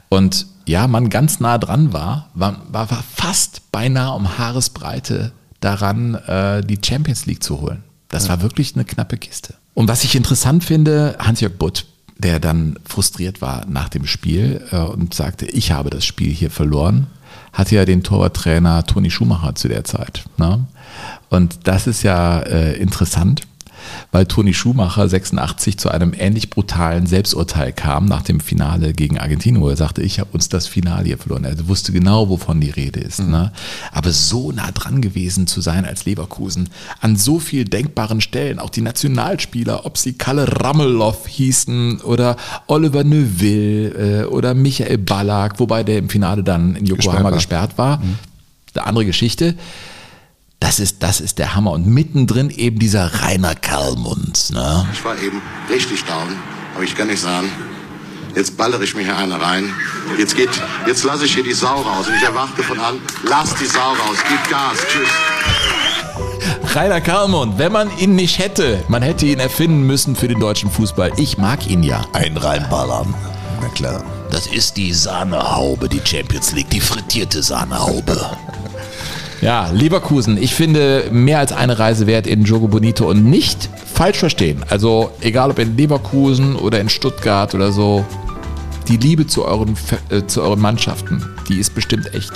Und 0.09 0.47
ja, 0.67 0.87
man 0.87 1.11
ganz 1.11 1.41
nah 1.41 1.59
dran 1.59 1.93
war, 1.93 2.31
war, 2.35 2.63
war, 2.71 2.91
war 2.91 3.05
fast 3.15 3.71
beinahe 3.73 4.15
um 4.15 4.39
Haaresbreite 4.39 5.33
daran, 5.61 6.15
äh, 6.15 6.63
die 6.65 6.79
Champions 6.83 7.27
League 7.27 7.43
zu 7.43 7.61
holen. 7.61 7.83
Das 8.09 8.29
war 8.29 8.43
wirklich 8.43 8.75
eine 8.75 8.85
knappe 8.85 9.17
Kiste. 9.17 9.55
Und 9.75 9.89
was 9.89 10.05
ich 10.05 10.15
interessant 10.15 10.63
finde, 10.63 11.17
Hans-Jörg 11.19 11.55
Butt, 11.55 11.87
der 12.17 12.39
dann 12.39 12.79
frustriert 12.85 13.43
war 13.43 13.67
nach 13.67 13.89
dem 13.89 14.07
Spiel 14.07 14.65
äh, 14.71 14.77
und 14.77 15.15
sagte, 15.15 15.47
ich 15.47 15.73
habe 15.73 15.91
das 15.91 16.05
Spiel 16.05 16.33
hier 16.33 16.51
verloren, 16.51 17.09
hatte 17.55 17.77
ja 17.77 17.85
den 17.85 18.03
Torwarttrainer 18.03 18.85
Toni 18.85 19.11
Schumacher 19.11 19.55
zu 19.55 19.69
der 19.69 19.85
Zeit. 19.85 20.25
Ne? 20.37 20.67
Und 21.31 21.67
das 21.67 21.87
ist 21.87 22.03
ja 22.03 22.41
äh, 22.41 22.77
interessant, 22.77 23.43
weil 24.13 24.27
Toni 24.27 24.55
Schumacher 24.55 25.09
86 25.09 25.79
zu 25.79 25.91
einem 25.91 26.13
ähnlich 26.17 26.51
brutalen 26.51 27.07
Selbsturteil 27.07 27.73
kam 27.73 28.07
nach 28.07 28.23
dem 28.23 28.41
Finale 28.41 28.93
gegen 28.93 29.19
Argentinien, 29.19 29.63
wo 29.63 29.69
er 29.69 29.77
sagte, 29.77 30.03
ich 30.03 30.21
habe 30.21 30.31
uns 30.33 30.49
das 30.49 30.67
Finale 30.67 31.05
hier 31.07 31.19
verloren. 31.19 31.45
Er 31.45 31.69
wusste 31.69 31.93
genau, 31.93 32.29
wovon 32.29 32.61
die 32.61 32.71
Rede 32.71 33.01
ist. 33.01 33.21
Ne? 33.21 33.53
Aber 33.93 34.13
so 34.13 34.53
nah 34.53 34.71
dran 34.71 35.01
gewesen 35.01 35.47
zu 35.47 35.61
sein 35.61 35.85
als 35.85 36.05
Leverkusen, 36.05 36.69
an 37.01 37.17
so 37.17 37.39
vielen 37.39 37.71
denkbaren 37.71 38.21
Stellen, 38.21 38.59
auch 38.59 38.71
die 38.71 38.81
Nationalspieler, 38.83 39.87
ob 39.87 39.99
sie 39.99 40.15
Kalle 40.15 40.47
Ramelow 40.61 41.27
hießen 41.27 42.01
oder 42.01 42.37
Oliver 42.67 43.05
Neuville 43.05 44.23
äh, 44.23 44.25
oder 44.25 44.55
Michael 44.55 44.99
Ballack, 44.99 45.59
wobei 45.61 45.83
der 45.83 45.99
im 45.99 46.09
Finale 46.09 46.43
dann 46.43 46.77
in 46.77 46.87
Yokohama 46.87 47.31
Gesperrt 47.31 47.79
war. 47.79 47.99
gesperrt 47.99 48.05
war. 48.05 48.15
Eine 48.75 48.87
andere 48.87 49.07
Geschichte. 49.07 49.55
Das 50.65 50.81
ist, 50.81 51.03
das 51.03 51.21
ist 51.21 51.39
der 51.39 51.55
Hammer. 51.55 51.73
Und 51.73 51.87
mittendrin 51.87 52.49
eben 52.49 52.79
dieser 52.79 53.21
Rainer 53.21 53.55
Kalmund. 53.55 54.49
Ne? 54.51 54.89
Ich 54.95 55.05
war 55.05 55.15
eben 55.19 55.43
richtig 55.69 56.03
down, 56.05 56.39
aber 56.75 56.85
ich 56.85 56.97
kann 56.97 57.09
nicht 57.09 57.21
sagen, 57.21 57.53
jetzt 58.35 58.57
ballere 58.57 58.83
ich 58.83 58.95
mir 58.95 59.03
hier 59.03 59.15
eine 59.15 59.39
rein. 59.39 59.75
Jetzt 60.19 60.35
geht, 60.35 60.49
jetzt 60.87 61.05
lasse 61.05 61.27
ich 61.27 61.35
hier 61.35 61.45
die 61.45 61.53
Sau 61.53 61.83
raus. 61.83 62.09
Und 62.09 62.15
ich 62.17 62.23
erwarte 62.23 62.63
von 62.63 62.81
an, 62.81 62.99
lass 63.25 63.55
die 63.57 63.67
Sau 63.67 63.91
raus, 63.91 64.17
gib 64.27 64.51
Gas, 64.51 64.79
tschüss. 64.89 66.75
Rainer 66.75 67.03
Kalmund, 67.03 67.59
wenn 67.59 67.71
man 67.71 67.91
ihn 67.99 68.15
nicht 68.15 68.39
hätte, 68.39 68.83
man 68.89 69.03
hätte 69.03 69.27
ihn 69.27 69.41
erfinden 69.41 69.87
müssen 69.87 70.17
für 70.17 70.29
den 70.29 70.41
deutschen 70.41 70.71
Fußball. 70.71 71.13
Ich 71.19 71.37
mag 71.37 71.69
ihn 71.69 71.83
ja. 71.83 72.07
Ein 72.15 72.39
reinballern. 72.39 73.15
Na 73.61 73.69
klar. 73.69 74.03
Das 74.31 74.47
ist 74.47 74.79
die 74.79 74.95
Sahnehaube, 74.95 75.91
die 75.91 76.01
Champions 76.03 76.53
League, 76.53 76.71
die 76.71 76.81
frittierte 76.81 77.43
Sahnehaube. 77.43 78.19
Ja, 79.45 79.69
Leverkusen, 79.71 80.39
ich 80.43 80.55
finde 80.55 81.05
mehr 81.13 81.39
als 81.39 81.53
eine 81.53 81.79
Reise 81.79 82.07
wert 82.07 82.27
in 82.27 82.45
Jogo 82.45 82.67
Bonito 82.67 83.07
und 83.07 83.27
nicht 83.27 83.69
falsch 83.93 84.17
verstehen. 84.17 84.65
Also 84.71 85.11
egal 85.21 85.51
ob 85.51 85.59
in 85.59 85.77
Leverkusen 85.77 86.57
oder 86.57 86.81
in 86.81 86.89
Stuttgart 86.89 87.55
oder 87.55 87.71
so, 87.71 88.07
die 88.89 88.97
Liebe 88.97 89.27
zu 89.27 89.45
euren, 89.45 89.77
äh, 90.09 90.23
zu 90.27 90.41
euren 90.41 90.61
Mannschaften, 90.61 91.23
die 91.51 91.59
ist 91.59 91.75
bestimmt 91.75 92.15
echt. 92.15 92.33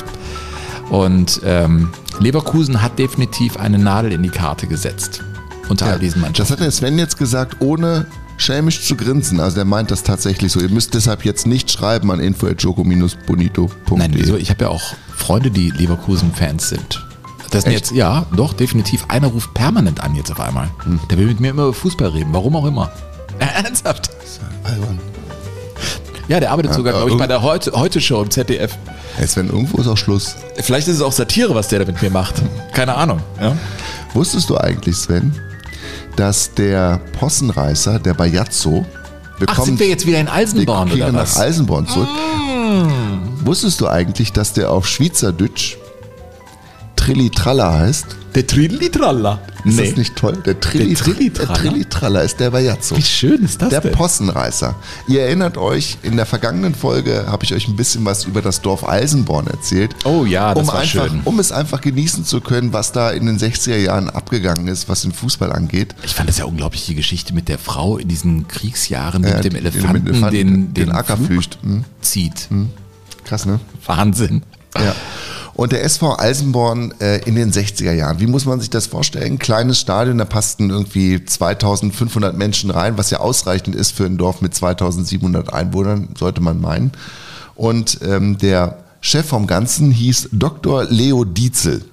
Und 0.91 1.41
ähm, 1.47 1.89
Leverkusen 2.21 2.83
hat 2.83 2.99
definitiv 2.99 3.57
eine 3.57 3.79
Nadel 3.79 4.13
in 4.13 4.23
die 4.23 4.29
Karte 4.29 4.67
gesetzt. 4.67 5.23
Unter 5.71 5.87
all 5.87 5.99
diesen 5.99 6.21
Das 6.21 6.29
Mannschaften. 6.29 6.53
hat 6.53 6.61
der 6.61 6.71
Sven 6.71 6.99
jetzt 6.99 7.17
gesagt, 7.17 7.57
ohne 7.61 8.05
schelmisch 8.39 8.83
zu 8.87 8.97
grinsen. 8.97 9.41
Also 9.41 9.59
er 9.59 9.65
meint 9.65 9.91
das 9.91 10.03
tatsächlich 10.03 10.51
so. 10.53 10.61
Ihr 10.61 10.71
müsst 10.71 10.95
deshalb 10.95 11.25
jetzt 11.25 11.47
nicht 11.47 11.71
schreiben 11.71 12.11
an 12.11 12.21
info.joko-bonito.de. 12.21 13.99
Nein, 13.99 14.13
wieso? 14.15 14.37
Ich 14.37 14.51
habe 14.51 14.65
ja 14.65 14.71
auch 14.71 14.95
Freunde, 15.15 15.51
die 15.51 15.71
Leverkusen-Fans 15.71 16.69
sind. 16.71 17.05
Das 17.51 17.65
sind 17.65 17.73
jetzt, 17.73 17.93
ja, 17.93 18.27
doch, 18.37 18.53
definitiv. 18.53 19.07
Einer 19.09 19.29
ruft 19.29 19.53
permanent 19.55 20.03
an 20.03 20.15
jetzt 20.15 20.31
auf 20.31 20.41
einmal. 20.41 20.69
Hm. 20.85 21.01
Der 21.11 21.19
will 21.19 21.27
mit 21.27 21.41
mir 21.41 21.51
immer 21.51 21.63
über 21.65 21.75
Fußball 21.75 22.09
reden, 22.09 22.29
warum 22.33 22.57
auch 22.57 22.67
immer. 22.67 22.91
Ernsthaft? 23.39 24.11
Albern. 24.65 24.99
Ja, 26.29 26.41
der 26.41 26.51
arbeitet 26.53 26.75
sogar, 26.75 26.93
aber 26.95 27.07
glaube 27.07 27.13
ich, 27.13 27.19
bei 27.19 27.27
der 27.27 27.43
Heute- 27.43 27.73
Heute-Show 27.73 28.21
im 28.23 28.31
ZDF. 28.31 28.77
Hey 29.17 29.27
Sven, 29.27 29.49
irgendwo 29.49 29.79
ist 29.81 29.89
auch 29.89 29.97
Schluss. 29.97 30.37
Vielleicht 30.57 30.87
ist 30.89 30.97
es 30.97 31.03
auch 31.03 31.13
Satire, 31.13 31.55
was 31.55 31.69
der 31.69 31.79
da 31.81 31.85
mit 31.87 32.03
mir 32.03 32.11
macht. 32.11 32.35
Keine 32.75 32.95
Ahnung. 32.95 33.21
Ja? 33.41 33.57
Wusstest 34.13 34.51
du 34.51 34.59
eigentlich, 34.59 34.97
Sven, 34.97 35.35
dass 36.19 36.53
der 36.53 37.01
Possenreißer, 37.19 38.01
der 38.01 38.15
Bajazzo, 38.15 38.85
Ach, 38.85 39.39
bekommt, 39.39 39.67
sind 39.67 39.79
wir 39.79 39.87
jetzt 39.87 40.05
wieder 40.05 40.19
in 40.19 40.27
wir 40.27 40.35
Eisenborn 40.35 40.89
kehren 40.89 41.03
oder 41.03 41.13
nach 41.13 41.23
was? 41.23 41.37
Mm. 41.37 41.41
Eisenborn 41.41 41.87
zurück. 41.87 42.09
Wusstest 43.45 43.81
du 43.81 43.87
eigentlich, 43.87 44.33
dass 44.33 44.53
der 44.53 44.71
auf 44.71 44.89
Schweizerdeutsch 44.89 45.77
Trillitralla 46.97 47.79
heißt? 47.79 48.07
Der 48.35 48.47
Trillitralla. 48.47 49.41
Ist 49.69 49.81
das 49.81 49.97
nicht 49.97 50.17
toll? 50.17 50.37
Der, 50.45 50.59
Trilli 50.61 50.95
Der 50.95 51.05
Trillitralla? 51.05 51.53
der 51.53 51.63
Trillitralla 51.71 52.21
ist 52.21 52.41
der 52.41 52.51
Bajazzo. 52.51 52.97
Wie 52.97 53.03
schön 53.03 53.45
ist 53.45 53.61
das 53.63 53.69
Der 53.71 53.81
denn? 53.81 53.93
Possenreißer. 53.93 54.75
Ihr 55.07 55.23
erinnert 55.23 55.57
euch, 55.59 55.99
in 56.03 56.17
der 56.17 56.27
vergangenen 56.27 56.75
Folge 56.75 57.27
habe 57.29 57.45
ich 57.45 57.55
euch 57.55 57.69
ein 57.69 57.77
bisschen 57.77 58.05
was 58.05 58.25
über 58.25 58.43
das 58.43 58.61
Dorf 58.63 58.89
Eisenborn 58.89 59.47
erzählt. 59.47 59.95
Oh 60.05 60.25
ja, 60.25 60.55
das 60.55 60.63
um 60.63 60.69
war 60.69 60.81
einfach, 60.81 61.09
schön. 61.09 61.21
Um 61.25 61.39
es 61.39 61.53
einfach 61.53 61.81
genießen 61.81 62.25
zu 62.25 62.41
können, 62.41 62.73
was 62.73 62.93
da 62.93 63.11
in 63.11 63.27
den 63.27 63.39
60er 63.39 63.77
Jahren 63.77 64.11
abgegangen 64.11 64.69
ist, 64.69 64.89
was 64.89 65.03
den 65.03 65.13
Fußball 65.13 65.53
angeht. 65.53 65.95
Ich 66.05 66.15
fand 66.15 66.29
das 66.29 66.39
ja 66.39 66.45
unglaublich, 66.45 66.87
die 66.87 66.95
Geschichte 66.95 67.35
mit 67.35 67.49
der 67.49 67.59
Frau 67.59 67.99
in 67.99 68.09
diesen 68.09 68.49
Kriegsjahren, 68.49 69.23
die 69.23 69.29
Ja, 69.29 69.37
mit 69.37 69.45
dem 69.45 69.55
Elefanten, 69.57 70.05
mit 70.05 70.09
Elefanten 70.15 70.75
den, 70.75 70.75
den 70.75 70.93
Acker 70.93 71.17
Flug 71.17 71.27
flücht. 71.29 71.59
Hm. 71.63 71.85
zieht. 72.01 72.49
Krass, 73.25 73.47
ne? 73.47 73.61
Wahnsinn. 73.87 74.43
Ja. 74.77 74.95
Und 75.59 75.73
der 75.73 75.83
SV 75.83 76.17
Eisenborn 76.21 76.95
äh, 77.01 77.19
in 77.25 77.35
den 77.35 77.51
60er 77.51 77.91
Jahren, 77.91 78.21
wie 78.21 78.29
muss 78.29 78.47
man 78.47 78.61
sich 78.61 78.71
das 78.71 78.87
vorstellen? 78.87 79.41
Kleines 79.41 79.81
Stadion, 79.81 80.17
da 80.19 80.25
passten 80.25 80.71
irgendwie 80.71 81.25
2500 81.25 82.37
Menschen 82.37 82.71
rein, 82.71 82.97
was 82.97 83.11
ja 83.11 83.19
ausreichend 83.19 83.75
ist 83.75 83.91
für 83.91 84.05
ein 84.05 84.19
Dorf 84.19 84.41
mit 84.41 84.55
2700 84.55 85.53
Einwohnern, 85.53 86.11
sollte 86.17 86.41
man 86.41 86.61
meinen. 86.61 86.93
Und 87.57 87.99
ähm, 88.07 88.39
der 88.39 88.85
Chef 89.01 89.27
vom 89.27 89.49
Ganzen 89.49 89.91
hieß 89.91 90.29
Dr. 90.31 90.85
Leo 90.85 91.25
Dietzel. 91.25 91.85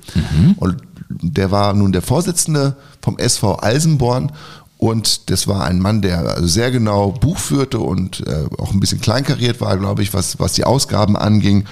Und 0.58 0.78
der 1.10 1.50
war 1.50 1.74
nun 1.74 1.92
der 1.92 2.04
Vorsitzende 2.04 2.76
vom 3.02 3.18
SV 3.18 3.64
Eisenborn 3.64 4.32
und 4.78 5.30
das 5.30 5.48
war 5.48 5.64
ein 5.64 5.80
Mann, 5.80 6.02
der 6.02 6.20
also 6.20 6.48
sehr 6.48 6.70
genau 6.70 7.12
Buch 7.12 7.38
führte 7.38 7.80
und 7.80 8.26
äh, 8.28 8.46
auch 8.60 8.74
ein 8.74 8.80
bisschen 8.80 9.00
kleinkariert 9.02 9.62
war, 9.62 9.78
glaube 9.78 10.04
ich, 10.04 10.14
was, 10.14 10.38
was 10.40 10.54
die 10.54 10.66
Ausgaben 10.66 11.16
anging. 11.16 11.66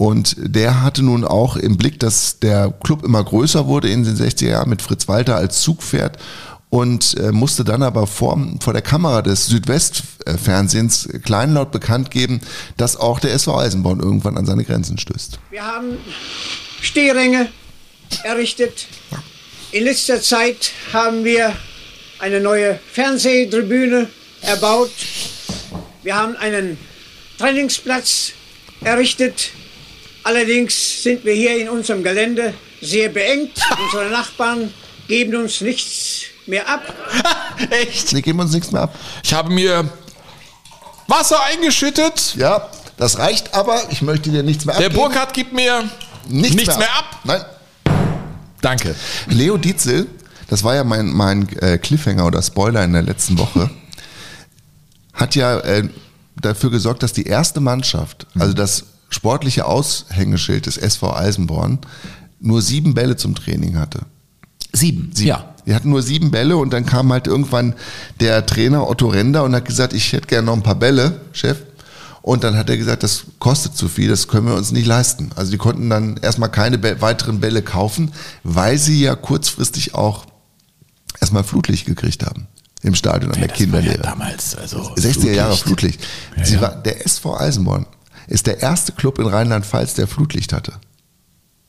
Und 0.00 0.36
der 0.38 0.82
hatte 0.82 1.02
nun 1.02 1.26
auch 1.26 1.56
im 1.56 1.76
Blick, 1.76 2.00
dass 2.00 2.38
der 2.38 2.72
Club 2.82 3.04
immer 3.04 3.22
größer 3.22 3.66
wurde 3.66 3.90
in 3.90 4.02
den 4.02 4.16
60er 4.16 4.48
Jahren 4.48 4.70
mit 4.70 4.80
Fritz 4.80 5.08
Walter 5.08 5.36
als 5.36 5.60
Zugpferd 5.60 6.16
und 6.70 7.18
äh, 7.18 7.32
musste 7.32 7.64
dann 7.64 7.82
aber 7.82 8.06
vor, 8.06 8.40
vor 8.60 8.72
der 8.72 8.80
Kamera 8.80 9.20
des 9.20 9.48
Südwestfernsehens 9.48 11.06
kleinlaut 11.22 11.70
bekannt 11.70 12.10
geben, 12.10 12.40
dass 12.78 12.96
auch 12.96 13.20
der 13.20 13.34
SV 13.34 13.58
Eisenborn 13.58 14.00
irgendwann 14.00 14.38
an 14.38 14.46
seine 14.46 14.64
Grenzen 14.64 14.96
stößt. 14.96 15.38
Wir 15.50 15.66
haben 15.66 15.98
Stehränge 16.80 17.48
errichtet. 18.24 18.86
In 19.70 19.84
letzter 19.84 20.22
Zeit 20.22 20.72
haben 20.94 21.24
wir 21.24 21.52
eine 22.20 22.40
neue 22.40 22.80
Fernsehtribüne 22.90 24.08
erbaut. 24.40 24.92
Wir 26.02 26.16
haben 26.16 26.36
einen 26.36 26.78
Trainingsplatz 27.36 28.32
errichtet. 28.80 29.50
Allerdings 30.22 31.02
sind 31.02 31.24
wir 31.24 31.34
hier 31.34 31.56
in 31.56 31.68
unserem 31.68 32.02
Gelände 32.02 32.54
sehr 32.80 33.08
beengt. 33.08 33.52
Unsere 33.84 34.10
Nachbarn 34.10 34.72
geben 35.08 35.34
uns 35.36 35.60
nichts 35.60 36.22
mehr 36.46 36.68
ab. 36.68 36.82
Echt? 37.70 38.08
Sie 38.08 38.22
geben 38.22 38.40
uns 38.40 38.52
nichts 38.52 38.70
mehr 38.70 38.82
ab. 38.82 38.94
Ich 39.22 39.32
habe 39.32 39.50
mir 39.50 39.88
Wasser 41.06 41.42
eingeschüttet. 41.44 42.34
Ja, 42.36 42.68
das 42.96 43.18
reicht 43.18 43.54
aber. 43.54 43.80
Ich 43.90 44.02
möchte 44.02 44.30
dir 44.30 44.42
nichts 44.42 44.64
mehr 44.64 44.76
Der 44.76 44.86
abgeben. 44.86 45.02
Burkhardt 45.02 45.32
gibt 45.32 45.52
mir 45.52 45.90
nichts, 46.28 46.54
mehr, 46.78 46.96
ab. 46.96 47.20
Nein. 47.24 47.44
Danke. 48.60 48.94
Leo 49.26 49.56
Dietzel, 49.56 50.06
das 50.48 50.62
war 50.62 50.74
ja 50.74 50.84
mein, 50.84 51.06
mein 51.06 51.48
äh, 51.58 51.78
Cliffhanger 51.78 52.26
oder 52.26 52.42
Spoiler 52.42 52.84
in 52.84 52.92
der 52.92 53.02
letzten 53.02 53.38
Woche, 53.38 53.70
hat 55.14 55.34
ja 55.34 55.58
äh, 55.60 55.88
dafür 56.40 56.70
gesorgt, 56.70 57.02
dass 57.02 57.12
die 57.12 57.24
erste 57.24 57.60
Mannschaft, 57.60 58.26
also 58.38 58.52
das 58.52 58.84
sportliche 59.10 59.66
Aushängeschild 59.66 60.66
des 60.66 60.78
SV 60.78 61.14
Eisenborn, 61.14 61.78
nur 62.40 62.62
sieben 62.62 62.94
Bälle 62.94 63.16
zum 63.16 63.34
Training 63.34 63.76
hatte. 63.76 64.00
Sieben. 64.72 65.10
Ja. 65.18 65.54
Die 65.66 65.74
hatten 65.74 65.90
nur 65.90 66.02
sieben 66.02 66.30
Bälle 66.30 66.56
und 66.56 66.72
dann 66.72 66.86
kam 66.86 67.12
halt 67.12 67.26
irgendwann 67.26 67.74
der 68.20 68.46
Trainer 68.46 68.88
Otto 68.88 69.08
Render 69.08 69.44
und 69.44 69.54
hat 69.54 69.66
gesagt, 69.66 69.92
ich 69.92 70.12
hätte 70.12 70.26
gerne 70.26 70.46
noch 70.46 70.54
ein 70.54 70.62
paar 70.62 70.76
Bälle, 70.76 71.20
Chef. 71.32 71.58
Und 72.22 72.44
dann 72.44 72.56
hat 72.56 72.68
er 72.68 72.76
gesagt, 72.76 73.02
das 73.02 73.24
kostet 73.38 73.76
zu 73.76 73.88
viel, 73.88 74.08
das 74.08 74.28
können 74.28 74.46
wir 74.46 74.54
uns 74.54 74.72
nicht 74.72 74.86
leisten. 74.86 75.30
Also 75.36 75.50
die 75.50 75.58
konnten 75.58 75.88
dann 75.90 76.16
erstmal 76.18 76.50
keine 76.50 76.82
weiteren 77.00 77.40
Bälle 77.40 77.62
kaufen, 77.62 78.12
weil 78.42 78.78
sie 78.78 79.02
ja 79.02 79.14
kurzfristig 79.14 79.94
auch 79.94 80.26
erstmal 81.20 81.44
Flutlicht 81.44 81.86
gekriegt 81.86 82.24
haben 82.24 82.46
im 82.82 82.94
Stadion 82.94 83.32
an 83.32 83.38
der 83.38 83.48
war 83.48 83.48
ja 83.48 83.54
Kinderlehre. 83.54 84.02
damals, 84.02 84.56
also 84.56 84.94
60er 84.94 85.32
Jahre 85.32 85.56
Flutlicht. 85.56 86.00
Ja, 86.36 86.44
Sie 86.44 86.54
ja. 86.54 86.60
War, 86.62 86.74
der 86.76 87.04
SV 87.04 87.38
Eisenborn 87.38 87.86
ist 88.30 88.46
der 88.46 88.62
erste 88.62 88.92
Club 88.92 89.18
in 89.18 89.26
Rheinland-Pfalz, 89.26 89.94
der 89.94 90.06
Flutlicht 90.06 90.52
hatte. 90.52 90.72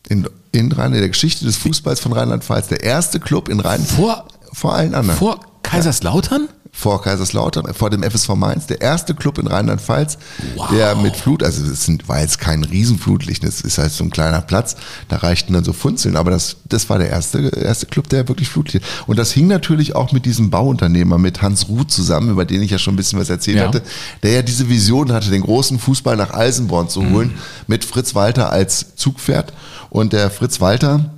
In, 0.08 0.28
in, 0.52 0.72
Rhein, 0.72 0.94
in 0.94 1.00
der 1.00 1.10
Geschichte 1.10 1.44
des 1.46 1.58
Fußballs 1.58 2.00
von 2.00 2.14
Rheinland-Pfalz. 2.14 2.68
Der 2.68 2.84
erste 2.84 3.20
Club 3.20 3.50
in 3.50 3.60
Rhein 3.60 3.84
Vor- 3.84 4.28
vor 4.54 4.76
allen 4.76 4.94
anderen. 4.94 5.18
Vor 5.18 5.40
Kaiserslautern? 5.64 6.48
Vor 6.74 7.02
Kaiserslautern, 7.02 7.74
vor 7.74 7.90
dem 7.90 8.02
FSV 8.02 8.30
Mainz, 8.36 8.66
der 8.66 8.82
erste 8.82 9.14
Club 9.14 9.38
in 9.38 9.48
Rheinland-Pfalz, 9.48 10.18
der 10.72 10.96
mit 10.96 11.16
Flut, 11.16 11.44
also 11.44 11.64
es 11.64 11.86
sind, 11.86 12.08
war 12.08 12.22
jetzt 12.22 12.40
kein 12.40 12.64
Riesenflutlicht, 12.64 13.44
es 13.44 13.62
ist 13.62 13.78
halt 13.78 13.92
so 13.92 14.04
ein 14.04 14.10
kleiner 14.10 14.42
Platz, 14.42 14.78
da 15.10 15.18
reichten 15.18 15.54
dann 15.54 15.64
so 15.64 15.74
Funzeln, 15.74 16.16
aber 16.16 16.32
das, 16.32 16.58
das 16.70 16.90
war 16.90 16.98
der 16.98 17.10
erste, 17.10 17.40
erste 17.50 17.86
Club, 17.88 18.08
der 18.10 18.28
wirklich 18.28 18.50
Flutlicht. 18.50 18.86
Und 19.06 19.18
das 19.20 19.32
hing 19.32 19.48
natürlich 19.48 19.96
auch 19.96 20.12
mit 20.12 20.26
diesem 20.26 20.50
Bauunternehmer, 20.50 21.18
mit 21.18 21.42
Hans 21.42 21.68
Ruth 21.68 21.92
zusammen, 21.92 22.30
über 22.32 22.46
den 22.46 22.62
ich 22.62 22.72
ja 22.72 22.78
schon 22.78 22.94
ein 22.94 22.98
bisschen 22.98 23.20
was 23.20 23.30
erzählt 23.30 23.58
Ja. 23.58 23.68
hatte, 23.68 23.84
der 24.24 24.32
ja 24.32 24.42
diese 24.42 24.70
Vision 24.70 25.12
hatte, 25.12 25.30
den 25.30 25.44
großen 25.44 25.78
Fußball 25.78 26.16
nach 26.16 26.34
Eisenborn 26.34 26.88
zu 26.90 27.08
holen, 27.10 27.34
mit 27.68 27.84
Fritz 27.84 28.16
Walter 28.16 28.52
als 28.52 28.96
Zugpferd. 28.96 29.54
Und 29.90 30.14
der 30.14 30.32
Fritz 30.32 30.62
Walter, 30.62 31.12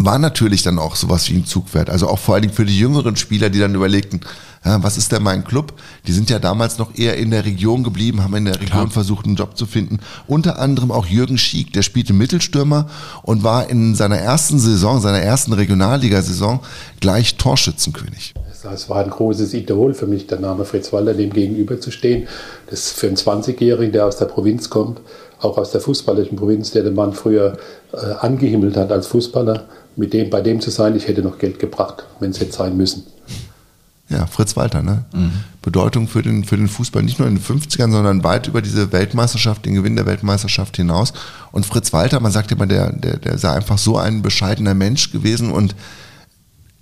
war 0.00 0.18
natürlich 0.18 0.62
dann 0.62 0.78
auch 0.78 0.94
sowas 0.94 1.28
wie 1.28 1.34
ein 1.34 1.44
Zugpferd. 1.44 1.90
Also 1.90 2.08
auch 2.08 2.20
vor 2.20 2.34
allen 2.34 2.42
Dingen 2.42 2.54
für 2.54 2.64
die 2.64 2.78
jüngeren 2.78 3.16
Spieler, 3.16 3.50
die 3.50 3.58
dann 3.58 3.74
überlegten, 3.74 4.20
ja, 4.64 4.82
was 4.82 4.96
ist 4.96 5.12
denn 5.12 5.22
mein 5.22 5.44
Club? 5.44 5.72
Die 6.06 6.12
sind 6.12 6.30
ja 6.30 6.38
damals 6.38 6.78
noch 6.78 6.96
eher 6.96 7.16
in 7.16 7.30
der 7.30 7.44
Region 7.44 7.84
geblieben, 7.84 8.22
haben 8.22 8.34
in 8.34 8.44
der 8.44 8.60
Region 8.60 8.90
versucht, 8.90 9.26
einen 9.26 9.36
Job 9.36 9.56
zu 9.56 9.66
finden. 9.66 10.00
Unter 10.26 10.58
anderem 10.58 10.90
auch 10.90 11.06
Jürgen 11.06 11.38
Schiek, 11.38 11.72
der 11.72 11.82
spielte 11.82 12.12
Mittelstürmer 12.12 12.86
und 13.22 13.44
war 13.44 13.70
in 13.70 13.94
seiner 13.94 14.18
ersten 14.18 14.58
Saison, 14.58 15.00
seiner 15.00 15.20
ersten 15.20 15.52
Regionalligasaison 15.52 16.60
gleich 17.00 17.36
Torschützenkönig. 17.36 18.34
Es 18.74 18.88
war 18.90 19.04
ein 19.04 19.10
großes 19.10 19.54
Idol 19.54 19.94
für 19.94 20.06
mich, 20.06 20.26
der 20.26 20.40
Name 20.40 20.64
Fritz 20.64 20.92
Walter 20.92 21.14
dem 21.14 21.32
gegenüber 21.32 21.80
zu 21.80 21.90
stehen. 21.90 22.26
Das 22.68 22.80
ist 22.80 22.98
für 22.98 23.06
einen 23.06 23.16
20-Jährigen, 23.16 23.92
der 23.92 24.06
aus 24.06 24.16
der 24.16 24.26
Provinz 24.26 24.68
kommt, 24.68 25.00
auch 25.40 25.56
aus 25.56 25.70
der 25.70 25.80
fußballerischen 25.80 26.36
Provinz, 26.36 26.72
der 26.72 26.82
den 26.82 26.94
Mann 26.94 27.12
früher 27.12 27.56
äh, 27.92 27.96
angehimmelt 28.20 28.76
hat 28.76 28.90
als 28.90 29.06
Fußballer, 29.06 29.64
mit 29.96 30.12
dem, 30.12 30.28
bei 30.28 30.40
dem 30.40 30.60
zu 30.60 30.70
sein, 30.70 30.96
ich 30.96 31.08
hätte 31.08 31.22
noch 31.22 31.38
Geld 31.38 31.58
gebracht, 31.58 32.04
wenn 32.20 32.30
es 32.30 32.40
hätte 32.40 32.52
sein 32.52 32.76
müssen. 32.76 33.06
Ja, 34.08 34.26
Fritz 34.26 34.56
Walter, 34.56 34.82
ne? 34.82 35.04
Bedeutung 35.60 36.08
für 36.08 36.22
den, 36.22 36.44
für 36.44 36.56
den 36.56 36.68
Fußball 36.68 37.02
nicht 37.02 37.18
nur 37.18 37.28
in 37.28 37.34
den 37.34 37.44
50ern, 37.44 37.92
sondern 37.92 38.24
weit 38.24 38.46
über 38.46 38.62
diese 38.62 38.90
Weltmeisterschaft, 38.90 39.66
den 39.66 39.74
Gewinn 39.74 39.96
der 39.96 40.06
Weltmeisterschaft 40.06 40.76
hinaus. 40.76 41.12
Und 41.52 41.66
Fritz 41.66 41.92
Walter, 41.92 42.18
man 42.20 42.32
sagt 42.32 42.50
immer, 42.50 42.66
der, 42.66 42.92
der, 42.92 43.18
der 43.18 43.36
sei 43.36 43.52
einfach 43.52 43.76
so 43.76 43.98
ein 43.98 44.22
bescheidener 44.22 44.74
Mensch 44.74 45.12
gewesen 45.12 45.50
und 45.50 45.74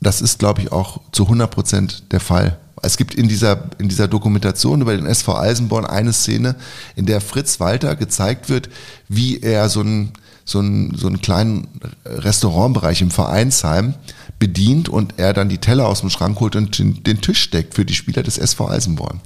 das 0.00 0.20
ist, 0.20 0.38
glaube 0.38 0.60
ich, 0.62 0.70
auch 0.70 1.00
zu 1.10 1.24
100 1.24 1.50
Prozent 1.50 2.12
der 2.12 2.20
Fall. 2.20 2.58
Es 2.82 2.96
gibt 2.96 3.14
in 3.14 3.26
dieser, 3.28 3.70
in 3.78 3.88
dieser 3.88 4.06
Dokumentation 4.06 4.82
über 4.82 4.96
den 4.96 5.06
SV 5.06 5.36
Eisenborn 5.36 5.86
eine 5.86 6.12
Szene, 6.12 6.54
in 6.94 7.06
der 7.06 7.20
Fritz 7.20 7.58
Walter 7.58 7.96
gezeigt 7.96 8.48
wird, 8.48 8.68
wie 9.08 9.40
er 9.40 9.68
so 9.68 9.80
einen, 9.80 10.12
so 10.44 10.60
einen, 10.60 10.94
so 10.94 11.08
einen 11.08 11.20
kleinen 11.20 11.66
Restaurantbereich 12.04 13.00
im 13.00 13.10
Vereinsheim 13.10 13.94
bedient 14.38 14.88
und 14.88 15.14
er 15.16 15.32
dann 15.32 15.48
die 15.48 15.58
Teller 15.58 15.88
aus 15.88 16.00
dem 16.00 16.10
Schrank 16.10 16.40
holt 16.40 16.56
und 16.56 16.78
den, 16.78 17.20
Tisch 17.20 17.50
deckt 17.50 17.74
für 17.74 17.84
die 17.84 17.94
Spieler 17.94 18.22
des 18.22 18.38
SV 18.38 18.68
Eisenborn. 18.68 19.20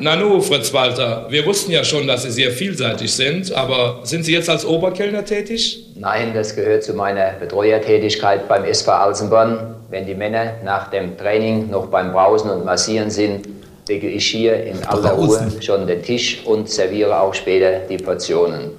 Nanu, 0.00 0.40
Fritz 0.40 0.72
Walter, 0.72 1.26
wir 1.28 1.44
wussten 1.44 1.72
ja 1.72 1.82
schon, 1.82 2.06
dass 2.06 2.22
Sie 2.22 2.30
sehr 2.30 2.52
vielseitig 2.52 3.12
sind, 3.12 3.52
aber 3.52 4.00
sind 4.04 4.24
Sie 4.24 4.32
jetzt 4.32 4.48
als 4.48 4.64
Oberkellner 4.64 5.24
tätig? 5.24 5.86
Nein, 5.96 6.32
das 6.34 6.54
gehört 6.54 6.84
zu 6.84 6.94
meiner 6.94 7.32
Betreuertätigkeit 7.32 8.46
beim 8.48 8.64
SV 8.64 8.92
Alsenborn. 8.92 9.74
Wenn 9.90 10.06
die 10.06 10.14
Männer 10.14 10.52
nach 10.64 10.90
dem 10.90 11.16
Training 11.16 11.70
noch 11.70 11.86
beim 11.86 12.12
Brausen 12.12 12.48
und 12.50 12.64
Massieren 12.64 13.10
sind, 13.10 13.48
lege 13.88 14.08
ich 14.08 14.26
hier 14.26 14.64
in 14.66 14.84
aller 14.84 15.12
Ruhe 15.12 15.50
schon 15.60 15.86
den 15.88 16.02
Tisch 16.02 16.42
und 16.44 16.68
serviere 16.68 17.18
auch 17.20 17.34
später 17.34 17.80
die 17.88 17.96
Portionen. 17.96 18.70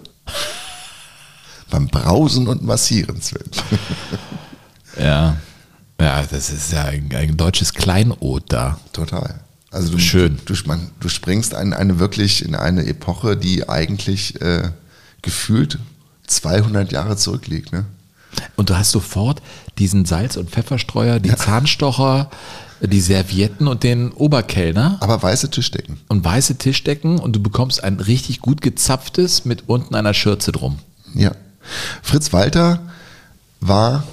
Beim 1.70 1.88
Brausen 1.88 2.48
und 2.48 2.64
Massieren, 2.64 3.22
Sven. 3.22 3.44
Ja. 5.00 5.38
Ja, 6.00 6.24
das 6.24 6.50
ist 6.50 6.72
ja 6.72 6.86
ein, 6.86 7.10
ein 7.14 7.36
deutsches 7.36 7.74
Kleinod 7.74 8.44
da. 8.48 8.80
Total. 8.94 9.42
Also 9.72 9.92
du, 9.92 10.00
Schön. 10.00 10.40
Du, 10.46 10.54
man, 10.66 10.92
du 11.00 11.10
springst 11.10 11.54
in 11.54 11.74
eine 11.74 12.00
wirklich 12.00 12.44
in 12.44 12.56
eine 12.56 12.86
Epoche, 12.86 13.38
die 13.38 13.68
eigentlich 13.68 14.42
äh, 14.42 14.70
gefühlt 15.22 15.78
200 16.28 16.92
Jahre 16.92 17.18
zurückliegt. 17.18 17.72
Ne? 17.72 17.86
Und 18.56 18.70
du 18.70 18.78
hast 18.78 18.92
sofort 18.92 19.42
diesen 19.78 20.06
Salz- 20.06 20.38
und 20.38 20.50
Pfefferstreuer, 20.50 21.20
die 21.20 21.36
Zahnstocher, 21.36 22.30
die 22.82 23.02
Servietten 23.02 23.68
und 23.68 23.84
den 23.84 24.12
Oberkellner. 24.12 24.98
Aber 25.02 25.22
weiße 25.22 25.50
Tischdecken. 25.50 26.00
Und 26.08 26.24
weiße 26.24 26.58
Tischdecken 26.58 27.20
und 27.20 27.36
du 27.36 27.42
bekommst 27.42 27.84
ein 27.84 28.00
richtig 28.00 28.40
gut 28.40 28.62
gezapftes 28.62 29.46
mit 29.46 29.68
unten 29.68 29.96
einer 29.96 30.14
Schürze 30.14 30.52
drum. 30.52 30.80
Ja. 31.14 31.32
Fritz 32.02 32.32
Walter 32.32 32.80
war, 33.60 34.04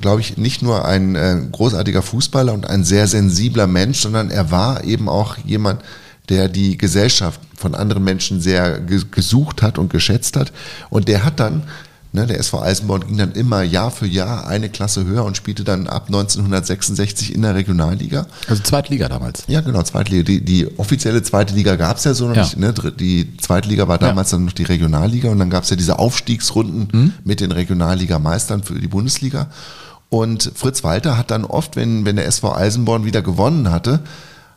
glaube 0.00 0.20
ich, 0.20 0.36
nicht 0.36 0.62
nur 0.62 0.84
ein 0.84 1.14
äh, 1.14 1.40
großartiger 1.52 2.02
Fußballer 2.02 2.52
und 2.52 2.68
ein 2.68 2.84
sehr 2.84 3.06
sensibler 3.06 3.66
Mensch, 3.66 4.00
sondern 4.00 4.30
er 4.30 4.50
war 4.50 4.84
eben 4.84 5.08
auch 5.08 5.36
jemand, 5.44 5.82
der 6.28 6.48
die 6.48 6.76
Gesellschaft 6.76 7.40
von 7.56 7.74
anderen 7.74 8.04
Menschen 8.04 8.40
sehr 8.40 8.80
ge 8.80 9.00
gesucht 9.10 9.62
hat 9.62 9.78
und 9.78 9.90
geschätzt 9.90 10.36
hat. 10.36 10.52
Und 10.90 11.06
der 11.08 11.24
hat 11.24 11.38
dann, 11.40 11.62
ne, 12.12 12.26
der 12.26 12.38
SV 12.40 12.60
Eisenborn 12.62 13.06
ging 13.06 13.16
dann 13.18 13.32
immer 13.32 13.62
Jahr 13.62 13.90
für 13.92 14.06
Jahr 14.06 14.46
eine 14.48 14.68
Klasse 14.68 15.04
höher 15.04 15.24
und 15.24 15.36
spielte 15.36 15.62
dann 15.64 15.86
ab 15.86 16.06
1966 16.08 17.34
in 17.34 17.42
der 17.42 17.54
Regionalliga. 17.54 18.26
Also 18.48 18.62
Zweitliga 18.62 19.08
damals. 19.08 19.44
Ja, 19.46 19.60
genau, 19.60 19.82
Zweitliga. 19.82 20.24
Die, 20.24 20.44
die 20.44 20.66
offizielle 20.78 21.22
zweite 21.22 21.54
Liga 21.54 21.76
gab 21.76 21.96
es 21.98 22.04
ja 22.04 22.12
so 22.14 22.26
noch 22.28 22.36
Ja. 22.36 22.42
nicht. 22.42 22.56
Ne? 22.58 22.74
Die 22.98 23.36
zweite 23.38 23.68
Liga 23.68 23.86
war 23.88 23.98
damals 23.98 24.30
dann 24.30 24.44
noch 24.46 24.52
die 24.52 24.64
Regionalliga 24.64 25.30
und 25.30 25.38
dann 25.38 25.50
gab 25.50 25.62
es 25.64 25.70
ja 25.70 25.76
diese 25.76 25.98
Aufstiegsrunden 25.98 26.88
Mhm. 26.92 27.12
mit 27.24 27.40
den 27.40 27.52
Regionalligameistern 27.52 28.62
für 28.64 28.74
die 28.78 28.88
Bundesliga. 28.88 29.46
Und 30.08 30.52
Fritz 30.54 30.84
Walter 30.84 31.18
hat 31.18 31.30
dann 31.30 31.44
oft, 31.44 31.76
wenn, 31.76 32.04
wenn 32.04 32.16
der 32.16 32.26
SV 32.26 32.54
Eisenborn 32.54 33.04
wieder 33.04 33.22
gewonnen 33.22 33.70
hatte, 33.70 34.00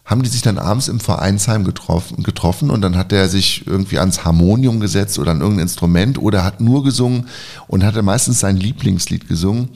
haben 0.05 0.23
die 0.23 0.29
sich 0.29 0.41
dann 0.41 0.57
abends 0.57 0.87
im 0.87 0.99
Vereinsheim 0.99 1.63
getroffen, 1.63 2.23
getroffen 2.23 2.71
und 2.71 2.81
dann 2.81 2.97
hat 2.97 3.13
er 3.13 3.29
sich 3.29 3.67
irgendwie 3.67 3.99
ans 3.99 4.25
Harmonium 4.25 4.79
gesetzt 4.79 5.19
oder 5.19 5.31
an 5.31 5.41
irgendein 5.41 5.67
Instrument 5.67 6.17
oder 6.17 6.43
hat 6.43 6.61
nur 6.61 6.83
gesungen 6.83 7.27
und 7.67 7.83
hat 7.83 7.95
er 7.95 8.01
meistens 8.01 8.39
sein 8.39 8.57
Lieblingslied 8.57 9.27
gesungen. 9.27 9.69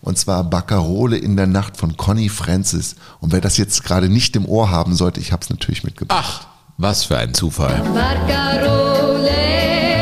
Und 0.00 0.18
zwar 0.18 0.44
Baccarole 0.44 1.16
in 1.16 1.36
der 1.36 1.46
Nacht 1.46 1.76
von 1.76 1.96
Conny 1.96 2.28
Francis. 2.28 2.96
Und 3.20 3.32
wer 3.32 3.40
das 3.40 3.56
jetzt 3.56 3.84
gerade 3.84 4.08
nicht 4.08 4.36
im 4.36 4.46
Ohr 4.46 4.70
haben 4.70 4.94
sollte, 4.94 5.20
ich 5.20 5.32
habe 5.32 5.42
es 5.42 5.50
natürlich 5.50 5.84
mitgebracht. 5.84 6.42
Ach, 6.42 6.46
was 6.76 7.04
für 7.04 7.16
ein 7.16 7.32
Zufall. 7.32 7.82
Barcarole 7.94 9.93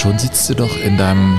Schon 0.00 0.18
sitzt 0.18 0.48
du 0.48 0.54
doch 0.54 0.78
in 0.78 0.96
deinem 0.96 1.38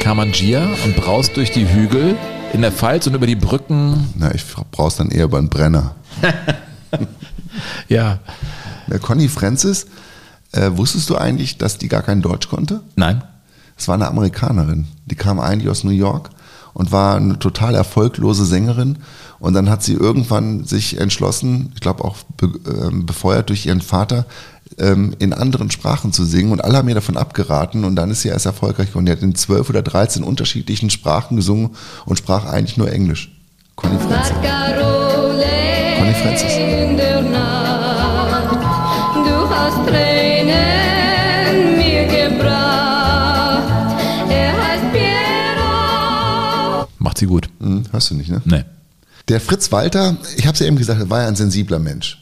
Kamangia 0.00 0.66
und 0.84 0.96
braust 0.96 1.36
durch 1.36 1.52
die 1.52 1.72
Hügel 1.72 2.16
in 2.52 2.60
der 2.60 2.72
Pfalz 2.72 3.06
und 3.06 3.14
über 3.14 3.28
die 3.28 3.36
Brücken. 3.36 4.12
Na, 4.16 4.34
ich 4.34 4.44
brauch's 4.72 4.96
dann 4.96 5.12
eher 5.12 5.26
über 5.26 5.38
einen 5.38 5.48
Brenner. 5.48 5.94
Ja. 7.88 8.18
Der 8.88 8.98
Conny 8.98 9.28
Francis, 9.28 9.86
äh, 10.50 10.70
wusstest 10.74 11.10
du 11.10 11.16
eigentlich, 11.16 11.58
dass 11.58 11.78
die 11.78 11.86
gar 11.86 12.02
kein 12.02 12.22
Deutsch 12.22 12.48
konnte? 12.48 12.80
Nein. 12.96 13.22
Es 13.76 13.86
war 13.86 13.94
eine 13.94 14.08
Amerikanerin. 14.08 14.88
Die 15.06 15.14
kam 15.14 15.38
eigentlich 15.38 15.70
aus 15.70 15.84
New 15.84 15.90
York 15.90 16.30
und 16.72 16.90
war 16.90 17.16
eine 17.16 17.38
total 17.38 17.74
erfolglose 17.74 18.46
Sängerin. 18.46 18.98
Und 19.38 19.54
dann 19.54 19.70
hat 19.70 19.82
sie 19.84 19.92
irgendwann 19.92 20.64
sich 20.64 20.98
entschlossen, 20.98 21.70
ich 21.74 21.80
glaube 21.80 22.02
auch 22.02 22.16
be 22.36 22.50
ähm, 22.68 23.06
befeuert 23.06 23.50
durch 23.50 23.66
ihren 23.66 23.82
Vater, 23.82 24.26
ähm, 24.78 25.14
in 25.18 25.32
anderen 25.32 25.70
Sprachen 25.70 26.12
zu 26.12 26.24
singen. 26.24 26.52
Und 26.52 26.62
alle 26.62 26.78
haben 26.78 26.88
ihr 26.88 26.94
davon 26.94 27.16
abgeraten. 27.16 27.84
Und 27.84 27.96
dann 27.96 28.10
ist 28.10 28.22
sie 28.22 28.28
erst 28.28 28.46
erfolgreich 28.46 28.88
geworden. 28.88 29.06
Die 29.06 29.12
hat 29.12 29.22
in 29.22 29.34
zwölf 29.34 29.68
oder 29.68 29.82
dreizehn 29.82 30.22
unterschiedlichen 30.22 30.90
Sprachen 30.90 31.36
gesungen 31.36 31.70
und 32.06 32.16
sprach 32.16 32.46
eigentlich 32.46 32.76
nur 32.76 32.92
Englisch. 32.92 33.30
Conny 33.76 33.98
Francis. 33.98 34.34
Conny 35.98 36.14
Francis. 36.14 36.52
hast. 46.92 46.98
Macht 46.98 47.18
sie 47.18 47.26
gut. 47.26 47.48
Hm, 47.60 47.84
hörst 47.90 48.10
du 48.10 48.14
nicht, 48.14 48.30
ne? 48.30 48.40
Nee. 48.44 48.64
Der 49.28 49.40
Fritz 49.40 49.70
Walter, 49.70 50.16
ich 50.36 50.46
habe 50.46 50.54
es 50.54 50.60
ja 50.60 50.66
eben 50.66 50.76
gesagt, 50.76 51.00
er 51.00 51.10
war 51.10 51.22
ja 51.22 51.28
ein 51.28 51.36
sensibler 51.36 51.78
Mensch. 51.78 52.21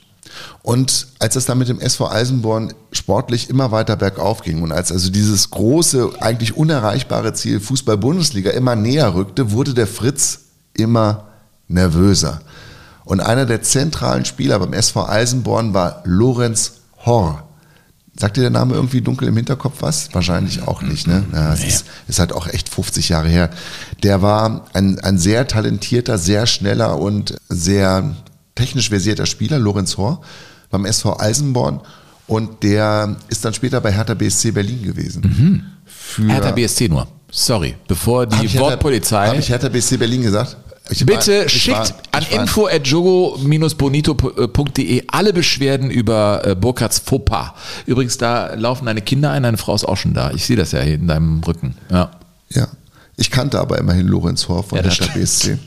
Und 0.63 1.09
als 1.19 1.37
es 1.37 1.47
dann 1.47 1.59
mit 1.59 1.69
dem 1.69 1.81
SV 1.81 2.11
Eisenborn 2.11 2.75
sportlich 2.93 3.49
immer 3.51 3.71
weiter 3.71 3.97
bergauf 3.97 4.43
ging 4.43 4.63
und 4.63 4.73
als 4.73 4.93
also 4.93 5.11
dieses 5.11 5.51
große, 5.51 6.11
eigentlich 6.21 6.57
unerreichbare 6.57 7.33
Ziel 7.33 7.61
Fußball-Bundesliga 7.61 8.51
immer 8.51 8.77
näher 8.77 9.15
rückte, 9.15 9.53
wurde 9.53 9.75
der 9.75 9.87
Fritz 9.87 10.41
immer 10.75 11.29
nervöser. 11.69 12.41
Und 13.05 13.21
einer 13.21 13.47
der 13.47 13.63
zentralen 13.63 14.25
Spieler 14.25 14.59
beim 14.59 14.73
SV 14.73 15.09
Eisenborn 15.09 15.75
war 15.75 16.03
Lorenz 16.05 16.81
Horr. 17.05 17.45
Sagt 18.17 18.37
dir 18.37 18.43
der 18.43 18.51
Name 18.51 18.75
irgendwie 18.75 19.01
dunkel 19.01 19.29
im 19.29 19.37
Hinterkopf 19.37 19.77
was? 19.81 20.13
Wahrscheinlich 20.13 20.67
auch 20.69 20.83
nicht, 20.83 21.07
ne? 21.07 21.25
Ja, 21.33 21.55
es 21.55 21.65
ist, 21.65 21.87
ist 22.07 22.19
halt 22.19 22.33
auch 22.33 22.47
echt 22.47 22.69
50 22.69 23.09
Jahre 23.09 23.29
her. 23.29 23.51
Der 24.03 24.21
war 24.21 24.67
ein, 24.75 24.99
ein 25.01 25.17
sehr 25.17 25.49
talentierter, 25.49 26.19
sehr 26.19 26.47
schneller 26.47 26.99
und 26.99 27.37
sehr 27.49 28.15
technisch 28.61 28.91
versierter 28.91 29.27
Spieler, 29.27 29.59
Lorenz 29.59 29.97
Horr, 29.97 30.21
beim 30.71 30.85
SV 30.85 31.19
Eisenborn. 31.19 31.81
Und 32.27 32.63
der 32.63 33.17
ist 33.29 33.45
dann 33.45 33.55
später 33.55 33.81
bei 33.81 33.93
Hertha 33.93 34.15
BSC 34.15 34.53
Berlin 34.53 34.83
gewesen. 34.85 35.73
Für 35.85 36.27
Hertha 36.29 36.53
BSC 36.53 36.89
nur. 36.89 37.09
Sorry. 37.33 37.75
Bevor 37.89 38.23
Hab 38.23 38.31
die 38.41 38.49
Hertha- 38.49 38.61
Wortpolizei. 38.61 39.29
Hab 39.29 39.39
ich 39.39 39.49
Hertha 39.49 39.69
BSC 39.69 39.97
Berlin 39.97 40.23
gesagt? 40.23 40.57
Ich 40.91 41.05
Bitte 41.07 41.43
war- 41.43 41.49
schickt 41.49 41.77
war- 41.77 41.87
an 42.13 42.25
info.jogo-bonito.de 42.31 45.05
alle 45.09 45.33
Beschwerden 45.33 45.89
über 45.91 46.43
äh, 46.45 46.55
Burkhards 46.57 46.99
Fauxpas. 46.99 47.53
Übrigens, 47.87 48.19
da 48.19 48.55
laufen 48.55 48.87
deine 48.87 49.01
Kinder 49.03 49.31
ein, 49.31 49.43
deine 49.45 49.57
Frau 49.57 49.73
ist 49.75 49.85
auch 49.85 49.97
schon 49.97 50.15
da. 50.15 50.33
Ich 50.33 50.45
sehe 50.47 50.57
das 50.57 50.73
ja 50.73 50.81
hier 50.81 50.95
in 50.95 51.07
deinem 51.07 51.41
Rücken. 51.45 51.77
Ja. 51.91 52.11
Ja. 52.51 52.67
Ich 53.17 53.31
kannte 53.31 53.61
aber 53.61 53.79
immerhin 53.79 54.09
Lorenz 54.09 54.49
Horr 54.49 54.65
von 54.65 54.79
Ja, 54.79 54.85
Hertha 54.85 55.07
BSC. 55.15 55.59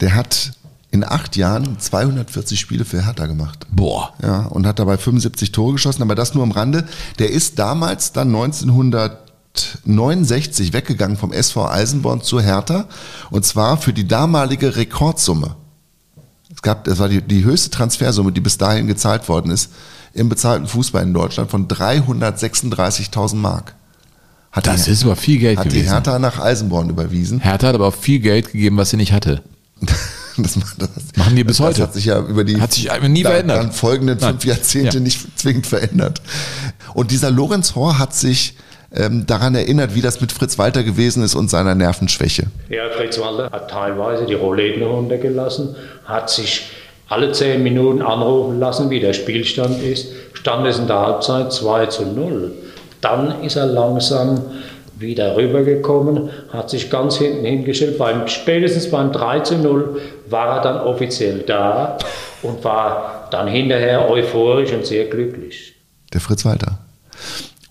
Der 0.00 0.14
hat 0.14 0.52
in 0.90 1.04
acht 1.04 1.36
Jahren 1.36 1.78
240 1.78 2.58
Spiele 2.58 2.84
für 2.84 3.04
Hertha 3.04 3.26
gemacht. 3.26 3.66
Boah. 3.70 4.14
Ja, 4.22 4.46
und 4.46 4.66
hat 4.66 4.78
dabei 4.78 4.96
75 4.96 5.52
Tore 5.52 5.72
geschossen, 5.74 6.02
aber 6.02 6.14
das 6.14 6.34
nur 6.34 6.42
am 6.42 6.50
Rande. 6.50 6.84
Der 7.18 7.30
ist 7.30 7.58
damals 7.58 8.12
dann 8.12 8.28
1969 8.34 10.72
weggegangen 10.72 11.16
vom 11.16 11.32
SV 11.32 11.68
Eisenborn 11.68 12.22
zu 12.22 12.40
Hertha 12.40 12.86
und 13.30 13.44
zwar 13.44 13.76
für 13.76 13.92
die 13.92 14.08
damalige 14.08 14.76
Rekordsumme. 14.76 15.56
Es 16.54 16.62
gab, 16.62 16.84
das 16.84 16.98
war 16.98 17.08
die, 17.08 17.20
die 17.22 17.44
höchste 17.44 17.70
Transfersumme, 17.70 18.32
die 18.32 18.40
bis 18.40 18.56
dahin 18.58 18.86
gezahlt 18.86 19.28
worden 19.28 19.50
ist 19.52 19.70
im 20.14 20.28
bezahlten 20.30 20.66
Fußball 20.66 21.02
in 21.02 21.12
Deutschland 21.14 21.50
von 21.50 21.68
336.000 21.68 23.36
Mark. 23.36 23.74
Hat 24.50 24.66
Das 24.66 24.84
die, 24.84 24.90
ist 24.92 25.04
aber 25.04 25.14
viel 25.16 25.38
Geld 25.38 25.58
hat 25.58 25.66
gewesen. 25.68 25.82
die 25.84 25.90
Hertha 25.90 26.18
nach 26.18 26.38
Eisenborn 26.40 26.88
überwiesen. 26.88 27.40
Hertha 27.40 27.68
hat 27.68 27.74
aber 27.74 27.88
auch 27.88 27.94
viel 27.94 28.18
Geld 28.20 28.50
gegeben, 28.50 28.78
was 28.78 28.88
sie 28.90 28.96
nicht 28.96 29.12
hatte. 29.12 29.42
Das, 30.42 30.54
das, 30.78 30.88
Machen 31.16 31.36
die 31.36 31.44
bis 31.44 31.60
heute. 31.60 31.80
Das 31.80 31.88
hat 31.88 31.94
sich 31.94 32.04
ja 32.06 32.20
über 32.20 32.44
die 32.44 32.60
Hat 32.60 32.72
sich 32.72 32.84
nie 33.08 33.22
dann, 33.22 33.32
verändert. 33.32 33.58
dann 33.58 33.72
folgenden 33.72 34.18
fünf 34.18 34.44
Nein. 34.44 34.48
Jahrzehnte 34.48 34.96
Ja. 34.98 35.02
nicht 35.02 35.38
zwingend 35.38 35.66
verändert. 35.66 36.22
Und 36.94 37.10
dieser 37.10 37.30
Lorenz 37.30 37.74
Horr 37.74 37.98
hat 37.98 38.14
sich 38.14 38.54
ähm, 38.94 39.26
daran 39.26 39.54
erinnert, 39.54 39.94
wie 39.94 40.00
das 40.00 40.20
mit 40.20 40.32
Fritz 40.32 40.58
Walter 40.58 40.82
gewesen 40.82 41.22
ist 41.22 41.34
und 41.34 41.50
seiner 41.50 41.74
Nervenschwäche. 41.74 42.46
Ja, 42.70 42.88
Fritz 42.96 43.18
Walter 43.18 43.50
hat 43.50 43.70
teilweise 43.70 44.24
die 44.26 44.34
Roulette 44.34 44.84
runtergelassen, 44.84 45.76
hat 46.06 46.30
sich 46.30 46.70
alle 47.08 47.32
zehn 47.32 47.62
Minuten 47.62 48.02
anrufen 48.02 48.58
lassen, 48.60 48.90
wie 48.90 49.00
der 49.00 49.12
Spielstand 49.12 49.82
ist. 49.82 50.06
Stand 50.34 50.66
es 50.66 50.78
in 50.78 50.86
der 50.86 51.00
Halbzeit 51.00 51.52
2 51.52 51.86
zu 51.86 52.06
0. 52.06 52.52
Dann 53.00 53.42
ist 53.42 53.56
er 53.56 53.66
langsam 53.66 54.40
wieder 54.98 55.36
rübergekommen, 55.36 56.30
hat 56.50 56.70
sich 56.70 56.90
ganz 56.90 57.16
hinten 57.16 57.44
hingestellt. 57.44 57.98
Beim, 57.98 58.28
spätestens 58.28 58.90
beim 58.90 59.12
3 59.12 59.40
zu 59.40 59.58
0 59.58 60.00
war 60.28 60.56
er 60.56 60.62
dann 60.62 60.80
offiziell 60.80 61.40
da 61.40 61.98
und 62.42 62.64
war 62.64 63.28
dann 63.30 63.48
hinterher 63.48 64.10
euphorisch 64.10 64.72
und 64.72 64.86
sehr 64.86 65.06
glücklich. 65.06 65.74
Der 66.12 66.20
Fritz 66.20 66.44
Walter. 66.44 66.78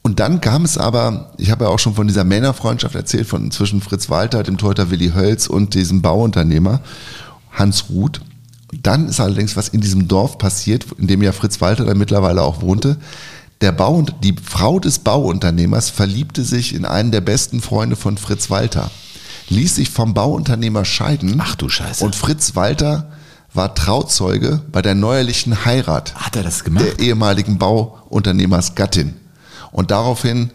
Und 0.04 0.22
dann 0.22 0.40
kam 0.40 0.64
es 0.64 0.78
aber, 0.78 1.32
ich 1.38 1.52
habe 1.52 1.66
ja 1.66 1.70
auch 1.70 1.80
schon 1.80 1.96
von 1.96 2.08
dieser 2.08 2.24
Männerfreundschaft 2.24 2.96
erzählt, 2.96 3.28
von 3.28 3.52
zwischen 3.52 3.82
Fritz 3.82 4.10
Walter, 4.10 4.42
dem 4.44 4.58
Torhüter 4.58 4.90
Willi 4.90 5.12
Hölz 5.14 5.48
und 5.48 5.74
diesem 5.74 6.02
Bauunternehmer 6.02 6.80
Hans 7.52 7.90
Ruth. 7.90 8.22
Dann 8.84 9.10
ist 9.10 9.20
allerdings 9.20 9.58
was 9.58 9.68
in 9.70 9.82
diesem 9.82 10.08
Dorf 10.08 10.38
passiert, 10.38 10.86
in 10.98 11.08
dem 11.08 11.22
ja 11.22 11.32
Fritz 11.34 11.60
Walter 11.60 11.84
dann 11.84 11.98
mittlerweile 11.98 12.42
auch 12.44 12.62
wohnte. 12.62 12.98
Der 13.62 13.72
Bau, 13.72 14.04
die 14.24 14.36
Frau 14.44 14.80
des 14.80 15.00
Bauunternehmers 15.00 15.90
verliebte 15.90 16.44
sich 16.44 16.76
in 16.76 16.86
einen 16.86 17.12
der 17.12 17.22
besten 17.22 17.60
Freunde 17.62 17.96
von 17.96 18.18
Fritz 18.18 18.50
Walter, 18.52 18.92
ließ 19.50 19.76
sich 19.76 19.90
vom 19.90 20.14
Bauunternehmer 20.14 20.86
scheiden. 20.86 21.40
Ach 21.44 21.56
du 21.56 21.68
Scheiße. 21.68 22.06
Und 22.06 22.16
Fritz 22.16 22.56
Walter 22.56 23.10
war 23.54 23.74
Trauzeuge 23.74 24.62
bei 24.72 24.84
der 24.84 24.94
neuerlichen 24.94 25.66
Heirat 25.66 26.14
Hat 26.16 26.36
er 26.36 26.44
das 26.44 26.64
gemacht? 26.64 26.86
der 26.86 27.00
ehemaligen 27.00 27.58
Bauunternehmersgattin. 27.58 29.16
Und 29.72 29.90
daraufhin 29.90 30.52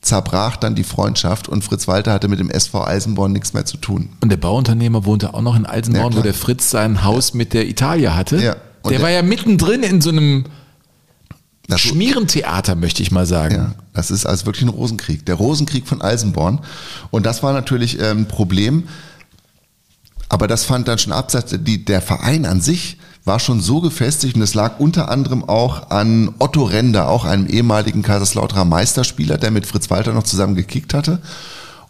zerbrach 0.00 0.56
dann 0.56 0.74
die 0.74 0.84
Freundschaft 0.84 1.48
und 1.48 1.62
Fritz 1.62 1.86
Walter 1.88 2.12
hatte 2.12 2.28
mit 2.28 2.38
dem 2.38 2.48
SV 2.48 2.84
Eisenborn 2.86 3.32
nichts 3.32 3.52
mehr 3.52 3.66
zu 3.66 3.76
tun. 3.76 4.10
Und 4.22 4.30
der 4.30 4.36
Bauunternehmer 4.38 5.04
wohnte 5.04 5.34
auch 5.34 5.42
noch 5.42 5.56
in 5.56 5.64
Ja, 5.64 5.70
Eisenborn, 5.70 6.10
klar. 6.12 6.20
wo 6.20 6.22
der 6.22 6.34
Fritz 6.34 6.70
sein 6.70 7.04
Haus 7.04 7.34
mit 7.34 7.52
der 7.52 7.68
Italia 7.68 8.14
hatte. 8.14 8.36
Ja. 8.36 8.56
Der 8.84 8.92
der- 8.92 9.02
war 9.02 9.10
ja 9.10 9.22
mittendrin 9.22 9.82
in 9.82 10.00
so 10.00 10.10
einem 10.10 10.44
Das- 11.68 11.80
Schmierentheater, 11.80 12.74
möchte 12.76 13.02
ich 13.02 13.10
mal 13.10 13.26
sagen. 13.26 13.54
Ja, 13.54 13.74
das 13.92 14.10
ist 14.10 14.24
also 14.26 14.46
wirklich 14.46 14.62
ein 14.64 14.68
Rosenkrieg. 14.68 15.26
Der 15.26 15.34
Rosenkrieg 15.34 15.86
von 15.86 16.00
Eisenborn. 16.00 16.60
Und 17.10 17.26
das 17.26 17.42
war 17.42 17.52
natürlich 17.52 17.98
ähm, 18.00 18.18
ein 18.20 18.28
Problem. 18.28 18.84
Aber 20.28 20.46
das 20.48 20.64
fand 20.64 20.88
dann 20.88 20.98
schon 20.98 21.12
abseits. 21.12 21.54
Die, 21.58 21.84
der 21.84 22.02
Verein 22.02 22.46
an 22.46 22.60
sich 22.60 22.98
war 23.24 23.40
schon 23.40 23.60
so 23.60 23.80
gefestigt 23.80 24.36
und 24.36 24.42
es 24.42 24.54
lag 24.54 24.78
unter 24.78 25.08
anderem 25.10 25.42
auch 25.44 25.90
an 25.90 26.32
Otto 26.38 26.62
Render, 26.64 27.08
auch 27.08 27.24
einem 27.24 27.46
ehemaligen 27.46 28.02
Kaiserslauterer 28.02 28.64
Meisterspieler, 28.64 29.36
der 29.36 29.50
mit 29.50 29.66
Fritz 29.66 29.90
Walter 29.90 30.12
noch 30.12 30.22
zusammen 30.22 30.54
gekickt 30.54 30.94
hatte. 30.94 31.20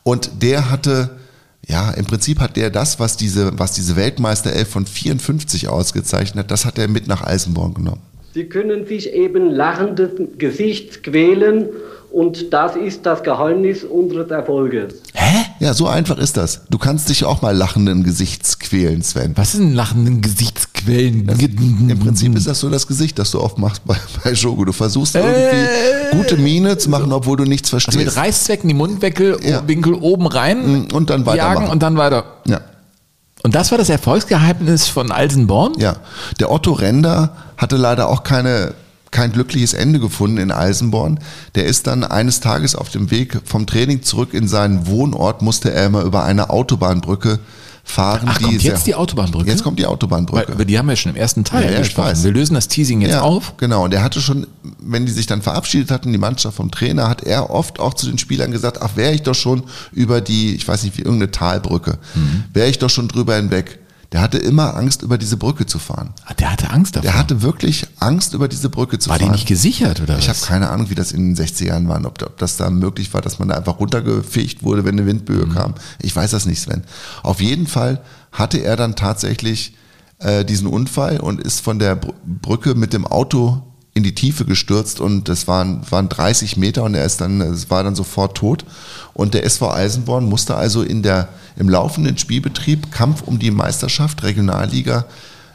Und 0.02 0.30
der 0.42 0.70
hatte, 0.70 1.16
ja, 1.66 1.90
im 1.90 2.06
Prinzip 2.06 2.40
hat 2.40 2.56
der 2.56 2.70
das, 2.70 2.98
was 3.00 3.18
diese, 3.18 3.58
was 3.58 3.72
diese 3.72 3.96
Weltmeisterelf 3.96 4.70
von 4.70 4.86
54 4.86 5.68
ausgezeichnet 5.68 6.44
hat, 6.44 6.50
das 6.50 6.64
hat 6.64 6.78
er 6.78 6.88
mit 6.88 7.06
nach 7.06 7.22
Eisenborn 7.22 7.74
genommen. 7.74 8.00
Sie 8.36 8.44
können 8.44 8.84
sich 8.84 9.14
eben 9.14 9.50
lachendes 9.50 10.10
Gesicht 10.36 11.02
quälen 11.02 11.70
und 12.12 12.52
das 12.52 12.76
ist 12.76 13.06
das 13.06 13.22
Geheimnis 13.22 13.82
unseres 13.82 14.30
Erfolges. 14.30 14.96
Ja, 15.58 15.72
so 15.72 15.86
einfach 15.86 16.18
ist 16.18 16.36
das. 16.36 16.60
Du 16.68 16.76
kannst 16.76 17.08
dich 17.08 17.24
auch 17.24 17.40
mal 17.40 17.56
lachenden 17.56 18.04
Gesichts 18.04 18.58
quälen, 18.58 19.00
Sven. 19.00 19.32
Was 19.36 19.52
sind 19.52 19.72
lachenden 19.72 20.20
Gesichtsquellen? 20.20 21.26
Im 21.88 21.98
Prinzip 21.98 22.36
ist 22.36 22.46
das 22.46 22.60
so 22.60 22.68
das 22.68 22.86
Gesicht, 22.86 23.18
das 23.18 23.30
du 23.30 23.40
oft 23.40 23.56
machst 23.56 23.86
bei, 23.86 23.96
bei 24.22 24.34
Shogo. 24.34 24.66
Du 24.66 24.72
versuchst 24.72 25.14
irgendwie 25.14 26.18
gute 26.18 26.36
Miene 26.36 26.76
zu 26.76 26.90
machen, 26.90 27.14
obwohl 27.14 27.38
du 27.38 27.44
nichts 27.44 27.72
Also 27.72 27.86
verstehst. 27.86 28.04
mit 28.04 28.16
Reißzwecken 28.18 28.68
die 28.68 28.74
Mundwinkel 28.74 29.38
Winkel 29.66 29.94
oben 29.94 30.26
rein 30.26 30.88
und 30.92 31.08
dann 31.08 31.24
jagen 31.24 31.38
weitermachen. 31.38 31.70
und 31.70 31.82
dann 31.82 31.96
weiter. 31.96 32.24
Ja. 32.46 32.60
Und 33.42 33.54
das 33.54 33.70
war 33.70 33.78
das 33.78 33.88
Erfolgsgeheimnis 33.88 34.88
von 34.88 35.10
Alsenborn? 35.10 35.72
Ja, 35.78 35.96
der 36.38 36.50
Otto 36.50 36.72
Render 36.72 37.30
hatte 37.56 37.76
leider 37.76 38.08
auch 38.08 38.22
keine, 38.22 38.74
kein 39.10 39.32
glückliches 39.32 39.72
Ende 39.74 39.98
gefunden 40.00 40.36
in 40.38 40.50
Eisenborn. 40.50 41.20
Der 41.54 41.64
ist 41.66 41.86
dann 41.86 42.04
eines 42.04 42.40
Tages 42.40 42.74
auf 42.74 42.90
dem 42.90 43.10
Weg 43.10 43.40
vom 43.44 43.66
Training 43.66 44.02
zurück 44.02 44.34
in 44.34 44.48
seinen 44.48 44.86
Wohnort, 44.86 45.42
musste 45.42 45.72
er 45.72 45.86
immer 45.86 46.02
über 46.02 46.24
eine 46.24 46.50
Autobahnbrücke 46.50 47.38
fahren. 47.88 48.22
Ach, 48.26 48.40
kommt 48.42 48.60
sehr- 48.60 48.72
jetzt 48.72 48.86
die 48.88 48.96
Autobahnbrücke? 48.96 49.48
Jetzt 49.48 49.62
kommt 49.62 49.78
die 49.78 49.86
Autobahnbrücke. 49.86 50.48
Weil, 50.48 50.54
über 50.54 50.64
die 50.64 50.76
haben 50.76 50.88
wir 50.88 50.96
schon 50.96 51.12
im 51.12 51.16
ersten 51.16 51.44
Teil 51.44 51.66
Ja, 51.66 51.70
ja, 51.70 51.78
gesprochen. 51.78 52.08
weiß. 52.08 52.24
Wir 52.24 52.32
lösen 52.32 52.54
das 52.54 52.66
Teasing 52.66 53.00
jetzt 53.00 53.12
ja, 53.12 53.20
auf. 53.22 53.54
Genau, 53.58 53.84
und 53.84 53.94
er 53.94 54.02
hatte 54.02 54.20
schon, 54.20 54.48
wenn 54.80 55.06
die 55.06 55.12
sich 55.12 55.26
dann 55.28 55.40
verabschiedet 55.40 55.92
hatten, 55.92 56.10
die 56.10 56.18
Mannschaft 56.18 56.56
vom 56.56 56.72
Trainer, 56.72 57.08
hat 57.08 57.22
er 57.22 57.48
oft 57.50 57.78
auch 57.78 57.94
zu 57.94 58.06
den 58.08 58.18
Spielern 58.18 58.50
gesagt, 58.50 58.82
ach, 58.82 58.96
wäre 58.96 59.12
ich 59.14 59.22
doch 59.22 59.36
schon 59.36 59.62
über 59.92 60.20
die, 60.20 60.56
ich 60.56 60.66
weiß 60.66 60.82
nicht, 60.82 60.98
wie 60.98 61.02
irgendeine 61.02 61.30
Talbrücke, 61.30 61.98
Mhm. 62.16 62.42
wäre 62.52 62.68
ich 62.68 62.78
doch 62.80 62.90
schon 62.90 63.06
drüber 63.06 63.36
hinweg. 63.36 63.78
Der 64.16 64.22
hatte 64.22 64.38
immer 64.38 64.74
Angst, 64.78 65.02
über 65.02 65.18
diese 65.18 65.36
Brücke 65.36 65.66
zu 65.66 65.78
fahren. 65.78 66.14
Ah, 66.24 66.32
Der 66.32 66.50
hatte 66.50 66.70
Angst 66.70 66.96
davor. 66.96 67.02
Der 67.10 67.18
hatte 67.18 67.42
wirklich 67.42 67.86
Angst, 68.00 68.32
über 68.32 68.48
diese 68.48 68.70
Brücke 68.70 68.98
zu 68.98 69.10
War 69.10 69.18
die 69.18 69.24
fahren. 69.24 69.32
nicht 69.34 69.46
gesichert 69.46 70.00
oder 70.00 70.16
Ich 70.18 70.30
habe 70.30 70.38
keine 70.40 70.70
Ahnung, 70.70 70.88
wie 70.88 70.94
das 70.94 71.12
in 71.12 71.34
den 71.34 71.36
60er 71.46 71.66
Jahren 71.66 71.86
war, 71.86 72.02
ob, 72.02 72.22
ob 72.22 72.38
das 72.38 72.56
da 72.56 72.70
möglich 72.70 73.12
war, 73.12 73.20
dass 73.20 73.38
man 73.38 73.48
da 73.48 73.56
einfach 73.56 73.78
runtergefegt 73.78 74.62
wurde, 74.62 74.86
wenn 74.86 74.94
eine 74.98 75.04
Windböe 75.06 75.44
Mhm. 75.44 75.52
kam. 75.52 75.74
Ich 76.00 76.16
weiß 76.16 76.30
das 76.30 76.46
nicht, 76.46 76.62
Sven. 76.62 76.84
Auf 77.22 77.42
jeden 77.42 77.66
Fall 77.66 78.00
hatte 78.32 78.56
er 78.56 78.76
dann 78.76 78.96
tatsächlich 78.96 79.74
äh, 80.20 80.46
diesen 80.46 80.66
Unfall 80.66 81.20
und 81.20 81.38
ist 81.42 81.60
von 81.60 81.78
der 81.78 81.94
Br 81.96 82.14
Brücke 82.24 82.74
mit 82.74 82.94
dem 82.94 83.06
Auto 83.06 83.64
in 83.96 84.02
die 84.02 84.14
Tiefe 84.14 84.44
gestürzt 84.44 85.00
und 85.00 85.30
das 85.30 85.48
waren, 85.48 85.80
waren 85.88 86.10
30 86.10 86.58
Meter 86.58 86.84
und 86.84 86.94
er 86.94 87.06
ist 87.06 87.22
dann, 87.22 87.40
es 87.40 87.70
war 87.70 87.82
dann 87.82 87.94
sofort 87.94 88.36
tot. 88.36 88.66
Und 89.14 89.32
der 89.32 89.44
SV 89.46 89.72
Eisenborn 89.72 90.26
musste 90.26 90.54
also 90.54 90.82
in 90.82 91.02
der, 91.02 91.30
im 91.56 91.70
laufenden 91.70 92.18
Spielbetrieb 92.18 92.92
Kampf 92.92 93.22
um 93.22 93.38
die 93.38 93.50
Meisterschaft, 93.50 94.22
Regionalliga, 94.22 95.06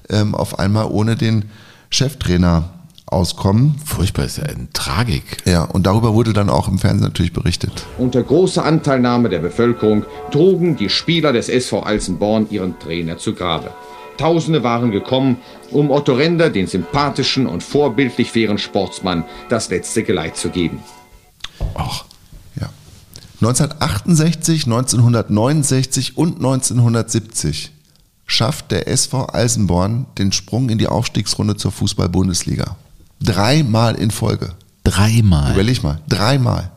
ähm, 0.10 0.34
auf 0.34 0.58
einmal 0.58 0.88
ohne 0.88 1.16
den 1.16 1.46
Cheftrainer 1.92 2.70
auskommen. 3.06 3.76
Furchtbar, 3.86 4.26
ist 4.26 4.40
ja 4.40 4.46
eine 4.46 4.70
Tragik. 4.74 5.38
Ja, 5.46 5.66
und 5.66 5.86
darüber 5.86 6.16
wurde 6.16 6.34
dann 6.34 6.50
auch 6.50 6.68
im 6.68 6.80
Fernsehen 6.80 7.04
natürlich 7.04 7.34
berichtet. 7.34 7.86
Unter 8.00 8.24
großer 8.24 8.66
Anteilnahme 8.66 9.30
der 9.30 9.40
Bevölkerung 9.40 10.04
trugen 10.32 10.78
die 10.78 10.90
Spieler 10.90 11.32
des 11.32 11.48
SV 11.48 11.82
Alzenborn 11.84 12.48
ihren 12.50 12.80
Trainer 12.80 13.20
zu 13.20 13.36
Grabe. 13.36 13.70
Tausende 14.18 14.64
waren 14.64 14.92
gekommen, 14.92 15.38
um 15.72 15.92
Otto 15.92 16.14
Render, 16.14 16.50
den 16.50 16.68
sympathischen 16.68 17.48
und 17.48 17.64
vorbildlich 17.64 18.32
fairen 18.32 18.58
Sportsmann, 18.58 19.26
das 19.50 19.70
letzte 19.70 20.04
Geleit 20.04 20.38
zu 20.38 20.50
geben. 20.50 20.80
1968, 23.42 24.66
1969 24.66 26.16
und 26.16 26.36
1970 26.36 27.72
schafft 28.28 28.70
der 28.70 28.88
SV 28.88 29.34
Eisenborn 29.34 30.06
den 30.20 30.32
Sprung 30.32 30.70
in 30.70 30.78
die 30.78 30.86
Aufstiegsrunde 30.86 31.56
zur 31.56 31.72
Fußball-Bundesliga. 31.72 32.78
Dreimal 33.20 33.96
in 33.96 34.12
Folge. 34.12 34.54
Dreimal. 34.84 35.54
Überleg 35.54 35.82
mal, 35.82 36.02
dreimal. 36.08 36.72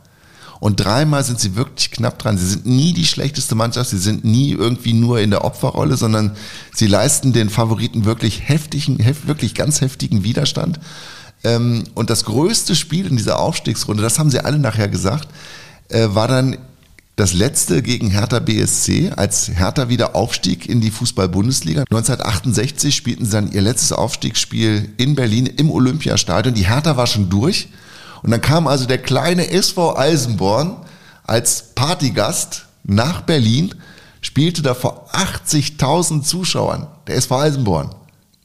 Und 0.60 0.76
dreimal 0.76 1.24
sind 1.24 1.40
sie 1.40 1.56
wirklich 1.56 1.90
knapp 1.90 2.18
dran. 2.18 2.38
Sie 2.38 2.46
sind 2.46 2.66
nie 2.66 2.92
die 2.92 3.06
schlechteste 3.06 3.54
Mannschaft, 3.54 3.90
sie 3.90 3.98
sind 3.98 4.24
nie 4.24 4.52
irgendwie 4.52 4.92
nur 4.92 5.20
in 5.20 5.30
der 5.30 5.44
Opferrolle, 5.44 5.96
sondern 5.96 6.32
sie 6.74 6.86
leisten 6.86 7.32
den 7.32 7.50
Favoriten 7.50 8.04
wirklich 8.04 8.48
heftigen, 8.48 8.98
hef, 8.98 9.26
wirklich 9.26 9.54
ganz 9.54 9.80
heftigen 9.80 10.24
Widerstand. 10.24 10.80
Ähm, 11.42 11.84
und 11.94 12.10
das 12.10 12.24
größte 12.24 12.74
Spiel 12.74 13.06
in 13.06 13.16
dieser 13.16 13.38
Aufstiegsrunde, 13.38 14.02
das 14.02 14.18
haben 14.18 14.30
sie 14.30 14.44
alle 14.44 14.58
nachher 14.58 14.88
gesagt, 14.88 15.28
äh, 15.88 16.08
war 16.10 16.28
dann 16.28 16.56
das 17.16 17.32
letzte 17.32 17.82
gegen 17.82 18.10
Hertha 18.10 18.40
BSC, 18.40 19.12
als 19.14 19.48
Hertha 19.48 19.88
wieder 19.88 20.16
aufstieg 20.16 20.68
in 20.68 20.80
die 20.80 20.90
Fußball-Bundesliga. 20.90 21.82
1968 21.82 22.94
spielten 22.94 23.24
sie 23.24 23.32
dann 23.32 23.52
ihr 23.52 23.62
letztes 23.62 23.92
Aufstiegsspiel 23.92 24.92
in 24.96 25.14
Berlin 25.14 25.46
im 25.46 25.70
Olympiastadion. 25.70 26.54
Die 26.54 26.66
Hertha 26.66 26.96
war 26.96 27.06
schon 27.06 27.30
durch. 27.30 27.68
Und 28.24 28.30
dann 28.30 28.40
kam 28.40 28.66
also 28.66 28.86
der 28.86 28.98
kleine 28.98 29.50
SV 29.50 29.98
Eisenborn 29.98 30.78
als 31.24 31.74
Partygast 31.74 32.64
nach 32.82 33.20
Berlin, 33.20 33.74
spielte 34.22 34.62
da 34.62 34.72
vor 34.72 35.10
80.000 35.12 36.22
Zuschauern. 36.22 36.86
Der 37.06 37.16
SV 37.16 37.38
Eisenborn. 37.38 37.90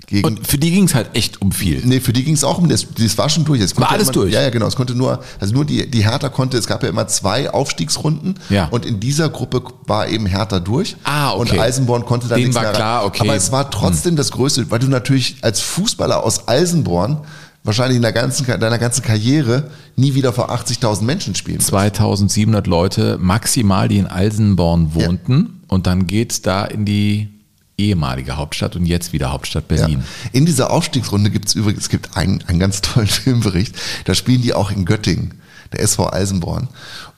Gegen 0.05 0.27
Und 0.27 0.45
für 0.45 0.57
die 0.57 0.71
ging 0.71 0.83
es 0.85 0.95
halt 0.95 1.11
echt 1.13 1.41
um 1.41 1.53
viel. 1.53 1.81
Nee, 1.85 2.01
für 2.01 2.11
die 2.11 2.25
ging 2.25 2.33
es 2.33 2.43
auch 2.43 2.57
um 2.57 2.67
das, 2.67 2.87
das 2.97 3.17
war 3.17 3.29
schon 3.29 3.45
durch. 3.45 3.61
Es 3.61 3.77
War 3.77 3.83
konnte 3.83 3.93
alles 3.93 4.07
immer, 4.07 4.13
durch? 4.13 4.33
Ja, 4.33 4.41
ja, 4.41 4.49
genau. 4.49 4.65
Es 4.65 4.75
konnte 4.75 4.95
nur, 4.95 5.23
also 5.39 5.53
nur 5.53 5.63
die, 5.63 5.89
die 5.89 6.03
Hertha 6.03 6.27
konnte, 6.27 6.57
es 6.57 6.67
gab 6.67 6.83
ja 6.83 6.89
immer 6.89 7.07
zwei 7.07 7.49
Aufstiegsrunden. 7.49 8.35
Ja. 8.49 8.67
Und 8.69 8.85
in 8.85 8.99
dieser 8.99 9.29
Gruppe 9.29 9.63
war 9.85 10.07
eben 10.07 10.25
Hertha 10.25 10.59
durch. 10.59 10.97
Ah, 11.05 11.33
okay. 11.33 11.51
Und 11.51 11.59
Eisenborn 11.59 12.05
konnte 12.05 12.27
dann 12.27 12.37
Denen 12.37 12.47
nichts 12.47 12.55
war 12.55 12.63
mehr 12.63 12.73
klar, 12.73 13.05
okay. 13.05 13.21
Aber 13.21 13.35
es 13.35 13.51
war 13.53 13.69
trotzdem 13.71 14.17
das 14.17 14.31
Größte, 14.31 14.69
weil 14.71 14.79
du 14.79 14.87
natürlich 14.87 15.37
als 15.41 15.61
Fußballer 15.61 16.23
aus 16.23 16.47
Eisenborn 16.49 17.19
wahrscheinlich 17.63 17.97
in 17.97 18.01
der 18.01 18.13
ganzen, 18.13 18.45
deiner 18.45 18.77
ganzen 18.77 19.03
Karriere 19.03 19.69
nie 19.95 20.15
wieder 20.15 20.33
vor 20.33 20.51
80.000 20.51 21.03
Menschen 21.03 21.35
spielen. 21.35 21.59
2700 21.59 22.67
Leute 22.67 23.17
maximal, 23.19 23.87
die 23.87 23.97
in 23.97 24.07
Alsenborn 24.07 24.93
wohnten. 24.93 25.61
Und 25.67 25.87
dann 25.87 26.07
geht's 26.07 26.41
da 26.41 26.65
in 26.65 26.85
die 26.85 27.29
ehemalige 27.77 28.37
Hauptstadt 28.37 28.75
und 28.75 28.85
jetzt 28.85 29.13
wieder 29.13 29.31
Hauptstadt 29.31 29.67
Berlin. 29.67 29.99
Ja. 29.99 30.29
In 30.33 30.45
dieser 30.45 30.71
Aufstiegsrunde 30.71 31.29
gibt 31.29 31.47
es 31.47 31.55
übrigens, 31.55 31.83
es 31.83 31.89
gibt 31.89 32.17
einen, 32.17 32.43
einen 32.47 32.59
ganz 32.59 32.81
tollen 32.81 33.07
Filmbericht, 33.07 33.75
da 34.05 34.13
spielen 34.13 34.41
die 34.41 34.53
auch 34.53 34.71
in 34.71 34.85
Göttingen, 34.85 35.35
der 35.71 35.81
SV 35.81 36.11
Eisenborn. 36.11 36.67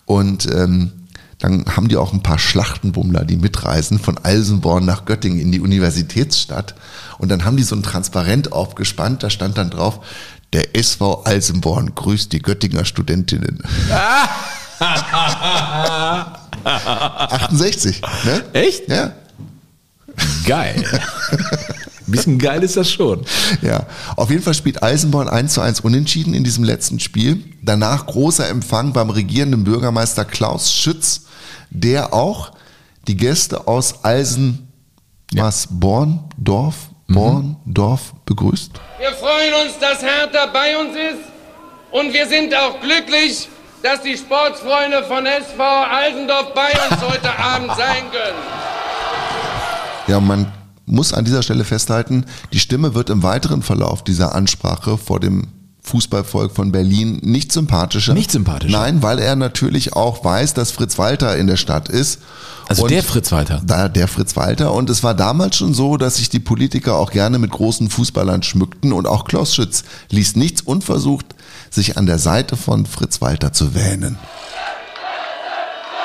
Und 0.06 0.48
ähm, 0.54 0.92
dann 1.42 1.66
haben 1.76 1.88
die 1.88 1.98
auch 1.98 2.14
ein 2.14 2.24
paar 2.24 2.40
Schlachtenbummler, 2.40 3.26
die 3.26 3.38
mitreisen 3.38 4.00
von 4.00 4.18
Eisenborn 4.24 4.86
nach 4.86 5.06
Göttingen 5.06 5.40
in 5.40 5.52
die 5.52 5.60
Universitätsstadt. 5.60 6.76
Und 7.18 7.30
dann 7.30 7.44
haben 7.46 7.58
die 7.58 7.64
so 7.64 7.76
ein 7.76 7.84
Transparent 7.84 8.54
aufgespannt, 8.54 9.24
da 9.24 9.30
stand 9.30 9.58
dann 9.58 9.70
drauf, 9.70 10.00
der 10.54 10.76
SV 10.76 11.24
Eisenborn 11.26 11.96
grüßt 11.96 12.32
die 12.32 12.42
Göttinger 12.42 12.86
Studentinnen. 12.86 13.64
68, 16.64 18.02
ne? 18.26 18.44
Echt? 18.54 18.88
Ja. 18.88 19.14
Geil. 20.46 20.84
Ein 22.08 22.12
bisschen 22.12 22.40
geil 22.40 22.62
ist 22.64 22.76
das 22.76 22.92
schon. 22.92 23.24
Ja, 23.62 23.86
auf 24.18 24.30
jeden 24.32 24.44
Fall 24.44 24.54
spielt 24.54 24.84
Eisenborn 24.84 25.30
1 25.30 25.54
zu 25.54 25.62
1 25.62 25.80
unentschieden 25.80 26.34
in 26.34 26.44
diesem 26.44 26.64
letzten 26.64 27.00
Spiel. 27.00 27.42
Danach 27.62 28.06
großer 28.06 28.50
Empfang 28.50 28.92
beim 28.92 29.10
regierenden 29.10 29.64
Bürgermeister 29.64 30.26
Klaus 30.26 30.74
Schütz, 30.74 31.22
der 31.72 32.14
auch 32.14 32.52
die 33.08 33.18
Gäste 33.18 33.68
aus 33.68 34.06
Eisen, 34.06 34.72
was, 35.34 35.68
Born, 35.70 36.20
Dorf, 36.38 36.76
Born, 37.08 37.58
Dorf 37.66 38.14
begrüßt. 38.26 38.72
Wir 39.00 39.12
freuen 39.14 39.54
uns, 39.66 39.80
dass 39.80 40.02
Hertha 40.02 40.46
bei 40.54 40.78
uns 40.78 40.96
ist 40.96 41.32
und 41.92 42.14
wir 42.14 42.28
sind 42.28 42.54
auch 42.54 42.80
glücklich, 42.80 43.50
dass 43.82 44.02
die 44.02 44.16
Sportsfreunde 44.16 45.04
von 45.06 45.26
SV 45.26 45.64
Eisendorf 45.64 46.54
bei 46.54 46.70
uns 46.70 47.02
heute 47.02 47.30
Abend 47.38 47.72
sein 47.76 48.12
können. 48.12 48.38
Ja, 50.08 50.20
man 50.20 50.52
muss 50.86 51.14
an 51.14 51.26
dieser 51.26 51.42
Stelle 51.42 51.64
festhalten, 51.64 52.26
die 52.54 52.60
Stimme 52.60 52.94
wird 52.94 53.10
im 53.10 53.24
weiteren 53.24 53.62
Verlauf 53.62 54.04
dieser 54.04 54.36
Ansprache 54.36 54.98
vor 54.98 55.20
dem 55.20 55.48
Fußballvolk 55.84 56.56
von 56.56 56.72
Berlin 56.72 57.20
nicht 57.24 57.52
sympathischer. 57.52 58.14
Nicht 58.14 58.32
sympathischer? 58.32 58.78
Nein, 58.78 59.02
weil 59.02 59.20
er 59.20 59.36
natürlich 59.36 59.94
auch 59.94 60.24
weiß, 60.24 60.54
dass 60.54 60.72
Fritz 60.72 60.98
Walter 60.98 61.36
in 61.38 61.48
der 61.48 61.58
Stadt 61.58 61.90
ist. 61.90 62.22
Also 62.70 62.84
Und 62.84 62.92
der 62.92 63.04
Fritz 63.04 63.32
Walter. 63.32 63.62
Da, 63.66 63.90
der 63.90 64.08
Fritz 64.08 64.36
Walter. 64.36 64.74
Und 64.74 64.90
es 64.90 65.04
war 65.04 65.14
damals 65.14 65.58
schon 65.58 65.74
so, 65.74 65.98
dass 65.98 66.18
sich 66.18 66.30
die 66.30 66.40
Politiker 66.40 66.96
auch 66.96 67.12
gerne 67.12 67.40
mit 67.40 67.52
großen 67.52 67.90
Fußballern 67.90 68.44
schmückten. 68.44 68.94
Und 68.94 69.08
auch 69.08 69.26
Klaus 69.26 69.56
Schütz 69.56 69.84
ließ 70.10 70.36
nichts 70.36 70.62
unversucht, 70.62 71.26
sich 71.70 71.98
an 71.98 72.06
der 72.06 72.20
Seite 72.20 72.56
von 72.58 72.86
Fritz 72.86 73.20
Walter 73.20 73.52
zu 73.52 73.74
wähnen. 73.74 74.18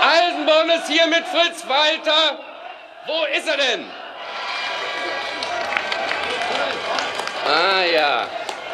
Eisenborn 0.02 0.70
ist 0.80 0.88
hier 0.88 1.06
mit 1.06 1.24
Fritz 1.26 1.62
Walter. 1.68 2.38
Wo 3.06 3.38
ist 3.38 3.46
er 3.46 3.56
denn? 3.56 3.84
Ah 7.46 7.84
ja, 7.94 8.26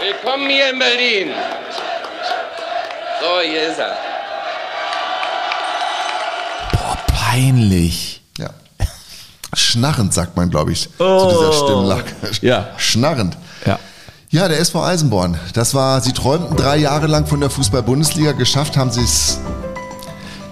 willkommen 0.03 0.51
hier 0.51 0.71
in 0.73 0.79
Berlin. 0.79 1.29
So, 3.21 3.41
hier 3.49 3.71
ist 3.71 3.79
er. 3.79 3.97
Peinlich. 7.07 8.23
Ja. 8.37 8.51
Schnarrend, 9.55 10.13
sagt 10.13 10.37
man, 10.37 10.51
glaube 10.51 10.73
ich, 10.73 10.89
zu 10.97 11.05
Oh. 11.05 11.29
dieser 11.31 11.53
Stimmlage. 11.53 12.05
Ja. 12.41 12.69
Schnarrend. 12.79 13.37
Ja. 13.65 13.79
Ja, 14.31 14.49
der 14.49 14.59
SV 14.61 14.83
Eisenborn. 14.83 15.39
Das 15.55 15.75
war, 15.75 16.01
sie 16.01 16.13
träumten 16.13 16.57
drei 16.57 16.79
Jahre 16.79 17.07
lang 17.07 17.27
von 17.27 17.41
der 17.41 17.51
Fußball-Bundesliga. 17.51 18.33
Geschafft 18.33 18.77
haben 18.77 18.91
sie 18.91 19.03
es 19.05 19.39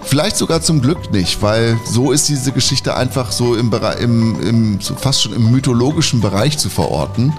vielleicht 0.03 0.37
sogar 0.37 0.61
zum 0.61 0.81
Glück 0.81 1.11
nicht, 1.11 1.41
weil 1.41 1.77
so 1.85 2.11
ist 2.11 2.29
diese 2.29 2.51
Geschichte 2.51 2.95
einfach 2.95 3.31
so 3.31 3.55
im, 3.55 3.73
im, 3.99 4.41
im 4.47 4.81
so 4.81 4.95
fast 4.95 5.23
schon 5.23 5.33
im 5.33 5.51
mythologischen 5.51 6.21
Bereich 6.21 6.57
zu 6.57 6.69
verorten. 6.69 7.33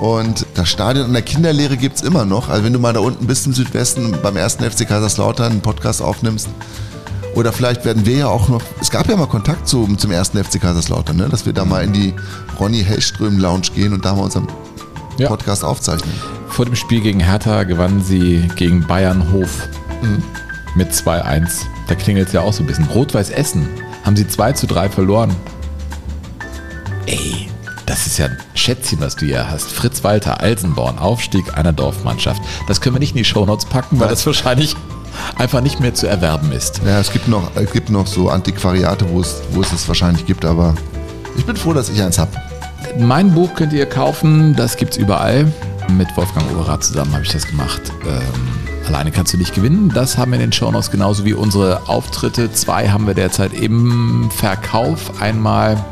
Und 0.00 0.46
das 0.54 0.68
Stadion 0.68 1.06
an 1.06 1.12
der 1.12 1.22
Kinderlehre 1.22 1.76
gibt's 1.76 2.02
immer 2.02 2.24
noch. 2.24 2.48
Also 2.48 2.64
wenn 2.64 2.72
du 2.72 2.78
mal 2.78 2.92
da 2.92 3.00
unten 3.00 3.26
bist 3.26 3.46
im 3.46 3.52
Südwesten 3.52 4.14
beim 4.22 4.36
ersten 4.36 4.62
FC 4.68 4.86
Kaiserslautern 4.88 5.52
einen 5.52 5.60
Podcast 5.60 6.00
aufnimmst, 6.02 6.48
oder 7.34 7.52
vielleicht 7.52 7.84
werden 7.84 8.04
wir 8.06 8.16
ja 8.16 8.26
auch 8.28 8.48
noch, 8.48 8.62
es 8.80 8.90
gab 8.90 9.08
ja 9.08 9.16
mal 9.16 9.26
Kontakt 9.26 9.68
zum, 9.68 9.98
zum 9.98 10.10
ersten 10.10 10.42
FC 10.42 10.60
Kaiserslautern, 10.60 11.16
ne? 11.16 11.28
dass 11.28 11.46
wir 11.46 11.52
da 11.52 11.64
mal 11.64 11.84
in 11.84 11.92
die 11.92 12.14
Ronny 12.58 12.82
Hellström 12.82 13.38
Lounge 13.38 13.68
gehen 13.74 13.92
und 13.92 14.04
da 14.04 14.14
mal 14.14 14.22
unseren 14.22 14.48
Podcast 15.24 15.62
aufzeichnen. 15.64 16.12
Vor 16.48 16.64
dem 16.64 16.74
Spiel 16.74 17.00
gegen 17.00 17.20
Hertha 17.20 17.64
gewannen 17.64 18.02
sie 18.02 18.48
gegen 18.56 18.86
Bayern 18.86 19.30
Hof 19.32 19.68
Mhm. 20.02 20.22
mit 20.74 20.92
2-1. 20.92 21.66
Da 21.88 21.94
klingelt 21.96 22.28
es 22.28 22.32
ja 22.32 22.40
auch 22.40 22.52
so 22.52 22.62
ein 22.62 22.66
bisschen. 22.66 22.84
Rot-Weiß 22.86 23.30
Essen 23.30 23.68
haben 24.04 24.16
sie 24.16 24.26
2 24.28 24.52
zu 24.52 24.66
3 24.66 24.88
verloren. 24.88 25.34
Ey, 27.06 27.37
das 27.98 28.06
ist 28.06 28.18
ja 28.18 28.26
ein 28.26 28.38
Schätzchen, 28.54 29.00
was 29.00 29.16
du 29.16 29.26
hier 29.26 29.50
hast. 29.50 29.72
Fritz 29.72 30.04
Walter, 30.04 30.40
Alsenborn, 30.40 30.98
Aufstieg 30.98 31.58
einer 31.58 31.72
Dorfmannschaft. 31.72 32.40
Das 32.68 32.80
können 32.80 32.94
wir 32.94 33.00
nicht 33.00 33.10
in 33.10 33.18
die 33.18 33.24
Shownotes 33.24 33.66
packen, 33.66 33.98
weil 33.98 34.08
das 34.08 34.24
wahrscheinlich 34.24 34.76
einfach 35.36 35.60
nicht 35.60 35.80
mehr 35.80 35.94
zu 35.94 36.06
erwerben 36.06 36.52
ist. 36.52 36.80
Ja, 36.86 37.00
es 37.00 37.10
gibt 37.10 37.26
noch, 37.26 37.50
es 37.56 37.72
gibt 37.72 37.90
noch 37.90 38.06
so 38.06 38.30
Antiquariate, 38.30 39.10
wo 39.10 39.20
es, 39.20 39.42
wo 39.50 39.62
es 39.62 39.72
es 39.72 39.88
wahrscheinlich 39.88 40.26
gibt, 40.26 40.44
aber 40.44 40.76
ich 41.36 41.44
bin 41.44 41.56
froh, 41.56 41.72
dass 41.72 41.88
ich 41.88 42.00
eins 42.00 42.18
habe. 42.18 42.30
Mein 42.96 43.34
Buch 43.34 43.54
könnt 43.54 43.72
ihr 43.72 43.86
kaufen, 43.86 44.54
das 44.54 44.76
gibt's 44.76 44.96
überall. 44.96 45.52
Mit 45.90 46.16
Wolfgang 46.16 46.48
Overath 46.52 46.84
zusammen 46.84 47.12
habe 47.14 47.24
ich 47.24 47.32
das 47.32 47.48
gemacht. 47.48 47.80
Ähm, 48.06 48.86
alleine 48.86 49.10
kannst 49.10 49.32
du 49.32 49.38
nicht 49.38 49.56
gewinnen. 49.56 49.90
Das 49.92 50.16
haben 50.16 50.30
wir 50.30 50.36
in 50.36 50.42
den 50.42 50.52
Shownotes, 50.52 50.92
genauso 50.92 51.24
wie 51.24 51.34
unsere 51.34 51.88
Auftritte. 51.88 52.52
Zwei 52.52 52.90
haben 52.90 53.08
wir 53.08 53.14
derzeit 53.14 53.52
im 53.54 54.30
Verkauf. 54.30 55.20
Einmal 55.20 55.84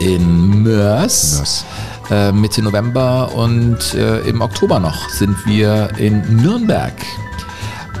in 0.00 0.62
Mörs. 0.62 1.64
Äh, 2.10 2.32
Mitte 2.32 2.62
November 2.62 3.34
und 3.34 3.94
äh, 3.94 4.20
im 4.20 4.40
Oktober 4.40 4.80
noch 4.80 5.10
sind 5.10 5.36
wir 5.46 5.90
in 5.98 6.22
Nürnberg. 6.36 6.94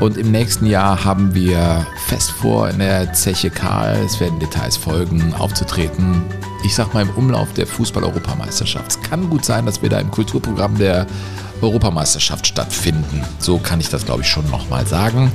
Und 0.00 0.16
im 0.16 0.30
nächsten 0.30 0.66
Jahr 0.66 1.04
haben 1.04 1.34
wir 1.34 1.86
fest 2.06 2.30
vor, 2.30 2.70
in 2.70 2.78
der 2.78 3.12
Zeche 3.12 3.50
Karl, 3.50 3.96
es 4.04 4.20
werden 4.20 4.38
Details 4.38 4.76
folgen, 4.76 5.34
aufzutreten. 5.34 6.22
Ich 6.64 6.74
sag 6.74 6.94
mal 6.94 7.02
im 7.02 7.10
Umlauf 7.10 7.52
der 7.52 7.66
Fußball-Europameisterschaft. 7.66 8.92
Es 8.92 9.00
kann 9.00 9.28
gut 9.28 9.44
sein, 9.44 9.66
dass 9.66 9.82
wir 9.82 9.88
da 9.88 9.98
im 9.98 10.10
Kulturprogramm 10.10 10.78
der 10.78 11.06
Europameisterschaft 11.62 12.46
stattfinden. 12.46 13.24
So 13.38 13.58
kann 13.58 13.80
ich 13.80 13.88
das, 13.88 14.04
glaube 14.04 14.22
ich, 14.22 14.28
schon 14.28 14.48
nochmal 14.50 14.86
sagen. 14.86 15.32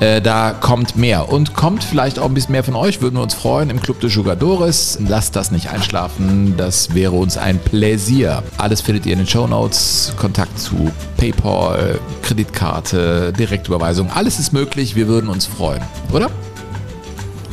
Äh, 0.00 0.20
da 0.20 0.52
kommt 0.52 0.96
mehr 0.96 1.28
und 1.28 1.54
kommt 1.54 1.84
vielleicht 1.84 2.18
auch 2.18 2.26
ein 2.26 2.34
bisschen 2.34 2.52
mehr 2.52 2.64
von 2.64 2.74
euch, 2.74 3.00
würden 3.00 3.16
wir 3.16 3.22
uns 3.22 3.34
freuen 3.34 3.70
im 3.70 3.80
Club 3.80 4.00
de 4.00 4.10
Jugadores. 4.10 4.98
Lasst 5.06 5.36
das 5.36 5.50
nicht 5.50 5.70
einschlafen, 5.70 6.54
das 6.56 6.94
wäre 6.94 7.12
uns 7.12 7.36
ein 7.36 7.58
Pläsier. 7.58 8.42
Alles 8.58 8.80
findet 8.80 9.06
ihr 9.06 9.12
in 9.12 9.20
den 9.20 9.28
Show 9.28 9.46
Notes. 9.46 10.12
Kontakt 10.16 10.58
zu 10.58 10.90
PayPal, 11.16 12.00
Kreditkarte, 12.22 13.32
Direktüberweisung, 13.32 14.10
alles 14.10 14.38
ist 14.38 14.52
möglich. 14.52 14.96
Wir 14.96 15.08
würden 15.08 15.28
uns 15.30 15.46
freuen, 15.46 15.82
oder? 16.12 16.30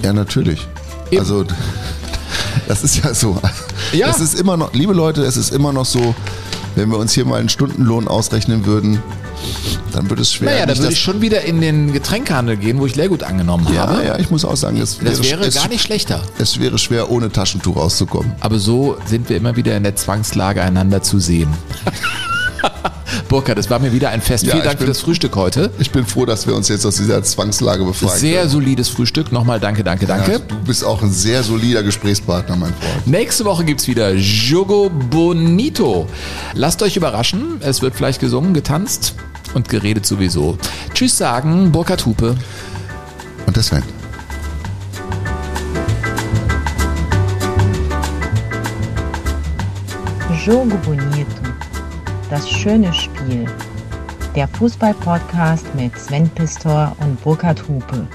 Ja, 0.03 0.13
natürlich. 0.13 0.65
Also, 1.17 1.45
das 2.67 2.83
ist 2.83 3.03
ja 3.03 3.13
so. 3.13 3.37
Ja. 3.93 4.09
Es 4.09 4.19
ist 4.19 4.39
immer 4.39 4.57
noch, 4.57 4.73
liebe 4.73 4.93
Leute, 4.93 5.23
es 5.23 5.37
ist 5.37 5.51
immer 5.53 5.73
noch 5.73 5.85
so, 5.85 6.15
wenn 6.79 6.89
wir 6.91 6.97
uns 6.97 7.13
hier 7.13 7.25
mal 7.25 7.39
einen 7.39 7.49
Stundenlohn 7.49 8.07
ausrechnen 8.07 8.65
würden, 8.65 9.03
dann 9.91 10.09
wird 10.09 10.21
es 10.21 10.31
schwer. 10.31 10.49
Naja, 10.49 10.65
da 10.65 10.71
Nicht, 10.71 10.81
würde 10.81 10.93
ich 10.93 10.99
schon 11.01 11.19
wieder 11.19 11.41
in 11.41 11.59
den 11.59 11.91
Getränkehandel 11.91 12.55
gehen, 12.55 12.79
wo 12.79 12.85
ich 12.85 12.95
Leergut 12.95 13.23
angenommen 13.23 13.67
ja, 13.73 13.87
habe. 13.87 14.05
ja, 14.05 14.17
ich 14.17 14.31
muss 14.31 14.45
auch 14.45 14.55
sagen, 14.55 14.77
es 14.77 14.97
Das 14.97 15.21
wäre 15.21 15.43
es, 15.43 15.55
gar 15.55 15.67
nicht 15.67 15.81
schlechter. 15.81 16.21
Es 16.37 16.57
wäre 16.59 16.77
schwer, 16.77 17.11
ohne 17.11 17.31
Taschentuch 17.31 17.75
auszukommen. 17.75 18.31
Aber 18.39 18.59
so 18.59 18.97
sind 19.05 19.29
wir 19.29 19.35
immer 19.35 19.57
wieder 19.57 19.75
in 19.75 19.83
der 19.83 19.97
Zwangslage, 19.97 20.61
einander 20.61 21.01
zu 21.01 21.19
sehen. 21.19 21.49
Burkhard, 23.29 23.59
es 23.59 23.69
war 23.69 23.77
mir 23.79 23.93
wieder 23.93 24.09
ein 24.09 24.21
Fest. 24.21 24.45
Ja, 24.45 24.53
Vielen 24.53 24.63
Dank 24.65 24.77
für 24.79 24.85
bin- 24.85 24.87
das 24.87 24.99
Frühstück 25.01 25.35
heute. 25.35 25.69
Ich 25.79 25.91
bin 25.91 26.05
froh, 26.05 26.25
dass 26.25 26.47
wir 26.47 26.55
uns 26.55 26.67
jetzt 26.67 26.85
aus 26.85 26.97
dieser 26.97 27.23
Zwangslage 27.23 27.85
befreien 27.85 28.17
Sehr 28.19 28.39
können. 28.39 28.49
solides 28.49 28.89
Frühstück. 28.89 29.31
Nochmal 29.31 29.59
danke, 29.59 29.83
danke, 29.83 30.05
danke. 30.07 30.31
Ja, 30.33 30.39
du 30.39 30.55
bist 30.65 30.83
auch 30.83 31.01
ein 31.03 31.11
sehr 31.11 31.43
solider 31.43 31.83
Gesprächspartner, 31.83 32.55
mein 32.55 32.73
Freund. 32.73 33.07
Nächste 33.07 33.45
Woche 33.45 33.63
gibt's 33.63 33.87
wieder 33.87 34.13
Jogo 34.15 34.89
Bonito. 34.89 36.07
Lasst 36.55 36.81
euch 36.81 36.97
überraschen. 36.97 37.57
Es 37.61 37.81
wird 37.83 37.95
vielleicht 37.95 38.19
gesungen, 38.19 38.53
getanzt 38.53 39.13
und 39.53 39.69
geredet 39.69 40.05
sowieso. 40.07 40.57
Tschüss 40.95 41.17
sagen, 41.17 41.71
Burkhard 41.71 42.05
Hupe. 42.07 42.35
Und 43.45 43.55
der 43.55 43.63
Sven. 43.63 43.83
Jogo 50.45 50.77
Bonito. 50.77 51.18
Das 52.29 52.47
schöne 52.47 52.93
Spiel. 52.93 53.45
Der 54.35 54.47
Fußball-Podcast 54.47 55.73
mit 55.73 55.97
Sven 55.97 56.29
Pistor 56.29 56.95
und 56.99 57.19
Burkhard 57.23 57.67
Hupe. 57.67 58.07